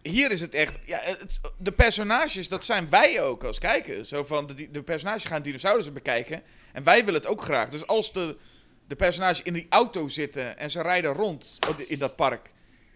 [0.02, 0.80] hier is het echt...
[0.86, 4.10] Ja, het, de personages, dat zijn wij ook als kijkers.
[4.10, 6.44] Zo van, de, de personages gaan dinosaurussen bekijken.
[6.74, 7.70] En wij willen het ook graag.
[7.70, 8.38] Dus als de,
[8.88, 12.52] de personages in die auto zitten en ze rijden rond in dat park...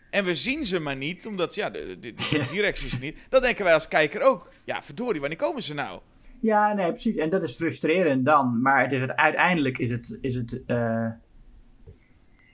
[0.10, 3.18] En we zien ze maar niet, omdat ja, de, de, de T-Rex is niet.
[3.30, 6.02] Dan denken wij als kijker ook, ja verdorie, wanneer komen ze nou?
[6.42, 7.16] Ja, nee, precies.
[7.16, 8.62] En dat is frustrerend dan.
[8.62, 10.18] Maar het is het, uiteindelijk is het.
[10.22, 11.10] Is het uh,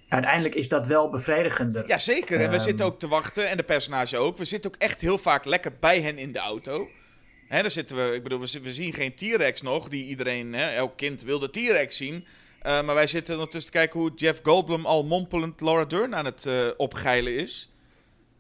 [0.08, 1.88] uiteindelijk is dat wel bevredigender.
[1.88, 2.40] Ja, zeker.
[2.40, 3.50] En we ehm, zitten ook te wachten.
[3.50, 4.38] En de personage ook.
[4.38, 6.88] We zitten ook echt heel vaak lekker bij hen in de auto.
[7.48, 8.16] Hè, daar zitten we.
[8.16, 9.90] Ik bedoel, we, we zien geen T-Rex nog.
[9.90, 12.26] Die iedereen, hè, elk kind wil de T-Rex zien.
[12.66, 16.26] Uh, maar wij zitten ondertussen te kijken hoe Jeff Goldblum al mompelend Laura Dern aan
[16.26, 17.73] het uh, opgeilen is.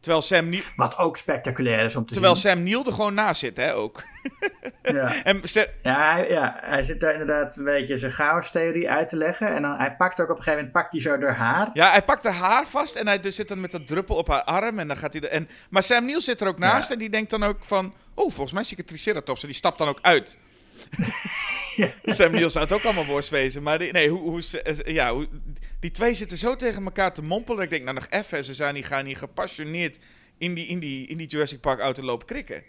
[0.03, 0.63] Terwijl Sam Neill...
[0.75, 2.51] Wat ook spectaculair is om te Terwijl zien.
[2.51, 4.03] Sam Neill er gewoon naast zit, hè, ook.
[4.83, 5.23] ja.
[5.23, 5.41] en
[5.83, 9.47] ja, hij, ja, hij zit daar inderdaad een beetje zijn chaos-theorie uit te leggen.
[9.47, 11.69] En dan, hij pakt ook op een gegeven moment, pakt hij zo haar haar.
[11.73, 14.27] Ja, hij pakt haar haar vast en hij dus zit dan met dat druppel op
[14.27, 14.79] haar arm.
[14.79, 17.09] En dan gaat hij er, en, maar Sam Neill zit er ook naast en die
[17.09, 17.93] denkt dan ook van...
[18.13, 19.41] Oh, volgens mij zie ik een Triceratops.
[19.41, 20.37] En die stapt dan ook uit.
[21.75, 21.89] ja.
[22.03, 23.63] Sam zou het ook allemaal worst wezen.
[23.63, 24.41] Maar die, nee, hoe, hoe,
[24.85, 25.27] ja, hoe,
[25.79, 27.63] die twee zitten zo tegen elkaar te mompelen.
[27.63, 29.99] Ik denk, nou nog even, ze zijn die gaan hier gepassioneerd
[30.37, 32.63] in die, in die, in die Jurassic Park auto lopen krikken.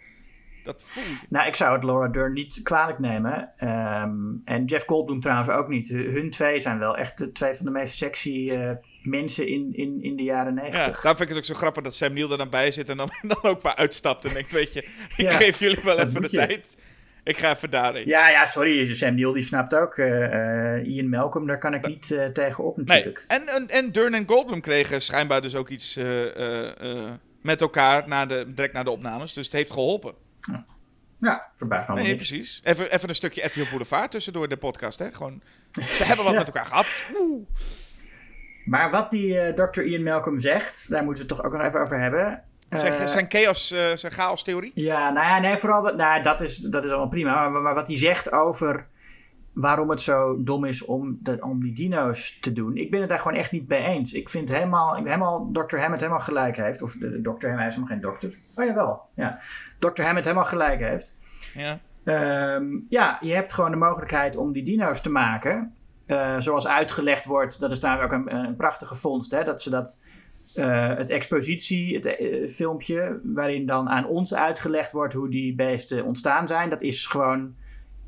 [0.65, 1.17] Dat voel je.
[1.29, 3.53] Nou, ik zou het Laura Dern niet kwalijk nemen.
[3.57, 4.13] Ehm,
[4.45, 5.89] en Jeff Goldblum trouwens ook niet.
[5.89, 8.71] Hun twee zijn wel echt de twee van de meest sexy uh,
[9.03, 10.97] mensen in, in, in de jaren negentig.
[10.97, 12.89] Ja, daar vind ik het ook zo grappig dat Sam Neill er dan bij zit
[12.89, 16.23] en dan, dan ook maar uitstapt en denkt, weet je, ik geef jullie wel even
[16.23, 16.77] de tijd.
[17.25, 18.07] Ik ga even daarin.
[18.07, 18.95] Ja, ja, sorry.
[18.95, 19.97] Sam Neill die snapt ook.
[19.97, 23.25] Uh, Ian Malcolm, daar kan ik niet uh, tegenop natuurlijk.
[23.29, 23.39] Nee.
[23.39, 25.99] En, en, en Dern en Goldblum kregen schijnbaar dus ook iets
[27.45, 29.33] met elkaar na de, direct na de opnames.
[29.33, 30.15] Dus het heeft geholpen.
[30.41, 30.65] Ja,
[31.21, 32.61] ja verbaasd me Nee, precies.
[32.65, 34.99] Even, even een stukje RTL Boulevard tussendoor de podcast.
[34.99, 35.13] Hè?
[35.13, 37.05] Gewoon, ze hebben wat met elkaar gehad.
[38.65, 39.81] Maar wat die Dr.
[39.81, 42.43] Ian Malcolm zegt, daar moeten we het toch ook nog even over hebben.
[42.71, 44.73] Zijn, zijn, chaos, uh, zijn chaos-theorie?
[44.75, 47.49] Ja, nou ja, nee, vooral, nou, dat, is, dat is allemaal prima.
[47.49, 48.87] Maar, maar wat hij zegt over
[49.55, 52.77] waarom het zo dom is om, de, om die dino's te doen.
[52.77, 54.13] Ik ben het daar gewoon echt niet mee eens.
[54.13, 55.77] Ik vind helemaal, helemaal Dr.
[55.77, 56.83] Hammond helemaal gelijk heeft.
[56.83, 58.39] Of de, de dokter, hij is helemaal geen dokter.
[58.55, 59.03] Oh ja, wel.
[59.15, 59.41] Ja.
[59.79, 60.03] Dr.
[60.03, 61.17] Hammond helemaal gelijk heeft.
[61.55, 61.79] Ja.
[62.55, 65.75] Um, ja, je hebt gewoon de mogelijkheid om die dino's te maken.
[66.07, 69.31] Uh, zoals uitgelegd wordt, dat is namelijk ook een, een prachtige vondst.
[69.31, 70.05] Hè, dat ze dat,
[70.55, 76.05] uh, het expositie, het uh, filmpje, waarin dan aan ons uitgelegd wordt hoe die beesten
[76.05, 76.71] ontstaan zijn.
[76.71, 77.55] Dat is gewoon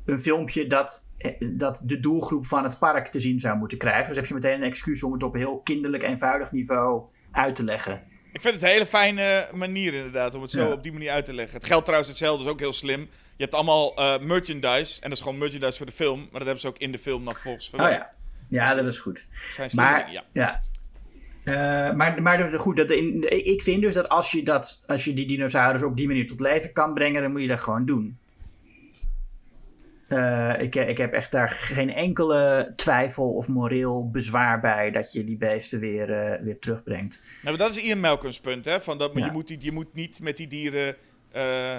[0.05, 1.13] een filmpje dat,
[1.53, 4.07] dat de doelgroep van het park te zien zou moeten krijgen.
[4.07, 7.55] Dus heb je meteen een excuus om het op een heel kinderlijk eenvoudig niveau uit
[7.55, 8.03] te leggen.
[8.33, 11.25] Ik vind het een hele fijne manier inderdaad, om het zo op die manier uit
[11.25, 11.57] te leggen.
[11.57, 12.99] Het geldt trouwens hetzelfde, is ook heel slim.
[13.35, 16.19] Je hebt allemaal uh, merchandise, en dat is gewoon merchandise voor de film.
[16.19, 18.09] Maar dat hebben ze ook in de film dan volgens verwerkt.
[18.09, 18.15] Oh
[18.49, 19.25] ja, ja dus dat is goed.
[19.53, 20.23] Zijn maar, dingen, ja.
[20.31, 20.61] ja.
[21.47, 21.53] Uh,
[21.93, 25.27] maar, maar goed, dat in, ik vind dus dat als je, dat als je die
[25.27, 28.17] dinosaurus op die manier tot leven kan brengen, dan moet je dat gewoon doen.
[30.09, 35.23] Uh, ik, ik heb echt daar geen enkele twijfel of moreel bezwaar bij dat je
[35.23, 37.21] die beesten weer, uh, weer terugbrengt.
[37.23, 38.81] Nou, maar dat is Ian Malcolm's punt, hè?
[38.81, 39.25] Van dat, ja.
[39.25, 40.95] je, moet je moet niet met die dieren.
[41.35, 41.77] Uh,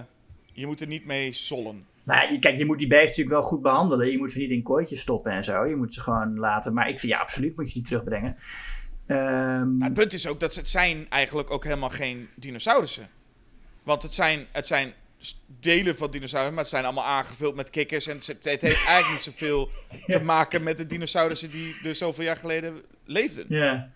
[0.53, 1.87] je moet er niet mee sollen.
[2.05, 4.11] Nou, kijk, je moet die beesten natuurlijk wel goed behandelen.
[4.11, 5.66] Je moet ze niet in kooitjes stoppen en zo.
[5.66, 6.75] Je moet ze gewoon laten.
[6.75, 8.37] Maar ik vind ja, absoluut moet je die terugbrengen.
[9.11, 13.09] Um, maar het punt is ook dat ze, het zijn eigenlijk ook helemaal geen dinosaurussen.
[13.83, 14.95] Want het zijn, het zijn
[15.61, 18.07] delen van dinosaurussen, maar het zijn allemaal aangevuld met kikkers.
[18.07, 19.71] En het, het heeft eigenlijk niet zoveel
[20.19, 23.45] te maken met de dinosaurussen die er zoveel jaar geleden leefden.
[23.49, 23.91] Ja,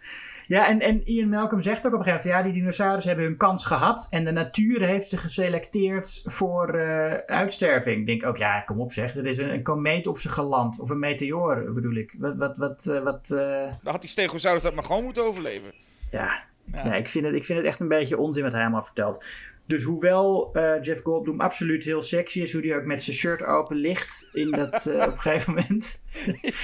[0.46, 3.28] ja en, en Ian Malcolm zegt ook op een gegeven moment: ja, die dinosaurussen hebben
[3.28, 4.06] hun kans gehad.
[4.10, 8.00] En de natuur heeft ze geselecteerd voor uh, uitsterving.
[8.00, 9.16] Ik denk ook, ja, kom op zeg.
[9.16, 10.80] Er is een, een komeet op ze geland.
[10.80, 12.14] Of een meteoor bedoel ik.
[12.18, 12.38] Wat.
[12.38, 13.40] wat, wat, uh, wat uh...
[13.82, 15.72] Dan had die stegosaurus dat maar gewoon moeten overleven.
[16.10, 16.84] Ja, ja.
[16.84, 19.24] ja ik, vind het, ik vind het echt een beetje onzin wat hij allemaal vertelt.
[19.66, 23.42] Dus hoewel uh, Jeff Goldblum absoluut heel sexy is, hoe hij ook met zijn shirt
[23.42, 25.98] open ligt in dat, uh, op een gegeven moment,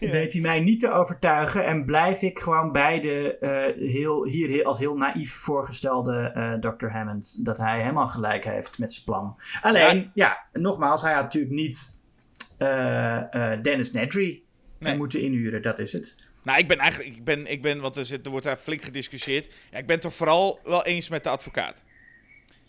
[0.00, 1.64] ja, weet hij mij niet te overtuigen.
[1.64, 6.86] En blijf ik gewoon bij de uh, heel, hier heel, als heel naïef voorgestelde Dr.
[6.86, 9.36] Hammond, dat hij helemaal gelijk heeft met zijn plan.
[9.62, 12.02] Alleen, ja, nogmaals, hij had natuurlijk niet
[13.62, 14.42] Dennis Nedry
[14.78, 14.96] nee.
[14.96, 16.32] moeten inhuren, dat is het.
[16.42, 18.82] Nou, ik ben eigenlijk, ik ben, ik ben want er, zit, er wordt daar flink
[18.82, 19.52] gediscussieerd.
[19.70, 21.84] Ja, ik ben het toch vooral wel eens met de advocaat.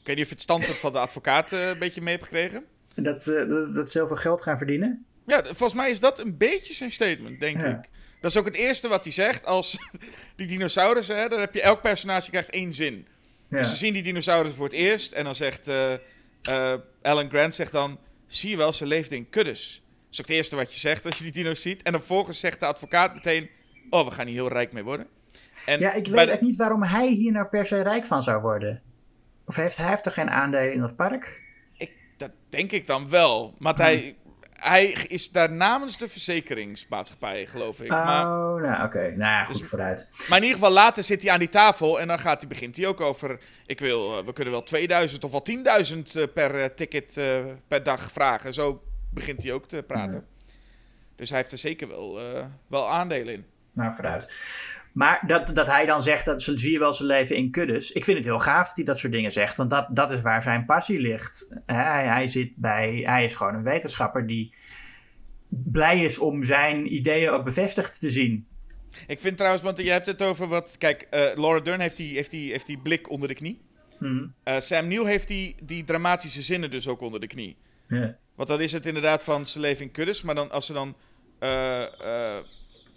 [0.05, 2.25] Ik weet niet of je het standpunt van de advocaat uh, een beetje mee hebt
[2.25, 2.63] gekregen.
[2.95, 5.05] Dat, uh, dat, dat ze heel veel geld gaan verdienen?
[5.25, 7.65] Ja, volgens mij is dat een beetje zijn statement, denk ja.
[7.65, 7.89] ik.
[8.21, 9.77] Dat is ook het eerste wat hij zegt als
[10.35, 11.17] die dinosaurussen.
[11.17, 13.07] Hè, dan heb je elk personage krijgt één zin.
[13.49, 13.57] Ja.
[13.57, 15.11] Dus ze zien die dinosaurussen voor het eerst.
[15.11, 17.99] En dan zegt uh, Alan Grant zegt dan...
[18.27, 19.83] Zie je wel, ze leefden in kuddes.
[19.85, 21.83] Dat is ook het eerste wat je zegt als je die dino's ziet.
[21.83, 23.49] En dan vervolgens zegt de advocaat meteen...
[23.89, 25.07] Oh, we gaan hier heel rijk mee worden.
[25.65, 26.33] En ja, ik weet de...
[26.33, 28.81] ook niet waarom hij hier nou per se rijk van zou worden.
[29.45, 31.41] Of heeft hij heeft toch geen aandelen in dat park?
[31.77, 33.55] Ik, dat denk ik dan wel.
[33.57, 33.83] Maar hmm.
[33.83, 34.17] hij,
[34.49, 37.91] hij is daar namens de verzekeringsmaatschappij, geloof ik.
[37.91, 38.25] Oh, maar,
[38.61, 38.83] nou oké.
[38.83, 39.09] Okay.
[39.09, 40.09] Nou ja, goed dus, vooruit.
[40.29, 42.77] Maar in ieder geval, later zit hij aan die tafel en dan gaat hij, begint
[42.77, 43.39] hij ook over...
[43.65, 45.43] Ik wil, we kunnen wel 2000 of wel
[46.25, 47.19] 10.000 per uh, ticket
[47.67, 48.53] per dag vragen.
[48.53, 50.11] Zo begint hij ook te praten.
[50.11, 50.27] Hmm.
[51.15, 52.19] Dus hij heeft er zeker wel,
[52.67, 53.45] wel aandelen in.
[53.71, 54.33] Nou, vooruit.
[54.95, 57.91] Maar dat, dat hij dan zegt, dat zie je wel zijn leven in kuddes.
[57.91, 59.57] Ik vind het heel gaaf dat hij dat soort dingen zegt.
[59.57, 61.61] Want dat, dat is waar zijn passie ligt.
[61.65, 64.53] Hij, hij, zit bij, hij is gewoon een wetenschapper die
[65.49, 68.47] blij is om zijn ideeën ook bevestigd te zien.
[69.07, 70.75] Ik vind trouwens, want je hebt het over wat...
[70.77, 73.61] Kijk, uh, Laura Dern heeft die, heeft, die, heeft die blik onder de knie.
[73.97, 74.33] Hmm.
[74.45, 77.57] Uh, Sam Neill heeft die, die dramatische zinnen dus ook onder de knie.
[77.87, 78.09] Yeah.
[78.35, 80.21] Want dan is het inderdaad van ze leven in kuddes.
[80.21, 80.95] Maar dan, als ze dan...
[81.39, 81.83] Uh,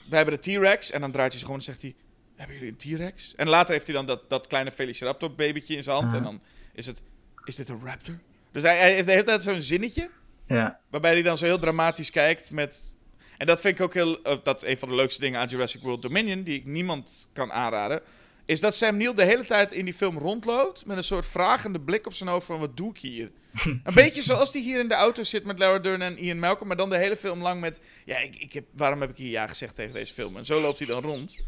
[0.09, 0.91] we hebben de T-Rex.
[0.91, 1.95] En dan draait hij zich gewoon en zegt hij...
[2.37, 3.35] Hebben jullie een T-Rex?
[3.35, 6.15] En later heeft hij dan dat, dat kleine Velociraptor babytje in zijn hand.
[6.15, 6.41] En dan
[6.73, 7.03] is het...
[7.45, 8.19] Is dit een raptor?
[8.53, 10.11] Dus hij, hij heeft de hele tijd zo'n zinnetje.
[10.47, 10.81] Ja.
[10.91, 12.95] Waarbij hij dan zo heel dramatisch kijkt met...
[13.39, 14.19] En dat vind ik ook heel...
[14.27, 16.43] Uh, dat is een van de leukste dingen aan Jurassic World Dominion...
[16.43, 18.03] die ik niemand kan aanraden...
[18.49, 20.87] is dat Sam Neill de hele tijd in die film rondloopt...
[20.87, 22.59] met een soort vragende blik op zijn hoofd van...
[22.61, 23.31] wat doe ik hier?
[23.63, 26.69] een beetje zoals die hier in de auto zit met Laura Dern en Ian Malcolm...
[26.69, 27.81] maar dan de hele film lang met...
[28.05, 30.37] ja, ik, ik heb, waarom heb ik hier ja gezegd tegen deze film?
[30.37, 31.45] En zo loopt hij dan rond.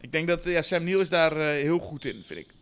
[0.00, 2.54] Ik denk dat ja, Sam Neill is daar uh, heel goed in, vind ik.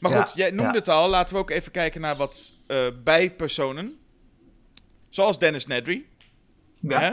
[0.00, 1.08] Maar goed, jij noemde het al.
[1.08, 3.98] Laten we ook even kijken naar wat uh, bijpersonen.
[5.08, 6.06] Zoals Dennis Nedry.
[6.80, 7.00] Ja.
[7.00, 7.12] Hè?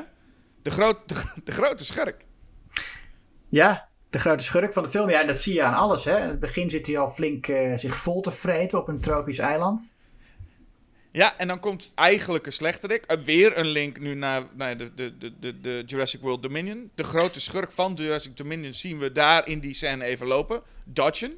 [0.61, 2.25] De, groot, de, de grote schurk.
[3.49, 5.09] ja, de grote schurk van de film.
[5.09, 6.05] Ja, en dat zie je aan alles.
[6.05, 6.21] Hè.
[6.21, 9.37] In het begin zit hij al flink eh, zich vol te vreten op een tropisch
[9.37, 9.95] eiland.
[11.11, 13.11] Ja, en dan komt eigenlijk een slechterik.
[13.11, 16.91] Uh, weer een link nu naar, naar de, de, de, de, Jurassic World Dominion.
[16.95, 20.61] De grote schurk van Jurassic Dominion zien we daar in die scène even lopen.
[20.83, 21.37] Dodgen.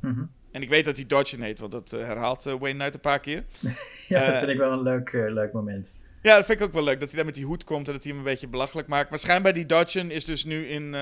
[0.00, 0.24] Mhm.
[0.50, 3.20] En ik weet dat hij Dodgen heet, want dat uh, herhaalt Wayne Knight een paar
[3.20, 3.44] keer.
[4.08, 5.92] ja, dat vind ik wel een leuk, leuk moment.
[6.22, 7.00] Ja, dat vind ik ook wel leuk.
[7.00, 9.10] Dat hij daar met die hoed komt en dat hij hem een beetje belachelijk maakt.
[9.10, 10.94] Maar schijnbaar die Dodgen is dus nu in...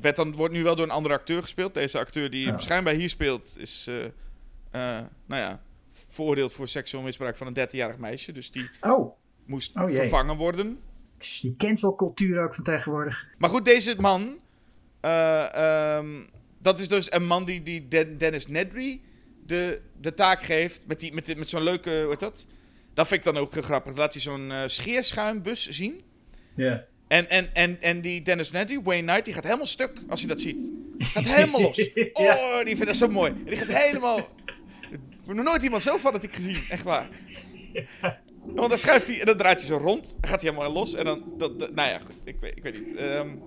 [0.00, 1.74] werd dan, wordt nu wel door een andere acteur gespeeld.
[1.74, 3.90] Deze acteur die schijnbaar hier speelt is...
[4.72, 5.62] nou ja,
[5.92, 8.32] veroordeeld voor seksueel misbruik van een 13-jarig meisje.
[8.32, 9.16] Dus die oh.
[9.44, 10.78] moest oh, vervangen worden.
[11.40, 13.26] Die cancelcultuur ook van tegenwoordig.
[13.38, 14.40] Maar goed, deze man.
[15.04, 16.28] Uh, um,
[16.58, 19.00] dat is dus een man die, die Dennis Nedry
[19.46, 20.86] de, de taak geeft.
[20.86, 22.06] Met, die, met, met zo'n leuke.
[22.08, 22.46] Heet dat?
[22.94, 23.96] Dat vind ik dan ook grappig.
[23.96, 26.02] Laat hij zo'n uh, scheerschuimbus zien.
[26.54, 26.84] Ja.
[27.12, 30.28] En, en, en, en die Dennis Nedry, Wayne Knight, die gaat helemaal stuk als hij
[30.28, 30.70] dat ziet.
[30.98, 31.90] Gaat helemaal los.
[32.12, 33.32] Oh, die vindt dat zo mooi.
[33.44, 34.18] Die gaat helemaal
[35.22, 37.08] ik heb nog nooit iemand zo fanatiek gezien, echt waar.
[38.44, 40.16] Want dan schuift hij en dan draait hij zo rond.
[40.20, 41.34] Dan gaat hij helemaal los en dan...
[41.36, 43.00] Dat, nou ja, goed, ik, weet, ik weet niet.
[43.00, 43.42] Um,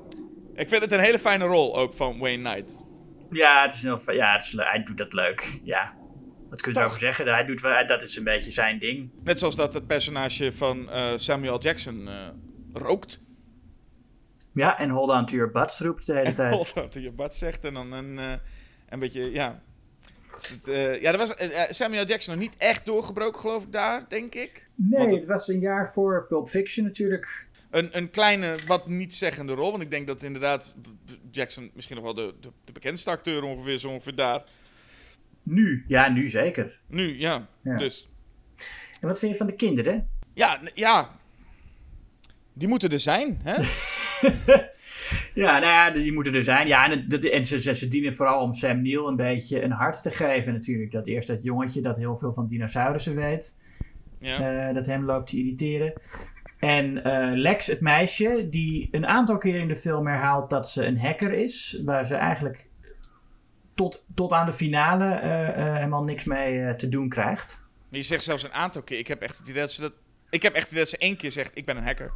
[0.56, 2.84] ik vind het een hele fijne rol ook van Wayne Knight.
[3.30, 5.60] Ja, het is heel, ja het is, hij doet dat leuk.
[5.64, 5.94] Ja.
[6.50, 7.28] Wat kun je erover zeggen?
[7.28, 9.12] Hij doet, dat is een beetje zijn ding.
[9.24, 12.28] Net zoals dat het personage van uh, Samuel Jackson uh,
[12.74, 13.24] rookt.
[14.56, 16.53] Ja, en hold on to your butts roept de hele tijd.
[16.53, 18.34] hold on to your butts zegt en dan een, uh,
[18.90, 19.61] een beetje, ja,
[20.68, 24.36] uh, ja, er was uh, Samuel Jackson nog niet echt doorgebroken, geloof ik, daar, denk
[24.36, 24.69] ik.
[24.76, 27.48] Nee, het, was een jaar voor Pulp Fiction natuurlijk.
[27.69, 29.72] Een, een kleine, wat niet zeggende rol.
[29.72, 30.76] Want ik denk dat inderdaad
[31.32, 34.44] Jackson misschien nog wel de, de, de bekendste acteur ongeveer zo ongeveer daar.
[35.44, 36.80] Nu, ja, nu zeker.
[36.88, 37.48] Nu, ja.
[37.61, 37.76] ja.
[37.76, 38.10] Dus.
[39.02, 40.10] En wat vind je van de kinderen?
[40.34, 41.19] Ja, ja.
[42.56, 43.56] Die moeten er zijn, hè?
[45.34, 46.68] Ja, nou ja, die moeten er zijn.
[46.68, 50.11] Ja, en, en ze, ze, dienen vooral om Sam Neill een beetje een hart te
[50.11, 50.91] geven natuurlijk.
[50.91, 53.57] Dat eerst dat jongetje dat heel veel van dinosaurussen weet.
[54.19, 54.68] Ja.
[54.68, 55.94] Uh, dat hem loopt te irriteren.
[56.60, 60.86] En uh, Lex, het meisje, die een aantal keer in de film herhaalt dat ze
[60.86, 61.82] een hacker is.
[61.86, 62.69] Waar ze eigenlijk
[63.73, 67.68] tot, tot aan de finale uh, helemaal niks mee te doen krijgt.
[67.90, 68.98] Je zegt zelfs een aantal keer.
[68.98, 69.94] Ik heb echt het idee dat ze dat...
[70.30, 72.11] Ik heb echt het idee dat ze één keer zegt, ik ben een hacker.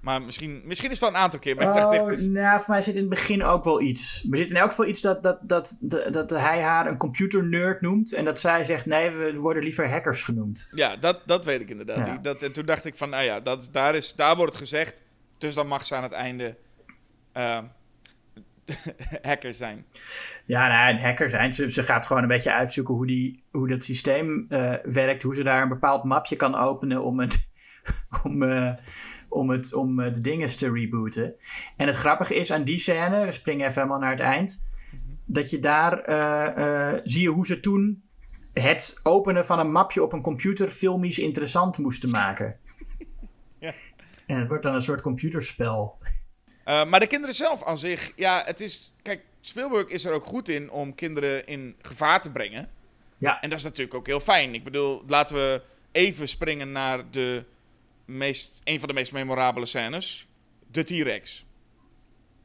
[0.00, 1.56] Maar misschien, misschien is het wel een aantal keer.
[1.56, 2.26] Maar ik dacht echt, is...
[2.26, 4.22] Nou, voor mij zit in het begin ook wel iets.
[4.22, 6.96] Maar er zit in elk geval iets dat, dat, dat, dat, dat hij haar een
[6.96, 8.12] computer nerd noemt.
[8.12, 10.68] En dat zij zegt, nee, we worden liever hackers genoemd.
[10.72, 12.24] Ja, dat, dat weet ik inderdaad.
[12.24, 15.02] dat, en toen dacht ik van, nou ja, dat, daar, is, daar wordt het gezegd.
[15.38, 16.56] Dus dan mag ze aan het einde
[17.36, 17.58] uh,
[19.22, 19.86] hacker zijn.
[20.44, 21.52] Ja, nou, een hacker zijn.
[21.52, 25.22] Ze, ze gaat gewoon een beetje uitzoeken hoe, die, hoe dat systeem uh, werkt.
[25.22, 27.30] Hoe ze daar een bepaald mapje kan openen om een...
[28.24, 28.72] om, uh,
[29.28, 31.34] om, het, om eh, de dingen te rebooten.
[31.76, 34.68] En het grappige is aan die scène, we springen even helemaal naar het eind,
[35.24, 38.02] dat je daar uh, zie je hoe ze toen
[38.52, 42.56] het openen van een mapje op een computer filmisch interessant moesten maken.
[43.60, 43.74] Ja.
[44.26, 45.98] En het wordt dan een soort computerspel.
[46.64, 48.94] maar de kinderen zelf aan zich, ja, het is.
[49.02, 52.68] Kijk, Spielberg is er ook goed in om kinderen in gevaar te brengen.
[53.18, 53.40] Ja.
[53.40, 54.54] En dat is natuurlijk ook heel fijn.
[54.54, 57.44] Ik bedoel, laten we even springen naar de
[58.08, 60.28] meest, een van de meest memorabele scènes.
[60.70, 61.46] De T-Rex.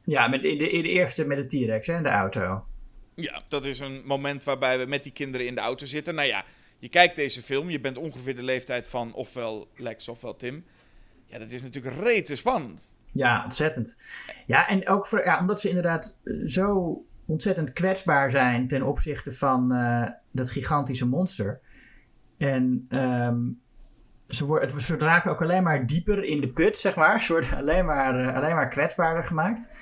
[0.04, 2.66] Ja, met, in, de, in de eerste met de T-Rex in de auto.
[3.14, 6.14] Ja, dat is een moment waarbij we met die kinderen in de auto zitten.
[6.14, 6.44] Nou ja,
[6.78, 10.64] je kijkt deze film, je bent ongeveer de leeftijd van ofwel Lex ofwel Tim.
[11.26, 12.96] Ja, dat is natuurlijk rete spannend.
[13.12, 14.02] Ja, ontzettend.
[14.46, 19.32] Ja, en ook voor, ja, omdat ze inderdaad eh, zo ontzettend kwetsbaar zijn ten opzichte
[19.32, 21.60] van uh, dat gigantische monster.
[22.38, 23.60] En um,
[24.34, 27.22] ze, worden, ze raken ook alleen maar dieper in de put, zeg maar.
[27.22, 29.76] Ze worden alleen maar, uh, alleen maar kwetsbaarder gemaakt.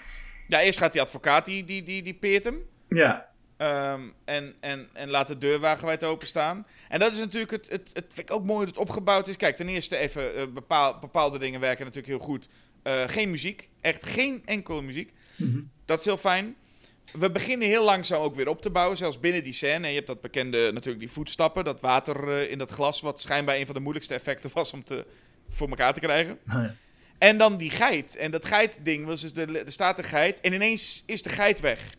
[0.49, 2.59] Ja, eerst gaat die advocaat, die, die, die, die peert hem.
[2.89, 3.31] Ja.
[3.59, 6.67] Um, en, en, en laat de deur wagenwijd openstaan.
[6.89, 9.37] En dat is natuurlijk het, het, het vind ik ook mooi dat het opgebouwd is.
[9.37, 12.49] Kijk, ten eerste even uh, bepaal, bepaalde dingen werken natuurlijk heel goed.
[12.85, 15.13] Uh, geen muziek, echt geen enkele muziek.
[15.37, 15.71] Mm -hmm.
[15.85, 16.57] Dat is heel fijn
[17.13, 19.85] we beginnen heel langzaam ook weer op te bouwen, zelfs binnen die scène.
[19.85, 23.21] En je hebt dat bekende, natuurlijk die voetstappen, dat water uh, in dat glas, wat
[23.21, 25.07] schijnbaar een van de moeilijkste effecten was om te,
[25.49, 26.39] voor elkaar te krijgen.
[26.49, 26.75] Oh ja.
[27.19, 28.17] En dan die geit.
[28.17, 31.61] En dat geitding was dus, de, er staat een geit en ineens is de geit
[31.61, 31.95] weg.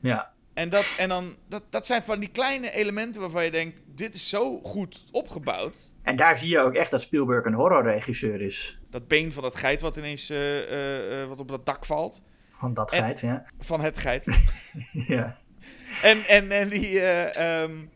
[0.00, 0.32] Ja.
[0.54, 4.14] En, dat, en dan, dat, dat zijn van die kleine elementen waarvan je denkt, dit
[4.14, 5.76] is zo goed opgebouwd.
[6.02, 8.78] En daar zie je ook echt dat Spielberg een horrorregisseur is.
[8.90, 12.22] Dat been van dat geit wat ineens uh, uh, wat op dat dak valt.
[12.58, 13.44] Van dat geit, ja.
[13.58, 14.24] Van het geit.
[14.92, 15.38] ja.
[16.02, 17.90] En, en, en, die, uh, um,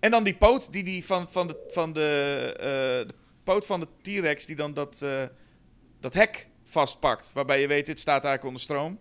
[0.00, 2.64] en dan die poot die, die van, van, de, van de, uh,
[3.08, 3.14] de
[3.44, 5.22] poot van de T-Rex die dan dat, uh,
[6.00, 7.32] dat hek vastpakt.
[7.32, 8.98] Waarbij je weet, dit staat eigenlijk onder stroom.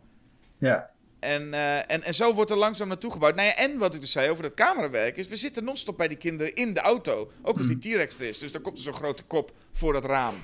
[0.58, 0.90] Ja.
[1.20, 3.36] En, eh, en, en zo wordt er langzaam naartoe gebouwd.
[3.36, 5.28] Nou ja, en wat ik dus zei over dat camerawerk is...
[5.28, 7.32] we zitten non-stop bij die kinderen in de auto.
[7.42, 8.40] Ook als die T-Rex er is.
[8.40, 10.36] Dus dan komt er zo'n grote kop voor dat raam.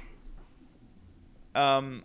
[1.52, 2.00] Ehm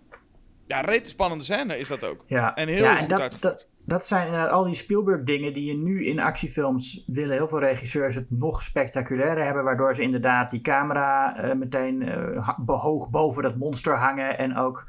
[0.71, 2.25] ja, reet spannende scène is dat ook.
[2.27, 3.59] Ja, En heel ja, goed dat, uitgevoerd.
[3.59, 7.61] dat, dat zijn inderdaad al die Spielberg-dingen die je nu in actiefilms willen heel veel
[7.61, 12.73] regisseurs het nog spectaculairer hebben, waardoor ze inderdaad die camera eh, meteen eh, ha- be-
[12.73, 14.87] hoog boven dat monster hangen en ook.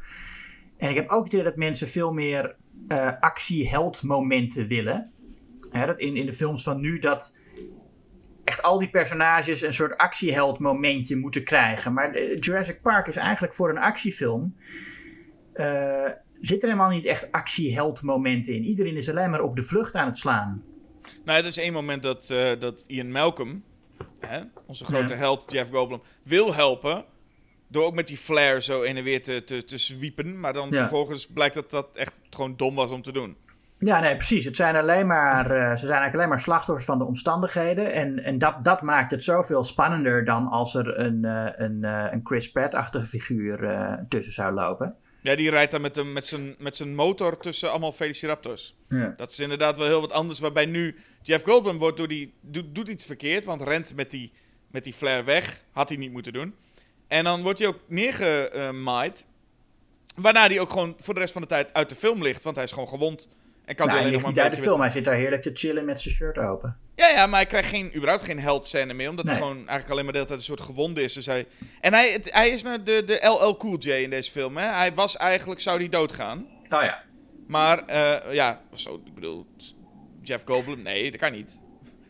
[0.77, 2.55] En ik heb ook het idee dat mensen veel meer
[2.87, 5.11] eh actie-held-momenten willen.
[5.71, 7.37] Hè, dat in, in de films van nu dat
[8.43, 11.93] echt al die personages een soort actieheld-momentje moeten krijgen.
[11.93, 14.55] Maar eh, Jurassic Park is eigenlijk voor een actiefilm
[15.61, 16.11] eh
[16.41, 18.63] zitten er helemaal niet echt actieheldmomenten in.
[18.63, 20.63] Iedereen is alleen maar op de vlucht aan het slaan.
[21.25, 23.63] Nou, er is één moment dat, eh, dat Ian Malcolm,
[24.19, 25.19] hè, onze grote Ja.
[25.19, 27.05] held Jeff Goldblum, wil helpen.
[27.67, 30.39] Door ook met die flare zo heen en weer te, te, te zwiepen.
[30.39, 30.77] Maar dan Ja.
[30.77, 33.35] vervolgens blijkt dat dat echt gewoon dom was om te doen.
[33.79, 34.45] Ja, nee, precies.
[34.45, 37.93] Het zijn alleen maar, eh, ze zijn eigenlijk alleen maar slachtoffers van de omstandigheden.
[37.93, 41.23] En, en dat, dat maakt het zoveel spannender dan als er een,
[41.63, 41.83] een,
[42.13, 43.59] een Chris Pratt-achtige figuur
[44.09, 44.95] tussen zou lopen.
[45.21, 48.75] Ja, die rijdt dan met, hem- met, zijn, met zijn motor tussen allemaal Velociraptors.
[48.87, 49.13] Ja.
[49.17, 50.39] Dat is inderdaad wel heel wat anders.
[50.39, 53.45] Waarbij nu Jeff Goldblum wordt door die, doet, doet iets verkeerd.
[53.45, 54.31] Want rent met die,
[54.67, 55.61] met die flare weg.
[55.71, 56.55] Had hij niet moeten doen.
[57.07, 59.25] En dan wordt hij ook neergemaaid.
[60.15, 62.43] Waarna hij ook gewoon voor de rest van de tijd uit de film ligt.
[62.43, 63.27] Want hij is gewoon gewond.
[63.71, 64.79] En kan Nou, hij hij ligt niet uit de film.
[64.81, 66.77] Hij zit daar heerlijk te chillen met zijn shirt open.
[66.95, 69.09] Ja, ja, maar hij krijgt geen, überhaupt geen heldscène meer.
[69.09, 71.13] Omdat hij gewoon eigenlijk alleen maar de hele tijd een soort gewonde is.
[71.13, 71.45] Dus hij,
[71.81, 74.57] en hij, het- hij is nou de, de LL Cool J in deze film.
[74.57, 74.65] Hè?
[74.65, 76.37] Hij was eigenlijk, zou hij doodgaan.
[76.69, 77.03] Oh ja.
[77.47, 79.45] Maar eh, ja, zo, ik bedoel,
[80.21, 81.61] Jeff Goldblum, nee, dat kan niet.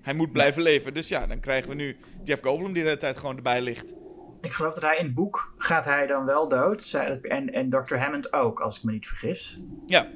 [0.01, 0.93] Hij moet blijven leven.
[0.93, 3.93] Dus ja, dan krijgen we nu Jeff Goldblum die de hele tijd gewoon erbij ligt.
[4.41, 6.93] Ik geloof dat hij in het boek gaat hij dan wel dood.
[7.21, 7.95] En, en Dr.
[7.95, 9.59] Hammond ook, als ik me niet vergis.
[9.85, 10.07] Ja,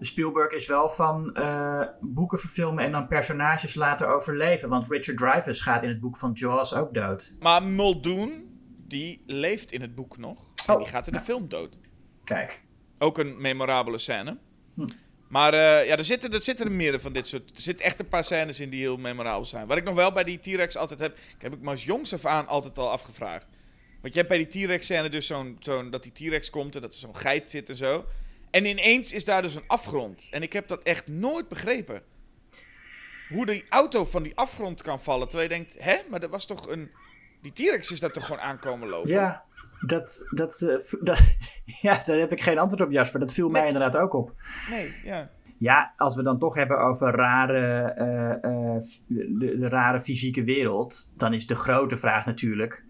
[0.00, 4.68] Spielberg is wel van eh, boeken verfilmen en dan personages laten overleven.
[4.68, 7.34] Want Richard Dreyfuss gaat in het boek van Jaws ook dood.
[7.40, 8.44] maar Muldoon,
[8.86, 10.50] die leeft in het boek nog.
[10.66, 11.78] En Oh, die gaat in de film dood.
[12.24, 12.60] Kijk.
[12.98, 14.38] Ook een memorabele scène.
[14.74, 14.86] Hm.
[15.28, 17.50] Maar eh, ja, er zitten, er zitten er meerdere van dit soort.
[17.56, 19.66] Er zitten echt een paar scènes in die heel memorabel zijn.
[19.66, 21.16] Wat ik nog wel bij die T-Rex altijd heb.
[21.18, 23.46] Ik heb ik me als jongs af aan altijd al afgevraagd.
[24.00, 25.56] Want je hebt bij die T-Rex scène dus zo'n.
[25.60, 28.04] zo'n dat die T-Rex komt en dat er zo'n geit zit en zo.
[28.50, 30.28] En ineens is daar dus een afgrond.
[30.30, 32.02] En ik heb dat echt nooit begrepen.
[33.28, 35.28] Hoe die auto van die afgrond kan vallen.
[35.28, 36.90] Terwijl je denkt, hè, maar dat was toch een.
[37.42, 39.10] Die T-Rex is daar toch gewoon aankomen lopen?
[39.10, 39.44] Ja,
[39.80, 43.20] dat, dat, eh, dat, ja, daar heb ik geen antwoord op, Jasper.
[43.20, 44.32] Dat viel mij inderdaad ook op.
[44.70, 45.30] Nee, ja.
[45.58, 48.82] Ja, als we dan toch hebben over rare, eh, eh,
[49.58, 52.84] de rare fysieke wereld, dan is de grote vraag natuurlijk: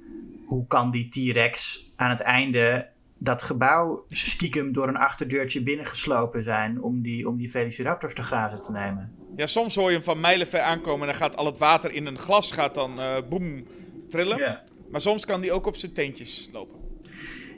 [0.47, 2.89] hoe kan die T-Rex aan het einde
[3.23, 8.63] dat gebouw stiekem door een achterdeurtje binnengeslopen zijn om die, om die Velociraptors te grazen
[8.63, 9.13] te nemen?
[9.37, 12.07] Ja, soms hoor je hem van mijlenver aankomen en dan gaat al het water in
[12.07, 13.67] een glas gaat dan eh boem
[14.09, 14.39] trillen.
[14.39, 14.63] Ja.
[14.91, 16.79] Maar soms kan die ook op zijn teentjes lopen.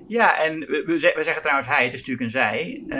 [0.08, 2.82] Ja, en we, we ze- we zeggen trouwens hij, het is natuurlijk een zij.
[2.88, 2.98] eh,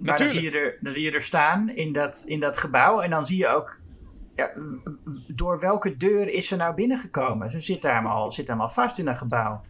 [0.00, 3.00] maar dan zie, je er, dan zie je er staan in dat, in dat gebouw.
[3.00, 3.80] En dan zie je ook,
[4.34, 4.50] ja,
[5.34, 7.50] door welke deur is ze nou binnengekomen?
[7.50, 9.60] Ze zit daar maar, zit daar maar vast in dat gebouw.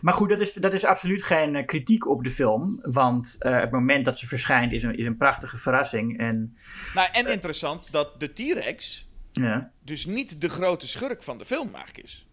[0.00, 2.78] Maar goed, dat is, dat is absoluut geen eh, kritiek op de film.
[2.82, 6.18] Want eh, het moment dat ze verschijnt is een, is een prachtige verrassing.
[6.18, 6.56] En
[6.94, 9.70] Nou, en interessant dat de T-Rex ja.
[9.84, 12.26] dus niet de grote schurk van de film eigenlijk is.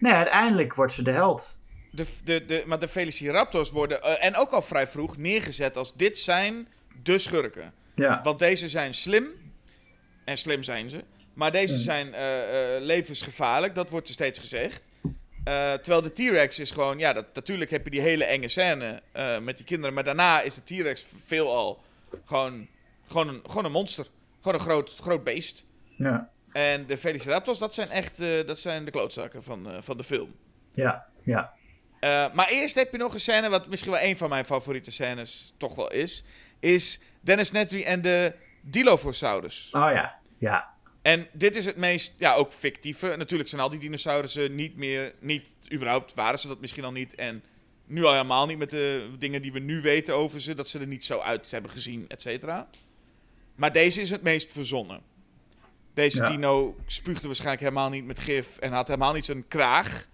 [0.00, 1.62] nee, uiteindelijk wordt ze de held.
[1.90, 5.96] De, de, de, maar de Velociraptors worden, eh, en ook al vrij vroeg, neergezet als
[5.96, 6.68] dit zijn
[7.02, 7.72] de schurken.
[7.94, 8.20] Ja.
[8.22, 9.26] Want deze zijn slim,
[10.24, 11.04] en slim zijn ze.
[11.34, 14.88] Maar deze zijn eh, eh, levensgevaarlijk, dat wordt er steeds gezegd.
[15.44, 19.02] Eh, terwijl de T-Rex is gewoon, ja, dat, natuurlijk heb je die hele enge scène
[19.12, 19.94] eh, met die kinderen.
[19.94, 21.82] Maar daarna is de T-Rex veelal
[22.24, 22.68] gewoon,
[23.06, 24.06] gewoon, een, gewoon een monster.
[24.40, 25.64] Gewoon een groot, groot beest.
[25.96, 26.30] Ja.
[26.52, 30.34] En de Velociraptors, dat zijn echt eh, dat zijn de klootzakken van, van de film.
[30.74, 31.06] Ja.
[31.22, 31.52] Ja.
[32.32, 35.54] Maar eerst heb je nog een scène, wat misschien wel een van mijn favoriete scènes
[35.56, 36.24] toch wel is.
[36.60, 39.68] Is Dennis Nedry en de Dilophosaurus.
[39.72, 40.18] Oh ja.
[40.38, 40.73] Ja.
[41.04, 43.14] En dit is het meest, ja, ook fictieve.
[43.16, 47.14] Natuurlijk zijn al die dinosaurussen niet meer, niet, überhaupt waren ze dat misschien al niet.
[47.14, 47.42] En
[47.86, 50.54] nu al helemaal niet met de dingen die we nu weten over ze.
[50.54, 52.68] Dat ze er niet zo uit hebben gezien, et cetera.
[53.54, 55.00] Maar deze is het meest verzonnen.
[55.94, 56.30] Deze Ja.
[56.30, 58.58] dino spuugde waarschijnlijk helemaal niet met gif.
[58.58, 60.08] En had helemaal niet zijn kraag.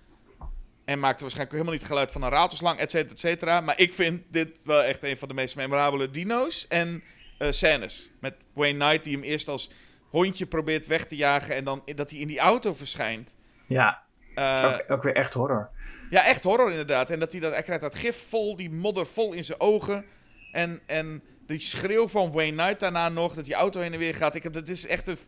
[0.85, 3.61] En maakte waarschijnlijk helemaal niet het geluid van een ratelslang, et cetera, et cetera.
[3.61, 6.67] Maar ik vind dit wel echt een van de meest memorabele dino's.
[6.69, 7.03] En
[7.39, 8.11] eh scènes.
[8.21, 9.71] Met Wayne Knight die hem eerst als
[10.11, 11.55] hondje probeert weg te jagen.
[11.55, 13.37] En dan dat hij in die auto verschijnt.
[13.67, 14.03] Ja.
[14.35, 15.71] Eh, Ook, ook weer echt horror.
[16.11, 17.11] ja, echt horror inderdaad.
[17.11, 20.05] En dat hij, dat, hij krijgt dat gif vol, die modder vol in zijn ogen.
[20.53, 24.15] En, en die schreeuw van Wayne Knight daarna nog, dat die auto heen en weer
[24.15, 24.35] gaat.
[24.35, 25.19] Ik heb, dat is echt een,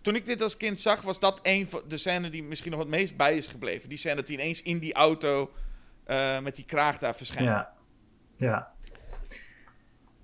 [0.00, 2.80] toen ik dit als kind zag, was dat een van de scènes die misschien nog
[2.80, 3.88] het meest bij is gebleven.
[3.88, 5.52] Die scène dat hij ineens in die auto
[6.06, 7.48] uh, met die kraag daar verschijnt.
[7.48, 7.72] Ja.
[8.36, 8.72] Ja.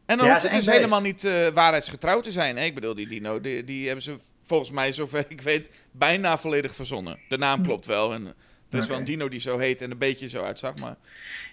[0.08, 2.56] En dan Ja, hoeft het dus helemaal niet eh, waarheidsgetrouw te zijn.
[2.56, 2.64] Hè?
[2.64, 6.74] Ik bedoel, die dino, die, die hebben ze volgens mij, zover ik weet, bijna volledig
[6.74, 7.18] verzonnen.
[7.28, 8.12] De naam klopt wel.
[8.12, 8.26] En
[8.70, 10.74] er is wel een dino die zo heet en een beetje zo uitzag.
[10.76, 10.96] Maar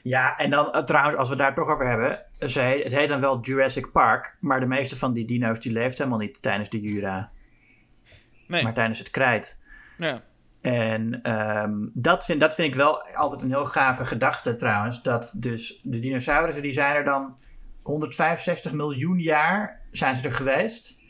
[0.03, 2.26] Ja, en dan eh, trouwens, als we daar toch over hebben.
[2.49, 4.36] Ze heet, het heet dan wel Jurassic Park.
[4.40, 7.32] Maar de meeste van die dino's die leeft helemaal niet tijdens de Jura.
[8.48, 9.60] nee, Maar tijdens het krijt.
[9.98, 10.23] ja.
[10.61, 15.02] En ehm, dat, vind, dat vind ik wel altijd een heel gave gedachte trouwens.
[15.02, 17.36] Dat dus de dinosaurussen die zijn er dan
[17.85, 21.01] 165 miljoen jaar zijn ze er geweest.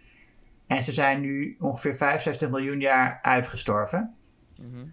[0.68, 4.15] En ze zijn nu ongeveer 65 miljoen jaar uitgestorven.
[4.61, 4.85] Mhm.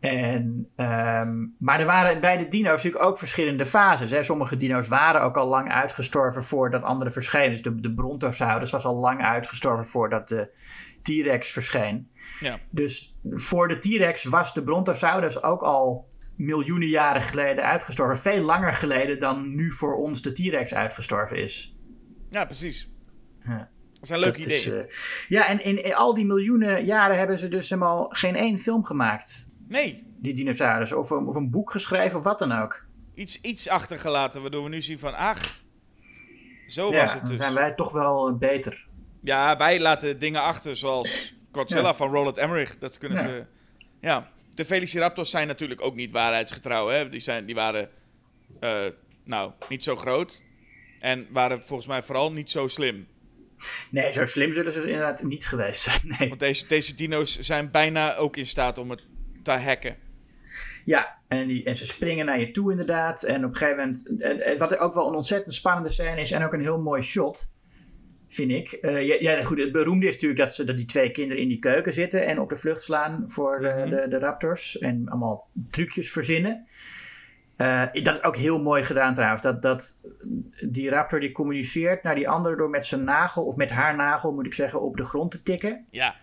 [0.00, 4.10] En, ehm, maar er waren bij de dino's natuurlijk ook verschillende fases.
[4.10, 4.22] Hè.
[4.22, 7.50] Sommige dino's waren ook al lang uitgestorven voordat andere verschenen.
[7.50, 10.50] Dus de, de Brontosaurus was al lang uitgestorven voordat de
[11.02, 12.10] T-Rex verscheen.
[12.40, 12.58] Ja.
[12.70, 18.22] Dus voor de T-Rex was de Brontosaurus ook al miljoenen jaren geleden uitgestorven.
[18.32, 21.76] Veel langer geleden dan nu voor ons de T-Rex uitgestorven is.
[22.30, 22.88] ja, precies.
[23.44, 23.68] Ja.
[23.92, 24.82] Dat zijn leuke Dat is, ideeën.
[24.86, 24.92] eh,
[25.28, 28.84] ja, en in, in al die miljoenen jaren hebben ze dus helemaal geen één film
[28.84, 29.52] gemaakt.
[29.68, 30.92] Nee, Die dinosaurus.
[30.92, 32.84] Of een, of een boek geschreven of wat dan ook.
[33.14, 35.60] iets, iets achtergelaten waardoor we nu zien van, ach,
[36.66, 37.38] zo ja, was het dan dus.
[37.40, 38.86] zijn wij toch wel eh, beter.
[39.22, 41.94] Ja, wij laten dingen achter zoals Godzilla Ja.
[41.94, 42.78] van Roland Emmerich.
[42.78, 43.44] Dat kunnen ze...
[44.00, 44.30] Ja.
[44.56, 46.88] De Velociraptors zijn natuurlijk ook niet waarheidsgetrouw.
[46.88, 47.08] Hè?
[47.08, 47.88] Die, zijn, die waren,
[48.60, 48.84] eh,
[49.24, 50.42] nou, niet zo groot.
[51.00, 53.06] En waren volgens mij vooral niet zo slim.
[53.90, 56.00] Nee, zo slim zullen ze inderdaad niet geweest zijn.
[56.18, 56.28] Nee.
[56.28, 59.04] Want deze, deze dino's zijn bijna ook in staat om het
[59.42, 59.96] te hacken.
[60.84, 63.22] Ja, en, die, en ze springen naar je toe inderdaad.
[63.22, 66.52] En op een gegeven moment, wat ook wel een ontzettend spannende scène is en ook
[66.52, 67.52] een heel mooi shot,
[68.28, 68.72] vind ik.
[68.72, 71.58] Eh, ja, goed, het beroemde is natuurlijk dat, ze, dat die twee kinderen in die
[71.58, 73.88] keuken zitten en op de vlucht slaan voor de, Mhm.
[73.88, 74.78] de, de raptors.
[74.78, 76.66] En allemaal trucjes verzinnen.
[77.56, 79.42] Eh, dat is ook heel mooi gedaan trouwens.
[79.42, 80.00] Dat, dat
[80.70, 84.32] die raptor die communiceert naar die andere door met zijn nagel, of met haar nagel
[84.32, 85.84] moet ik zeggen, op de grond te tikken.
[85.90, 86.14] Ja.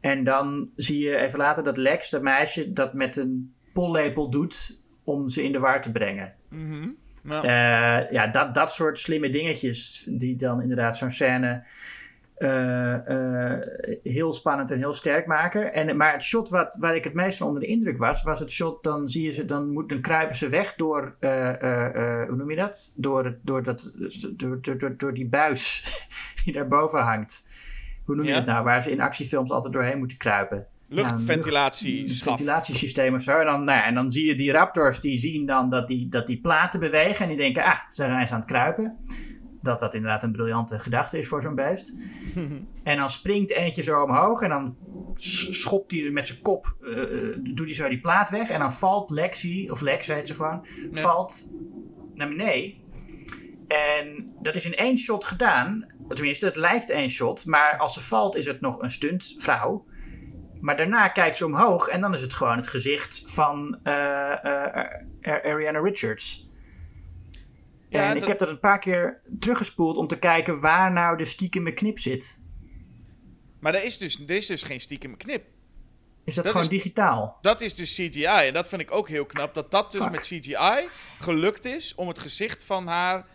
[0.00, 4.80] En dan zie je even later dat Lex, dat meisje, dat met een pollepel doet
[5.04, 6.34] om ze in de war te brengen.
[6.48, 6.88] Mhm.
[7.28, 11.64] Nou, Eh, ja, dat, dat soort slimme dingetjes die dan inderdaad zo'n scène
[12.36, 12.94] eh,
[13.54, 13.60] eh,
[14.02, 15.72] heel spannend en heel sterk maken.
[15.72, 18.38] En, maar het shot wat, waar ik het meest van onder de indruk was, was
[18.38, 22.50] het shot, dan zie je ze, dan, moet, dan kruipen ze weg door, hoe noem
[22.50, 22.92] je dat?
[22.96, 23.92] Door, het, door, dat
[24.36, 25.82] door, door, door, door die buis
[26.44, 27.48] die daarboven hangt.
[28.04, 28.36] Hoe noem je Ja?
[28.36, 28.64] dat nou?
[28.64, 30.66] Waar ze in actiefilms altijd doorheen moeten kruipen.
[30.88, 32.08] Luchtventilatie.
[32.08, 32.22] Schaft.
[32.22, 33.38] ventilatiesysteem of zo.
[33.38, 36.08] En dan, nou ja, en dan zie je die raptors, die zien dan dat die,
[36.08, 37.22] dat die platen bewegen.
[37.22, 38.96] En die denken, ah, ze zijn eens aan het kruipen.
[39.62, 41.94] Dat dat inderdaad een briljante gedachte is voor zo'n beest.
[42.82, 44.40] en dan springt eentje zo omhoog.
[44.40, 44.76] En dan
[45.50, 46.94] schopt hij met zijn kop, eh,
[47.38, 48.48] doet hij zo die plaat weg.
[48.48, 51.52] En dan valt Lexi, of Lex heet ze gewoon, valt
[52.14, 52.74] naar beneden.
[53.68, 55.86] En dat is in één shot gedaan.
[56.08, 57.46] Tenminste, het lijkt één shot.
[57.46, 59.84] Maar als ze valt, is het nog een stuntvrouw.
[60.60, 63.92] Maar daarna kijkt ze omhoog en dan is het gewoon het gezicht van eh,
[64.32, 64.74] eh,
[65.22, 66.50] Ar- Ariana Richards.
[67.88, 71.24] Ja, en ik heb dat een paar keer teruggespoeld om te kijken waar nou de
[71.24, 72.40] stiekeme knip zit.
[73.60, 75.44] Maar er is, dus, er is dus geen stiekem knip.
[76.24, 77.38] Is dat, Dat gewoon is- digitaal?
[77.40, 78.24] Dat is dus CGI.
[78.24, 79.54] En dat vind ik ook heel knap.
[79.54, 80.10] Dat dat dus Fuck.
[80.10, 80.88] met CGI
[81.18, 83.26] gelukt is om het gezicht van haar.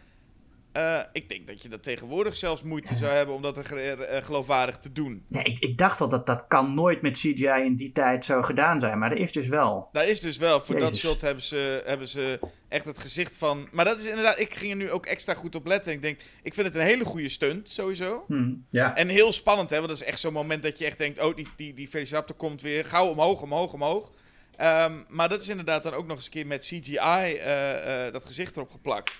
[0.71, 4.23] Eh, ik denk dat je dat tegenwoordig zelfs moeite zou hebben om dat er eh,
[4.23, 5.25] geloofwaardig te doen.
[5.27, 8.41] Nee, ik, ik dacht al dat dat kan nooit met CGI in die tijd zo
[8.41, 8.99] gedaan zijn.
[8.99, 9.89] Maar dat is dus wel.
[9.91, 13.67] Daar is dus wel, voor dat shot hebben ze, hebben ze echt het gezicht van.
[13.71, 15.91] Maar dat is inderdaad, ik ging er nu ook extra goed op letten.
[15.91, 18.23] Ik denk, ik vind het een hele goede stunt, sowieso.
[18.27, 18.95] Hm, ja.
[18.95, 19.75] En heel spannend, hè?
[19.75, 22.35] Want dat is echt zo'n moment dat je echt denkt: oh, die, die, die Velociraptor
[22.35, 24.11] komt weer gauw omhoog, omhoog, omhoog.
[24.55, 28.25] Ehm, maar dat is inderdaad dan ook nog eens een keer met CGI eh, dat
[28.25, 29.11] gezicht erop geplakt.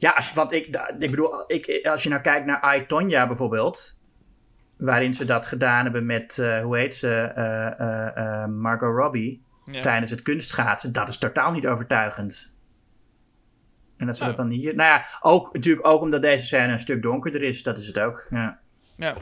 [0.00, 0.66] Ja, als, want ik,
[0.98, 3.98] ik bedoel, ik, als je nou kijkt naar I, Tonya bijvoorbeeld,
[4.76, 9.42] waarin ze dat gedaan hebben met, eh, hoe heet ze, eh, eh, eh, Margot Robbie,
[9.64, 9.80] Ja.
[9.80, 12.56] tijdens het kunstschaatsen, dat is totaal niet overtuigend.
[13.96, 14.36] En dat ze Nou.
[14.36, 17.62] dat dan hier, nou ja, ook, natuurlijk ook omdat deze scène een stuk donkerder is,
[17.62, 18.26] dat is het ook.
[18.30, 18.60] Ja.
[18.96, 19.14] ja.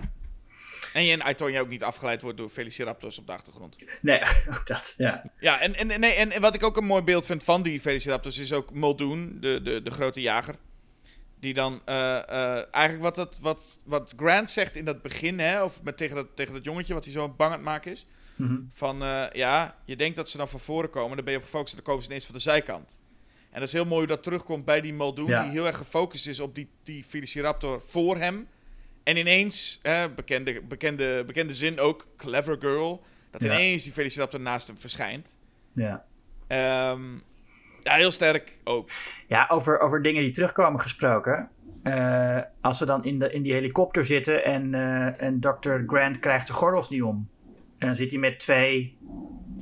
[0.92, 3.84] En je in Aitonia ook niet afgeleid wordt door Velociraptors op de achtergrond.
[4.02, 4.20] Nee,
[4.54, 5.22] ook dat, ja.
[5.38, 7.80] Ja, en, en, nee, en, en wat ik ook een mooi beeld vind van die
[7.80, 10.54] Velociraptors is ook Muldoon, de, de, de grote jager.
[11.40, 15.62] Die dan eh, eh, eigenlijk wat, dat, wat, wat Grant zegt in dat begin, hè,
[15.62, 18.06] of met, tegen, dat, tegen dat jongetje wat hij zo bang aan het maken is.
[18.36, 18.56] Mhm.
[18.70, 21.44] Van eh, ja, je denkt dat ze dan van voren komen, dan ben je op
[21.44, 23.00] gefocust en dan komen ze ineens van de zijkant.
[23.50, 25.42] En dat is heel mooi hoe dat terugkomt bij die Muldoon, Ja.
[25.42, 28.48] die heel erg gefocust is op die, die Velociraptor voor hem.
[29.02, 33.52] En ineens, hè, bekende, bekende, bekende zin ook, clever girl, dat Ja.
[33.52, 35.36] ineens die Velociraptor naast hem verschijnt.
[35.72, 36.04] Ja.
[36.46, 37.18] Ehm,
[37.80, 38.90] ja, heel sterk ook.
[39.26, 41.50] Ja, over, over dingen die terugkomen gesproken.
[41.82, 45.78] Eh, als ze dan in, de, in die helikopter zitten en, eh, en Dr.
[45.86, 47.28] Grant krijgt de gordels niet om.
[47.78, 48.98] En dan zit hij met twee,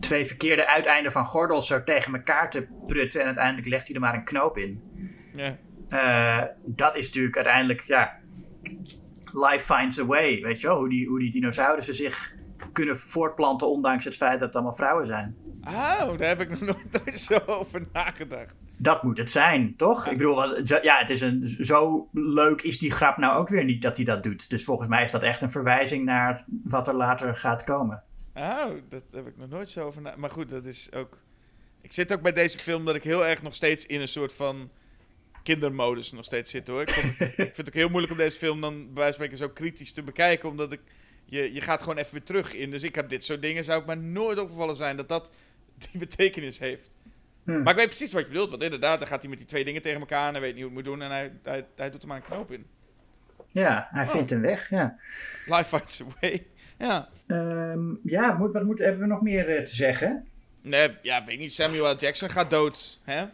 [0.01, 3.21] twee verkeerde uiteinden van gordels zo tegen elkaar te prutten.
[3.21, 4.83] En uiteindelijk legt hij er maar een knoop in.
[5.35, 5.57] Ja.
[5.89, 8.19] Eh, dat is natuurlijk uiteindelijk, ja,
[9.33, 10.43] life finds a way.
[10.43, 12.35] Weet je wel, hoe die, hoe die dinosaurussen zich
[12.73, 15.37] kunnen voortplanten ondanks het feit dat het allemaal vrouwen zijn.
[15.67, 18.55] Oh, daar heb ik nog nooit, nooit zo over nagedacht.
[18.77, 20.07] Dat moet het zijn, toch?
[20.07, 23.83] Ik bedoel, ja, het is een, zo leuk is die grap nou ook weer niet
[23.83, 24.51] dat hij dat doet.
[24.51, 28.03] Dus volgens mij is dat echt een verwijzing naar wat er later gaat komen.
[28.35, 30.15] Oh, dat heb ik nog nooit zo over na...
[30.17, 31.19] Maar goed, dat is ook...
[31.81, 34.33] Ik zit ook bij deze film dat ik heel erg nog steeds in een soort
[34.33, 34.71] van
[35.43, 36.81] kindermodus nog steeds zit hoor.
[36.81, 39.27] Ik, vond- ik vind het ook heel moeilijk om deze film dan bij wijze van
[39.27, 40.49] spreken zo kritisch te bekijken.
[40.49, 40.81] Omdat ik...
[41.25, 42.71] Je, je gaat gewoon even weer terug in.
[42.71, 45.33] Dus ik heb dit soort dingen, zou ik me nooit opgevallen zijn dat dat
[45.91, 46.91] die betekenis heeft.
[47.45, 47.63] Hm.
[47.63, 48.51] Maar ik weet precies wat je bedoelt.
[48.51, 50.65] Want inderdaad, dan gaat hij met die twee dingen tegen elkaar en hij weet niet
[50.65, 51.03] hoe het moet doen.
[51.03, 52.67] En hij, hij, hij doet er maar een knoop in.
[53.51, 54.99] Ja, hij vindt een weg, ja.
[55.47, 56.47] Life finds a way.
[56.79, 57.09] Ja.
[57.27, 60.29] Ehm, ja, moet, wat moet, hebben we nog meer eh, te zeggen?
[60.63, 61.53] Nee, ja, weet niet.
[61.53, 61.97] Samuel L.
[61.97, 63.01] Jackson gaat dood.
[63.05, 63.25] Hè?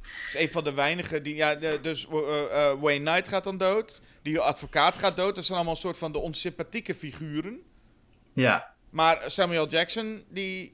[0.00, 1.34] is een van de weinigen die.
[1.34, 4.02] Ja, dus eh, eh, Wayne Knight gaat dan dood.
[4.22, 5.34] Die advocaat gaat dood.
[5.34, 7.60] Dat zijn allemaal een soort van de onsympathieke figuren.
[8.32, 10.70] Ja, Maar Samuel Jackson, die.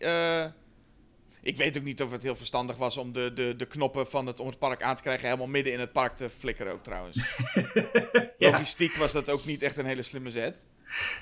[1.46, 4.26] Ik weet ook niet of het heel verstandig was om de, de, de knoppen van
[4.26, 5.24] het, om het park aan te krijgen.
[5.24, 7.16] helemaal midden in het park te flikkeren ook trouwens.
[8.38, 10.64] ja, Logistiek was dat ook niet echt een hele slimme zet.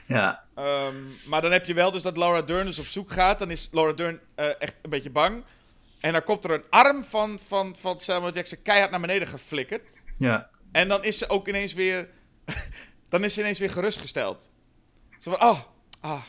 [0.06, 0.96] ja, Ehm,
[1.26, 3.38] maar dan heb je wel dus dat Laura Dern dus op zoek gaat.
[3.38, 5.44] Dan is Laura Dern eh, echt een beetje bang.
[6.00, 10.02] En dan komt er een arm van, van, van Samuel Jackson keihard naar beneden geflikkerd.
[10.18, 10.50] ja.
[10.72, 12.08] En dan is ze ook ineens weer...
[13.08, 14.50] dan is ze ineens weer gerustgesteld.
[15.18, 15.60] Zo van, oh,
[16.00, 16.22] ah,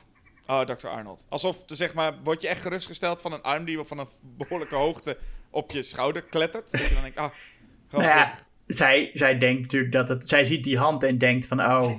[0.48, 0.88] oh, Dr.
[0.88, 1.26] Arnold.
[1.30, 5.18] Alsof, zeg maar, word je echt gerustgesteld van een arm die van een behoorlijke hoogte
[5.50, 6.72] op je schouder klettert.
[6.72, 7.32] Dat je dan denkt, ah,
[7.90, 8.32] gewoon Nou ja,
[8.68, 10.30] zij, zij denkt natuurlijk dat het...
[10.30, 11.92] Zij ziet die hand en denkt van, oh...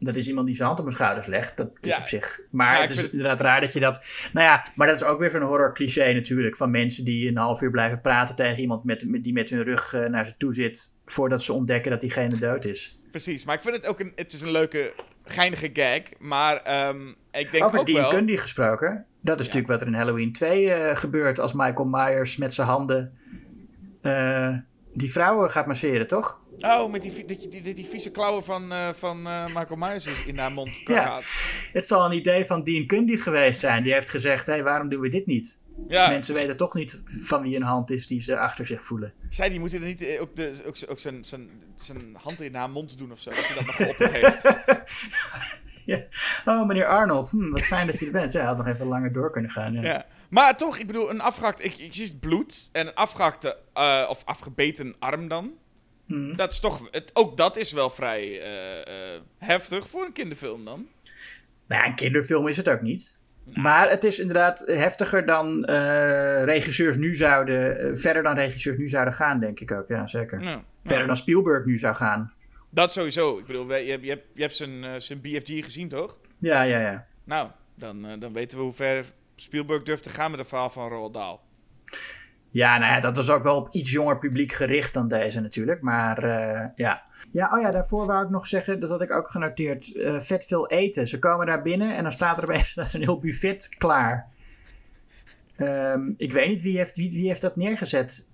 [0.00, 1.56] Dat is iemand die zijn hand op mijn schouders legt.
[1.56, 1.98] Dat is Ja.
[1.98, 2.40] op zich...
[2.50, 4.04] Maar Ja, het is inderdaad raar dat je dat...
[4.32, 6.56] Nou ja, maar dat is ook weer zo'n horror cliché natuurlijk.
[6.56, 9.62] Van mensen die een half uur blijven praten tegen iemand met, met- die met hun
[9.62, 10.94] rug eh, naar ze toe zit.
[11.06, 12.98] Voordat ze ontdekken dat diegene dood is.
[13.10, 14.94] Precies, maar ik vind het ook een, het is een leuke,
[15.32, 16.00] geinige gag.
[16.18, 18.10] Maar ehm, ik denk Over ook Dean wel...
[18.10, 19.06] Cundy gesproken.
[19.20, 19.52] Dat is Ja.
[19.52, 21.40] natuurlijk wat er in Halloween 2 eh, gebeurt.
[21.40, 23.18] Als Michael Myers met zijn handen
[24.02, 24.56] eh,
[24.94, 26.40] die vrouwen gaat masseren, toch?
[26.58, 30.38] Oh, met die, die, die, die, die vieze klauwen van, eh, van Michael Myers in
[30.38, 31.02] haar mond Ja.
[31.02, 31.24] gaat.
[31.72, 33.82] Het zal een idee van Dean Cundy geweest zijn.
[33.82, 35.60] Die heeft gezegd, hé, waarom doen we dit niet?
[35.88, 39.12] Ja, Mensen weten toch niet van wie een hand is die ze achter zich voelen.
[39.28, 42.54] zij die moeten er niet eh, ook, de, ook, ook zijn, zijn, zijn hand in
[42.54, 43.30] haar mond doen of zo.
[43.30, 44.42] Dat hij dat nog geopperd heeft.
[45.88, 46.04] Ja.
[46.44, 48.32] Oh, meneer Arnold, hm, wat fijn dat je er bent.
[48.32, 49.72] Ja, hij had nog even langer door kunnen gaan.
[49.72, 49.82] Ja.
[49.82, 50.06] Ja.
[50.30, 51.64] Maar toch, ik bedoel, een afgehakt...
[51.64, 55.52] Ik, ik zie het bloed en een afgehakte eh, of afgebeten arm dan.
[56.06, 56.36] Hm.
[56.36, 56.88] Dat is toch...
[56.90, 60.88] Het, ook dat is wel vrij eh, eh, heftig voor een kinderfilm dan.
[61.66, 63.17] Nou ja, een kinderfilm is het ook niet.
[63.54, 67.78] Maar het is inderdaad heftiger dan eh, regisseurs nu zouden...
[67.80, 69.88] eh, verder dan regisseurs nu zouden gaan, denk ik ook.
[69.88, 70.42] Ja, zeker.
[70.42, 70.62] Ja.
[70.84, 72.32] Verder dan Spielberg nu zou gaan.
[72.70, 73.38] Dat sowieso.
[73.38, 76.18] Ik bedoel, je, hebt- je, hebt, je hebt zijn, eh, zijn BFG gezien, toch?
[76.38, 77.06] Ja, ja, ja.
[77.24, 79.04] Nou, dan, dan weten we hoe ver
[79.36, 81.36] Spielberg durft te gaan met het verhaal van Roald Dahl.
[82.50, 85.82] Ja, nou ja, dat was ook wel op iets jonger publiek gericht dan deze natuurlijk.
[85.82, 87.02] Maar eh, ja.
[87.32, 89.96] Ja, oh ja, daarvoor wou ik nog zeggen, dat had ik ook genoteerd.
[89.96, 91.08] eh, vet veel eten.
[91.08, 94.26] Ze komen daar binnen en dan staat er opeens een heel buffet klaar.
[95.56, 98.28] Ehm, ik weet niet wie heeft, wie, wie heeft dat neergezet.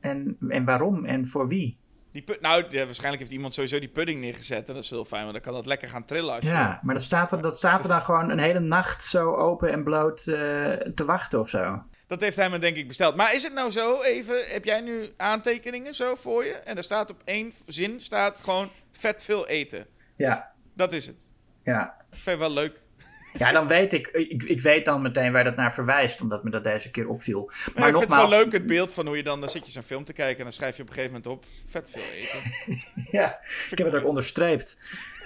[0.00, 1.78] En, en waarom en voor wie.
[2.12, 4.68] Die pu- nou, ja, waarschijnlijk heeft iemand sowieso die pudding neergezet.
[4.68, 6.34] En dat is heel fijn, want dan kan dat lekker gaan trillen.
[6.34, 6.50] Als je...
[6.50, 9.72] Ja, maar dat staat, er, dat staat er dan gewoon een hele nacht zo open
[9.72, 10.34] en bloot eh,
[10.72, 11.82] te wachten of zo.
[12.08, 13.16] Dat heeft hij me denk ik besteld.
[13.16, 16.52] Maar is het nou zo, even, heb jij nu aantekeningen zo voor je?
[16.52, 19.86] En er staat op één zin, staat gewoon vet veel eten.
[20.16, 21.28] Ja, Dat is het.
[21.64, 21.96] ja.
[22.10, 22.80] Vind je wel leuk.
[23.32, 26.50] Ja, dan weet ik, ik, ik weet dan meteen waar dat naar verwijst, omdat me
[26.50, 27.44] dat deze keer opviel.
[27.44, 29.66] Maar ik vind het nogmaals, wel leuk het beeld van hoe je dan, dan zit
[29.66, 31.90] je zo'n film te kijken en dan schrijf je op een gegeven moment op, vet
[31.90, 32.40] veel eten.
[33.18, 33.38] Ja,
[33.70, 34.76] ik heb het ook onderstreept.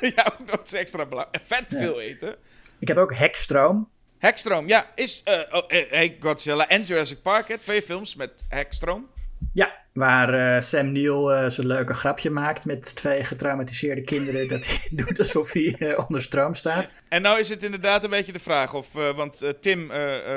[0.16, 1.44] ja, ook nog eens extra belangrijk.
[1.46, 2.36] Vet veel eten.
[2.78, 3.90] Ik heb ook Hekstroom.
[4.22, 8.46] Hekstroom, ja, is eh, oh, eh, hey, Godzilla en Jurassic Park, hè, twee films met
[8.48, 9.08] Hekstroom.
[9.52, 14.48] Ja, waar eh, Sam Neill eh, zo'n leuke grapje maakt met twee getraumatiseerde kinderen.
[14.48, 16.92] Dat hij doet alsof hij onder stroom staat.
[17.08, 19.90] En nou is het inderdaad een beetje de vraag of, want Tim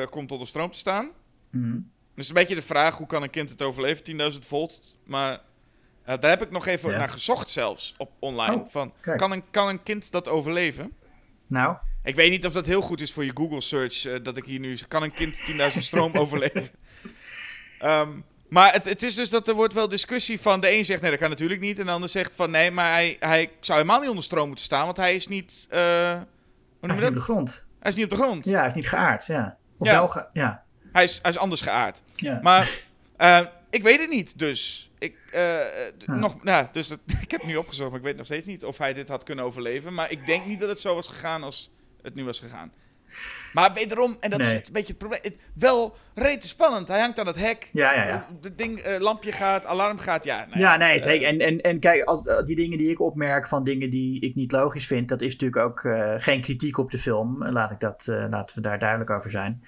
[0.10, 1.12] komt onder stroom te staan.
[1.52, 1.78] Mhm.
[2.16, 4.32] Dus een beetje de vraag, hoe kan een kind het overleven?
[4.34, 4.96] 10.000 volt.
[5.04, 5.40] Maar uh,
[6.20, 6.98] daar heb ik nog even Ja.
[6.98, 8.56] naar gezocht zelfs, op online.
[8.56, 9.18] Oh, van, kijk.
[9.18, 10.94] kan, een, kan een kind dat overleven?
[11.48, 14.38] Nou, Ik weet niet of dat heel goed is voor je Google search, eh, dat
[14.38, 14.78] ik hier nu...
[14.88, 15.40] Kan een kind
[15.74, 16.70] 10.000 stroom overleven?
[17.80, 18.10] Ehm,
[18.50, 20.60] maar het, het is dus dat er wordt wel discussie van...
[20.60, 21.80] De een zegt, nee, dat kan natuurlijk niet.
[21.80, 24.66] En de ander zegt van, nee, maar hij, hij zou helemaal niet onder stroom moeten
[24.66, 24.86] staan.
[24.86, 25.66] Want hij is niet...
[25.70, 26.12] eh,
[26.80, 27.24] hoe noem je niet op de dat?
[27.24, 27.68] grond.
[27.80, 28.46] Hij is niet op de grond.
[28.46, 29.58] Ja, hij is niet geaard, ja.
[29.78, 29.94] Of Ja.
[29.94, 30.64] wel ge- ja.
[30.92, 32.02] Hij, is, hij is anders geaard.
[32.16, 32.40] ja.
[32.42, 32.82] Maar
[33.18, 34.90] eh, ik weet het niet, dus.
[35.00, 35.16] Ik,
[36.06, 36.16] Ah.
[36.18, 38.66] nog, nou, dus dat, ik heb het nu opgezocht, maar ik weet nog steeds niet
[38.66, 39.94] of hij dit had kunnen overleven.
[39.94, 41.70] Maar ik denk niet dat het zo was gegaan als
[42.06, 42.72] het nu was gegaan.
[43.54, 44.56] Maar wederom, en dat is Nee.
[44.56, 46.88] een beetje het probleem, het, wel rete spannend.
[46.88, 48.28] Hij hangt aan het hek, Ja, ja, ja.
[48.42, 50.46] het ding, eh, lampje gaat, alarm gaat, ja.
[50.50, 51.28] nou Ja, nee, eh.
[51.28, 54.36] En, en, en kijk, als, eh, die dingen die ik opmerk van dingen die ik
[54.36, 57.48] niet logisch vind, dat is natuurlijk ook eh, geen kritiek op de film.
[57.48, 59.64] Laat ik dat, eh, laten we daar duidelijk over zijn.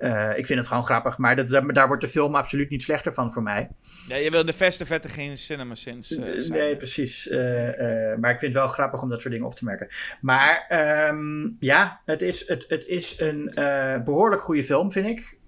[0.00, 3.12] Eh, ik vind het gewoon grappig, maar dat, daar, wordt de film absoluut niet slechter
[3.12, 3.70] van voor mij.
[4.08, 6.58] ja, je wil de beste vette geen cinema sins eh, zijn.
[6.58, 7.28] nee, precies.
[7.28, 9.88] Eh, eh, maar ik vind het wel grappig om dat soort dingen op te merken.
[10.20, 15.38] Maar ehm, ja, het is, het, het is een eh, behoorlijk goede film, vind ik.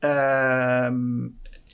[0.00, 1.28] Ehm,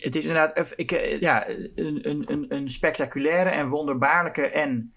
[0.05, 4.93] het is inderdaad eh, ik, eh, ja, een, een, een, een spectaculaire en wonderbaarlijke en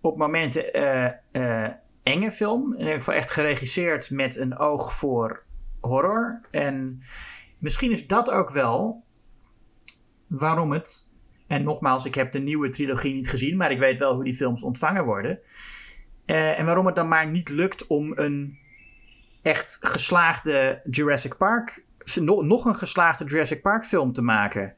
[0.00, 1.70] op momenten eh, eh,
[2.02, 2.72] enge film.
[2.72, 5.43] In ieder geval echt geregisseerd met een oog voor
[5.84, 6.40] horror.
[6.50, 7.02] En
[7.58, 9.04] misschien is dat ook wel
[10.26, 11.12] waarom het.
[11.46, 14.34] En nogmaals, ik heb de nieuwe trilogie niet gezien, maar ik weet wel hoe die
[14.34, 15.38] films ontvangen worden.
[16.24, 18.58] Eh, en waarom het dan maar niet lukt om een
[19.42, 21.84] echt geslaagde Jurassic Park.
[22.14, 24.74] no- nog een geslaagde Jurassic Park film te maken.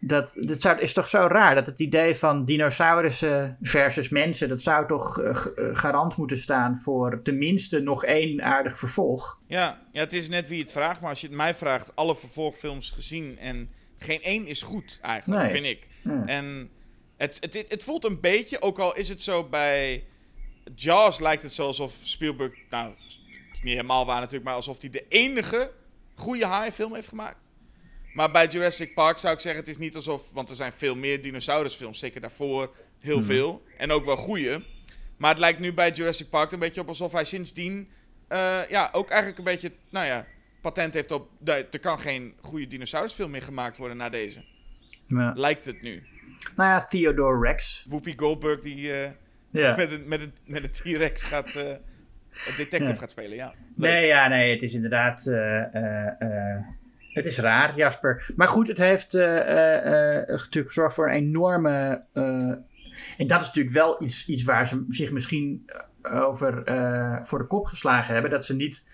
[0.00, 4.48] Dat, dat zou, is toch zo raar dat het idee van dinosaurussen versus mensen.
[4.48, 9.38] dat zou toch eh, eh, garant moeten staan voor tenminste nog één aardig vervolg.
[9.46, 12.16] Ja, ja, het is net wie het vraagt, maar als je het mij vraagt, alle
[12.16, 15.50] vervolgfilms gezien en geen één is goed eigenlijk, Nee.
[15.50, 15.88] vind ik.
[16.02, 16.22] Ja.
[16.26, 16.70] En
[17.16, 20.04] het, het, het, het voelt een beetje, ook al is het zo bij
[20.74, 23.18] Jaws lijkt het zo alsof Spielberg, nou, het
[23.52, 25.70] is niet helemaal waar natuurlijk, maar alsof hij de enige
[26.14, 27.45] goede haaienfilm heeft gemaakt.
[28.16, 30.96] Maar bij Jurassic Park zou ik zeggen, het is niet alsof, want er zijn veel
[30.96, 34.62] meer dinosaurusfilms, zeker daarvoor heel veel, en ook wel goede.
[35.16, 37.88] Maar het lijkt nu bij Jurassic Park een beetje op alsof hij sindsdien,
[38.28, 40.26] eh, ja, ook eigenlijk een beetje, nou ja,
[40.60, 44.44] patent heeft op, nee, er kan geen goede dinosaurusfilm meer gemaakt worden na deze.
[45.06, 45.32] Ja.
[45.34, 46.02] Lijkt het nu.
[46.56, 47.84] Nou ja, Theodore Rex.
[47.88, 49.10] Whoopi Goldberg die eh,
[49.50, 49.76] Ja.
[49.76, 51.72] met een, met een, met een T-Rex gaat, eh,
[52.56, 52.94] detective Ja.
[52.94, 53.54] gaat spelen, ja.
[53.76, 53.90] Leuk.
[53.90, 55.24] Nee, ja, nee, het is inderdaad.
[57.16, 58.32] Het is raar, Jasper.
[58.36, 62.04] Maar goed, het heeft eh, eh, eh, natuurlijk gezorgd voor een enorme.
[63.16, 65.70] en dat is natuurlijk wel iets, iets waar ze zich misschien
[66.02, 66.62] over
[67.26, 68.30] voor de kop geslagen hebben.
[68.30, 68.88] Dat ze niet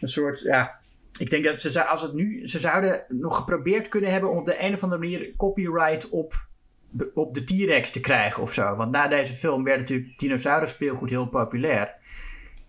[0.00, 0.40] een soort.
[0.40, 0.78] Ja,
[1.18, 2.46] ik denk dat ze, als het nu.
[2.46, 6.44] Ze zouden nog geprobeerd kunnen hebben om op de een of andere manier copyright op.
[7.14, 8.76] Op de T-Rex te krijgen of zo.
[8.76, 11.94] Want na deze film werd natuurlijk dinosaurus speelgoed heel populair.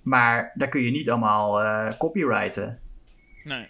[0.02, 2.80] Maar daar kun je niet allemaal eh, copyrighten.
[3.44, 3.68] Nee.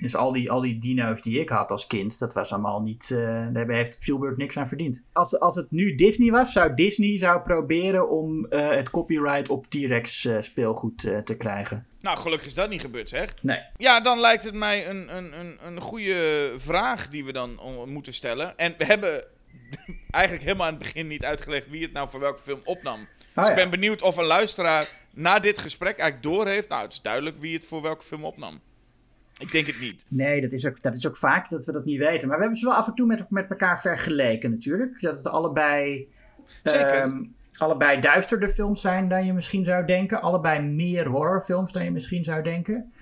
[0.00, 3.10] Dus al die, al die dino's die ik had als kind, dat was allemaal niet.
[3.10, 5.02] eh daar heeft Spielberg niks aan verdiend.
[5.12, 9.66] Als, als het nu Disney was, zou Disney zou proberen om eh, het copyright op
[9.66, 11.86] T-Rex eh, speelgoed te krijgen.
[12.00, 13.34] Nou, gelukkig is dat niet gebeurd, zeg.
[13.42, 13.58] Nee.
[13.76, 18.14] Ja, dan lijkt het mij een, een, een, een goede vraag die we dan moeten
[18.14, 18.58] stellen.
[18.58, 19.24] En we hebben
[20.10, 23.00] eigenlijk helemaal aan het begin niet uitgelegd wie het nou voor welke film opnam.
[23.00, 26.68] Oh, dus ik ben benieuwd of een luisteraar na dit gesprek eigenlijk doorheeft.
[26.68, 28.60] Nou, het is duidelijk wie het voor welke film opnam.
[29.44, 30.06] Ik denk het niet.
[30.08, 32.28] Nee, dat is, ook, dat is ook vaak dat we dat niet weten.
[32.28, 35.00] Maar we hebben ze wel af en toe met, met elkaar vergeleken natuurlijk.
[35.00, 36.08] Dat het allebei,
[36.62, 36.88] Zeker.
[36.88, 37.24] ehm,
[37.58, 40.20] allebei duisterder films zijn dan je misschien zou denken.
[40.20, 42.92] Allebei meer horrorfilms dan je misschien zou denken.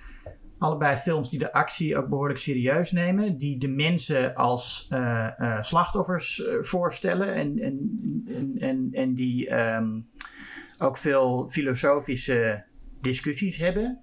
[0.57, 3.37] Allebei films die de actie ook behoorlijk serieus nemen.
[3.37, 7.33] Die de mensen als eh, eh, slachtoffers eh, voorstellen.
[7.33, 10.01] En, en, en, en, en die ehm,
[10.77, 12.63] ook veel filosofische
[13.01, 14.01] discussies hebben.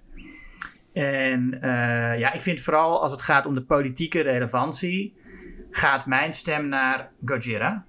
[0.93, 5.13] En eh, ja, ik vind vooral als het gaat om de politieke relevantie,
[5.71, 7.85] gaat mijn stem naar Gojira.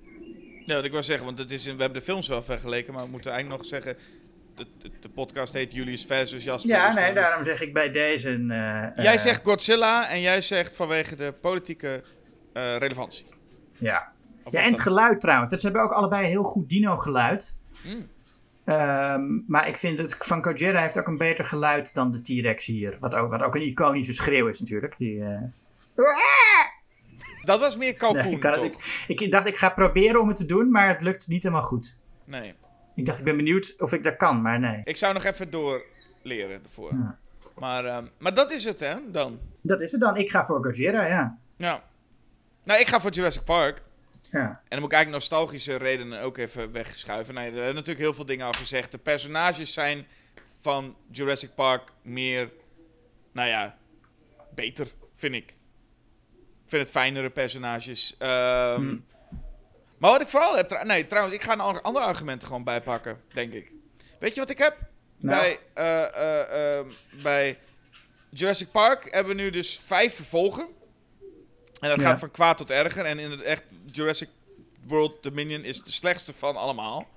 [0.64, 3.04] Ja, wat ik wil zeggen, want het is, we hebben de films wel vergeleken, maar
[3.04, 3.96] we moeten eigenlijk nog zeggen...
[4.56, 6.70] De, de, de podcast heet Julius versus Jasper.
[6.70, 8.28] Ja, dus nee, van- daarom zeg ik bij deze.
[8.30, 12.02] eh, Jij eh, zegt Godzilla en jij zegt vanwege de politieke
[12.52, 13.26] eh, relevantie.
[13.78, 14.12] Ja.
[14.50, 15.54] Ja, en het geluid trouwens.
[15.54, 17.58] Ze hebben ook allebei heel goed dino-geluid.
[17.82, 18.08] Hmm.
[18.64, 22.66] Ehm, maar ik vind het van Gojira heeft ook een beter geluid dan de T-Rex
[22.66, 22.96] hier.
[23.00, 24.94] Wat ook, wat ook een iconische schreeuw is natuurlijk.
[24.98, 25.42] Die, eh,
[27.44, 30.46] Dat was meer kalkoen, nee, ik, ik, ik dacht ik ga proberen om het te
[30.46, 31.98] doen, maar het lukt niet helemaal goed.
[32.24, 32.54] Nee.
[32.94, 34.80] Ik dacht ik ben benieuwd of ik dat kan, maar nee.
[34.84, 36.92] Ik zou nog even doorleren ervoor.
[36.92, 37.18] Ja.
[37.58, 39.38] Maar, ehm, maar dat is het, hè, dan.
[39.60, 40.16] Dat is het dan.
[40.16, 41.38] Ik ga voor Gojira, ja.
[41.56, 41.82] Ja.
[42.64, 43.82] Nou, ik ga voor Jurassic Park.
[44.32, 44.48] Ja.
[44.48, 47.34] En dan moet ik eigenlijk nostalgische redenen ook even wegschuiven.
[47.34, 48.90] Nee, er hebben natuurlijk heel veel dingen al gezegd.
[48.90, 50.06] De personages zijn
[50.60, 52.50] van Jurassic Park meer,
[53.32, 53.78] nou ja,
[54.54, 55.50] beter, vind ik.
[56.64, 58.14] Ik vind het fijnere personages.
[58.18, 59.04] Ehm, Hmm.
[59.98, 60.82] Maar wat ik vooral heb...
[60.82, 63.72] Nee, trouwens, ik ga een andere argumenten gewoon bijpakken, denk ik.
[64.18, 64.76] Weet je wat ik heb?
[65.16, 65.40] Nou.
[65.40, 66.86] Bij, eh, eh, ehm,
[67.22, 67.58] bij
[68.30, 70.68] Jurassic Park hebben we nu dus vijf vervolgen.
[71.82, 72.06] En dat Ja.
[72.08, 73.04] gaat van kwaad tot erger.
[73.04, 74.28] En in het echt, Jurassic
[74.86, 77.08] World Dominion is de slechtste van allemaal.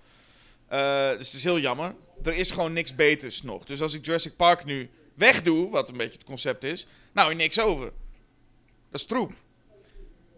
[0.67, 1.95] Eh, dus het is heel jammer.
[2.23, 3.63] Er is gewoon niks beters nog.
[3.63, 7.37] Dus als ik Jurassic Park nu wegdoe, wat een beetje het concept is, nou, is
[7.37, 7.85] niks over.
[8.91, 9.33] Dat is troep.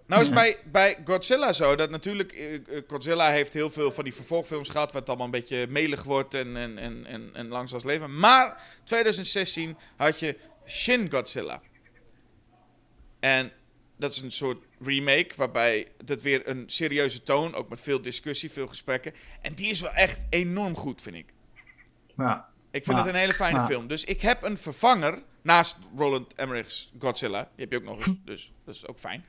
[0.07, 0.33] Nou is Ja.
[0.33, 4.69] bij, bij Godzilla zo dat natuurlijk eh, eh, Godzilla heeft heel veel van die vervolgfilms
[4.69, 8.19] gehad, waar het allemaal een beetje melig wordt en, en, en, en, en leven.
[8.19, 10.37] Maar 2016 had je
[10.67, 11.61] Shin Godzilla.
[13.19, 13.51] En
[13.97, 18.51] dat is een soort remake waarbij het weer een serieuze toon, ook met veel discussie,
[18.51, 19.13] veel gesprekken.
[19.41, 21.33] En die is wel echt enorm goed, vind ik.
[22.17, 22.47] Ja.
[22.71, 23.03] Ik vind Ja.
[23.03, 23.65] het een hele fijne Ja.
[23.65, 23.87] film.
[23.87, 27.41] Dus ik heb een vervanger naast Roland Emmerich's Godzilla.
[27.55, 29.25] Die heb je ook nog eens, dus dat is ook fijn.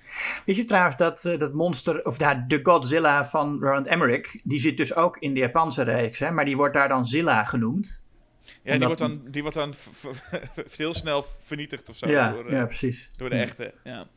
[0.47, 4.59] Weet je trouwens dat eh, dat monster, of ja, de Godzilla van Roland Emmerich, die
[4.59, 8.03] zit dus ook in de Japanse reeks, hè, maar die wordt daar dan Zilla genoemd.
[8.63, 9.75] Ja, die wordt dan, die wordt dan
[10.77, 13.11] heel snel vernietigd of zo ja, door, eh, ja, precies.
[13.17, 13.75] door de echte.
[13.85, 14.09] Ja.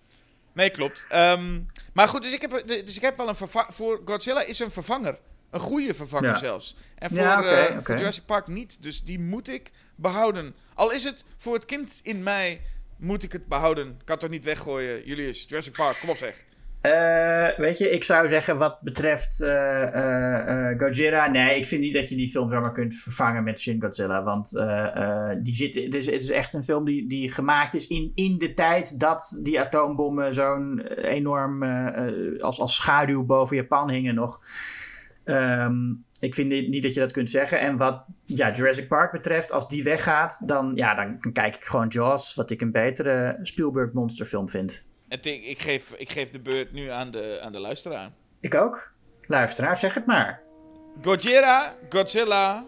[0.53, 1.05] Nee, klopt.
[1.09, 1.59] Ehm,
[1.93, 3.73] maar goed, dus ik, heb, dus ik heb wel een vervanger.
[3.73, 5.17] Voor Godzilla is een vervanger.
[5.49, 6.37] Een goede vervanger Ja.
[6.37, 6.75] zelfs.
[6.95, 8.77] En voor, Ja, eh, voor Jurassic Park niet.
[8.83, 10.55] Dus die moet ik behouden.
[10.73, 12.61] Al is het voor het kind in mij,
[12.97, 13.87] moet ik het behouden.
[13.87, 15.05] Ik kan het toch niet weggooien.
[15.05, 16.43] Julius, Jurassic Park, kom op zeg.
[16.81, 21.81] Eh, weet je, ik zou zeggen wat betreft eh, eh, eh, Godzilla, nee, ik vind
[21.81, 24.49] niet dat je die film zomaar kunt vervangen met Shin Godzilla, want
[25.43, 28.37] die zit, het, is, het is echt een film die, die gemaakt is in, in
[28.37, 31.63] de tijd dat die atoombommen zo'n enorm
[32.39, 34.39] als, als schaduw boven Japan hingen nog.
[35.23, 37.59] Ehm, ik vind niet, niet dat je dat kunt zeggen.
[37.59, 41.87] En wat ja, Jurassic Park betreft, als die weggaat, dan, ja, dan kijk ik gewoon
[41.87, 44.89] Jaws, wat ik een betere Spielberg monsterfilm vind.
[45.11, 48.09] En ik, ik, geef, ik geef de beurt nu aan de, aan de luisteraar.
[48.39, 48.91] Ik ook.
[49.21, 50.41] Luisteraar, zeg het maar.
[51.01, 52.65] Gojira, Godzilla,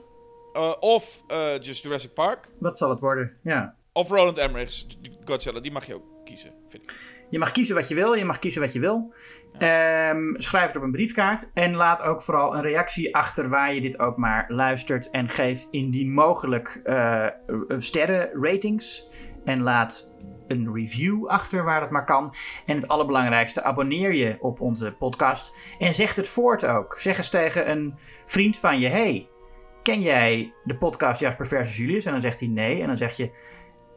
[0.54, 2.50] eh, of eh, just Jurassic Park.
[2.60, 3.38] Wat zal het worden?
[3.44, 3.76] Ja.
[3.94, 4.88] Of Roland Emmerich's
[5.26, 5.60] Godzilla.
[5.60, 6.94] Die mag je ook kiezen, vind ik.
[7.30, 8.14] Je mag kiezen wat je wil.
[8.14, 9.14] Je mag kiezen wat je wil.
[9.58, 11.50] Ehm, schrijf het op een briefkaart.
[11.54, 15.10] En laat ook vooral een reactie achter waar je dit ook maar luistert.
[15.10, 17.28] En geef indien mogelijk eh
[17.78, 19.12] sterren ratings.
[19.46, 20.16] En laat
[20.48, 22.34] een review achter waar dat maar kan.
[22.66, 25.56] En het allerbelangrijkste, abonneer je op onze podcast.
[25.80, 27.00] En zeg het voort ook.
[27.00, 29.30] Zeg eens tegen een vriend van je: hey,
[29.84, 32.06] ken jij de podcast Jasper versus Julius?
[32.06, 32.82] En dan zegt hij nee.
[32.82, 33.32] En dan zeg je: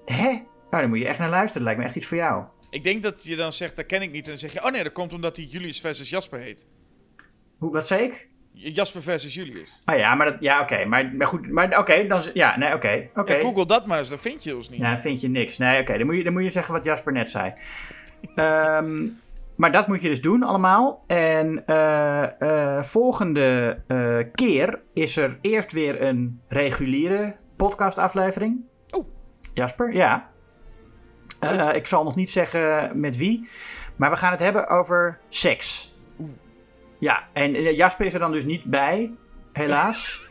[0.05, 0.31] hè?
[0.71, 1.55] Nou, dan moet je echt naar luisteren.
[1.55, 2.45] Dat lijkt me echt iets voor jou.
[2.71, 4.25] Ik denk dat je dan zegt, dat ken ik niet.
[4.25, 6.67] En dan zeg je, oh nee, dat komt omdat hij Julius versus Jasper heet.
[7.59, 8.29] Hoe, wat zei ik?
[8.59, 9.79] Jasper versus Julius.
[9.85, 10.85] Ah ja, maar dat, ja, oké.
[10.85, 13.35] Maar, maar goed, maar oké, dan, ja, nee, oké, oké.
[13.35, 14.81] Ja, Google dat maar eens, dan vind je ons niet.
[14.81, 15.59] Ja, dan vind je niks.
[15.59, 17.53] Nee, oké, dan, moet je, dan moet je zeggen wat Jasper net zei.
[18.35, 19.07] Ehm,
[19.57, 21.05] maar dat moet je dus doen allemaal.
[21.07, 28.65] En eh, eh, volgende eh, keer is er eerst weer een reguliere podcastaflevering.
[28.91, 29.07] Oh.
[29.55, 30.31] Jasper, ja.
[31.73, 33.49] Ik zal nog niet zeggen met wie.
[33.97, 35.96] Maar we gaan het hebben over seks.
[36.99, 39.11] Ja, en eh, Jasper is er dan dus niet bij,
[39.53, 40.21] helaas.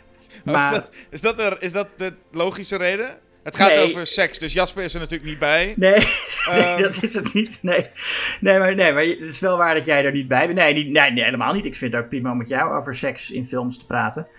[0.46, 0.74] Maar...
[0.74, 3.18] is, dat, is, dat er, is dat de logische reden?
[3.44, 3.90] Het gaat Nee.
[3.90, 5.74] over seks, dus Jasper is er natuurlijk niet bij.
[5.78, 5.92] Nee,
[6.50, 6.82] nee Ehm.
[6.82, 7.60] dat is het niet.
[7.62, 7.86] Nee,
[8.40, 10.60] nee, maar, nee, maar het is wel waar dat jij er niet bij bent.
[10.60, 11.66] Nee, niet, nee, nee, helemaal niet.
[11.66, 14.30] Ik vind het ook prima om met jou over seks in films te praten.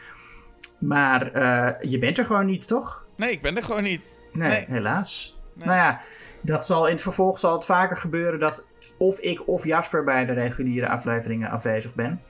[0.81, 3.07] Maar eh, je bent er gewoon niet, toch?
[3.17, 4.21] Nee, ik ben er gewoon niet.
[4.33, 5.39] Nee, helaas.
[5.55, 6.01] Nou ja,
[6.41, 8.67] dat zal in het vervolg zal het vaker gebeuren dat
[8.99, 12.23] of ik of Jasper bij de reguliere afleveringen afwezig ben.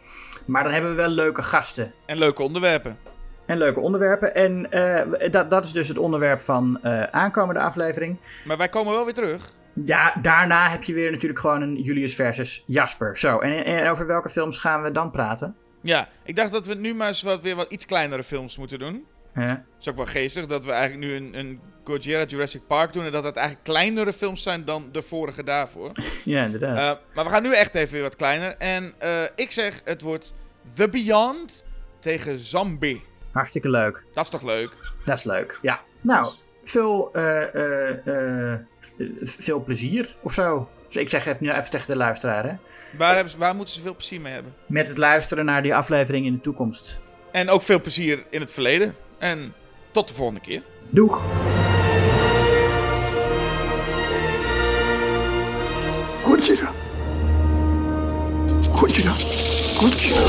[0.45, 2.97] Maar dan hebben we wel leuke gasten En leuke onderwerpen.
[3.47, 4.35] en leuke onderwerpen.
[4.35, 8.19] En eh, dat, dat is dus het onderwerp van eh, aankomende aflevering.
[8.47, 9.53] Maar wij komen wel weer terug.
[9.85, 13.19] Ja, daarna heb je weer natuurlijk gewoon een Julius versus Jasper.
[13.19, 15.57] Zo, en, en over welke films gaan we dan praten?
[15.83, 18.79] Ja, ik dacht dat we nu maar eens wat, weer wat iets kleinere films moeten
[18.79, 19.07] doen.
[19.35, 23.05] Dat is ook wel geestig dat we eigenlijk nu een, een Gojira Jurassic Park doen.
[23.05, 25.93] En dat het eigenlijk kleinere films zijn dan de vorige daarvoor.
[26.25, 26.79] Ja, inderdaad.
[26.79, 28.57] Eh, maar we gaan nu echt even weer wat kleiner.
[28.57, 30.35] En eh, ik zeg, het wordt
[30.75, 31.65] The Beyond
[31.99, 33.05] tegen Zombie.
[33.33, 34.03] Hartstikke leuk.
[34.15, 34.71] Dat is toch leuk?
[35.05, 35.59] Dat is leuk.
[35.63, 35.81] Ja.
[36.01, 36.33] Nou,
[36.65, 38.55] veel, eh,
[39.23, 40.69] veel plezier of zo.
[40.87, 42.55] Dus ik zeg het nu even tegen de luisteraar, hè.
[42.99, 44.55] Waar, hebben ze, waar moeten ze veel plezier mee hebben?
[44.67, 47.01] Met het luisteren naar die aflevering in de toekomst.
[47.33, 48.95] En ook veel plezier in het verleden.
[49.19, 49.55] En
[49.91, 50.63] tot de volgende keer.
[50.91, 51.23] Doeg!
[56.27, 56.73] Gojira.
[58.75, 59.13] Gojira.
[59.79, 60.21] Gojira.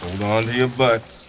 [0.00, 1.19] Hold on to your butts.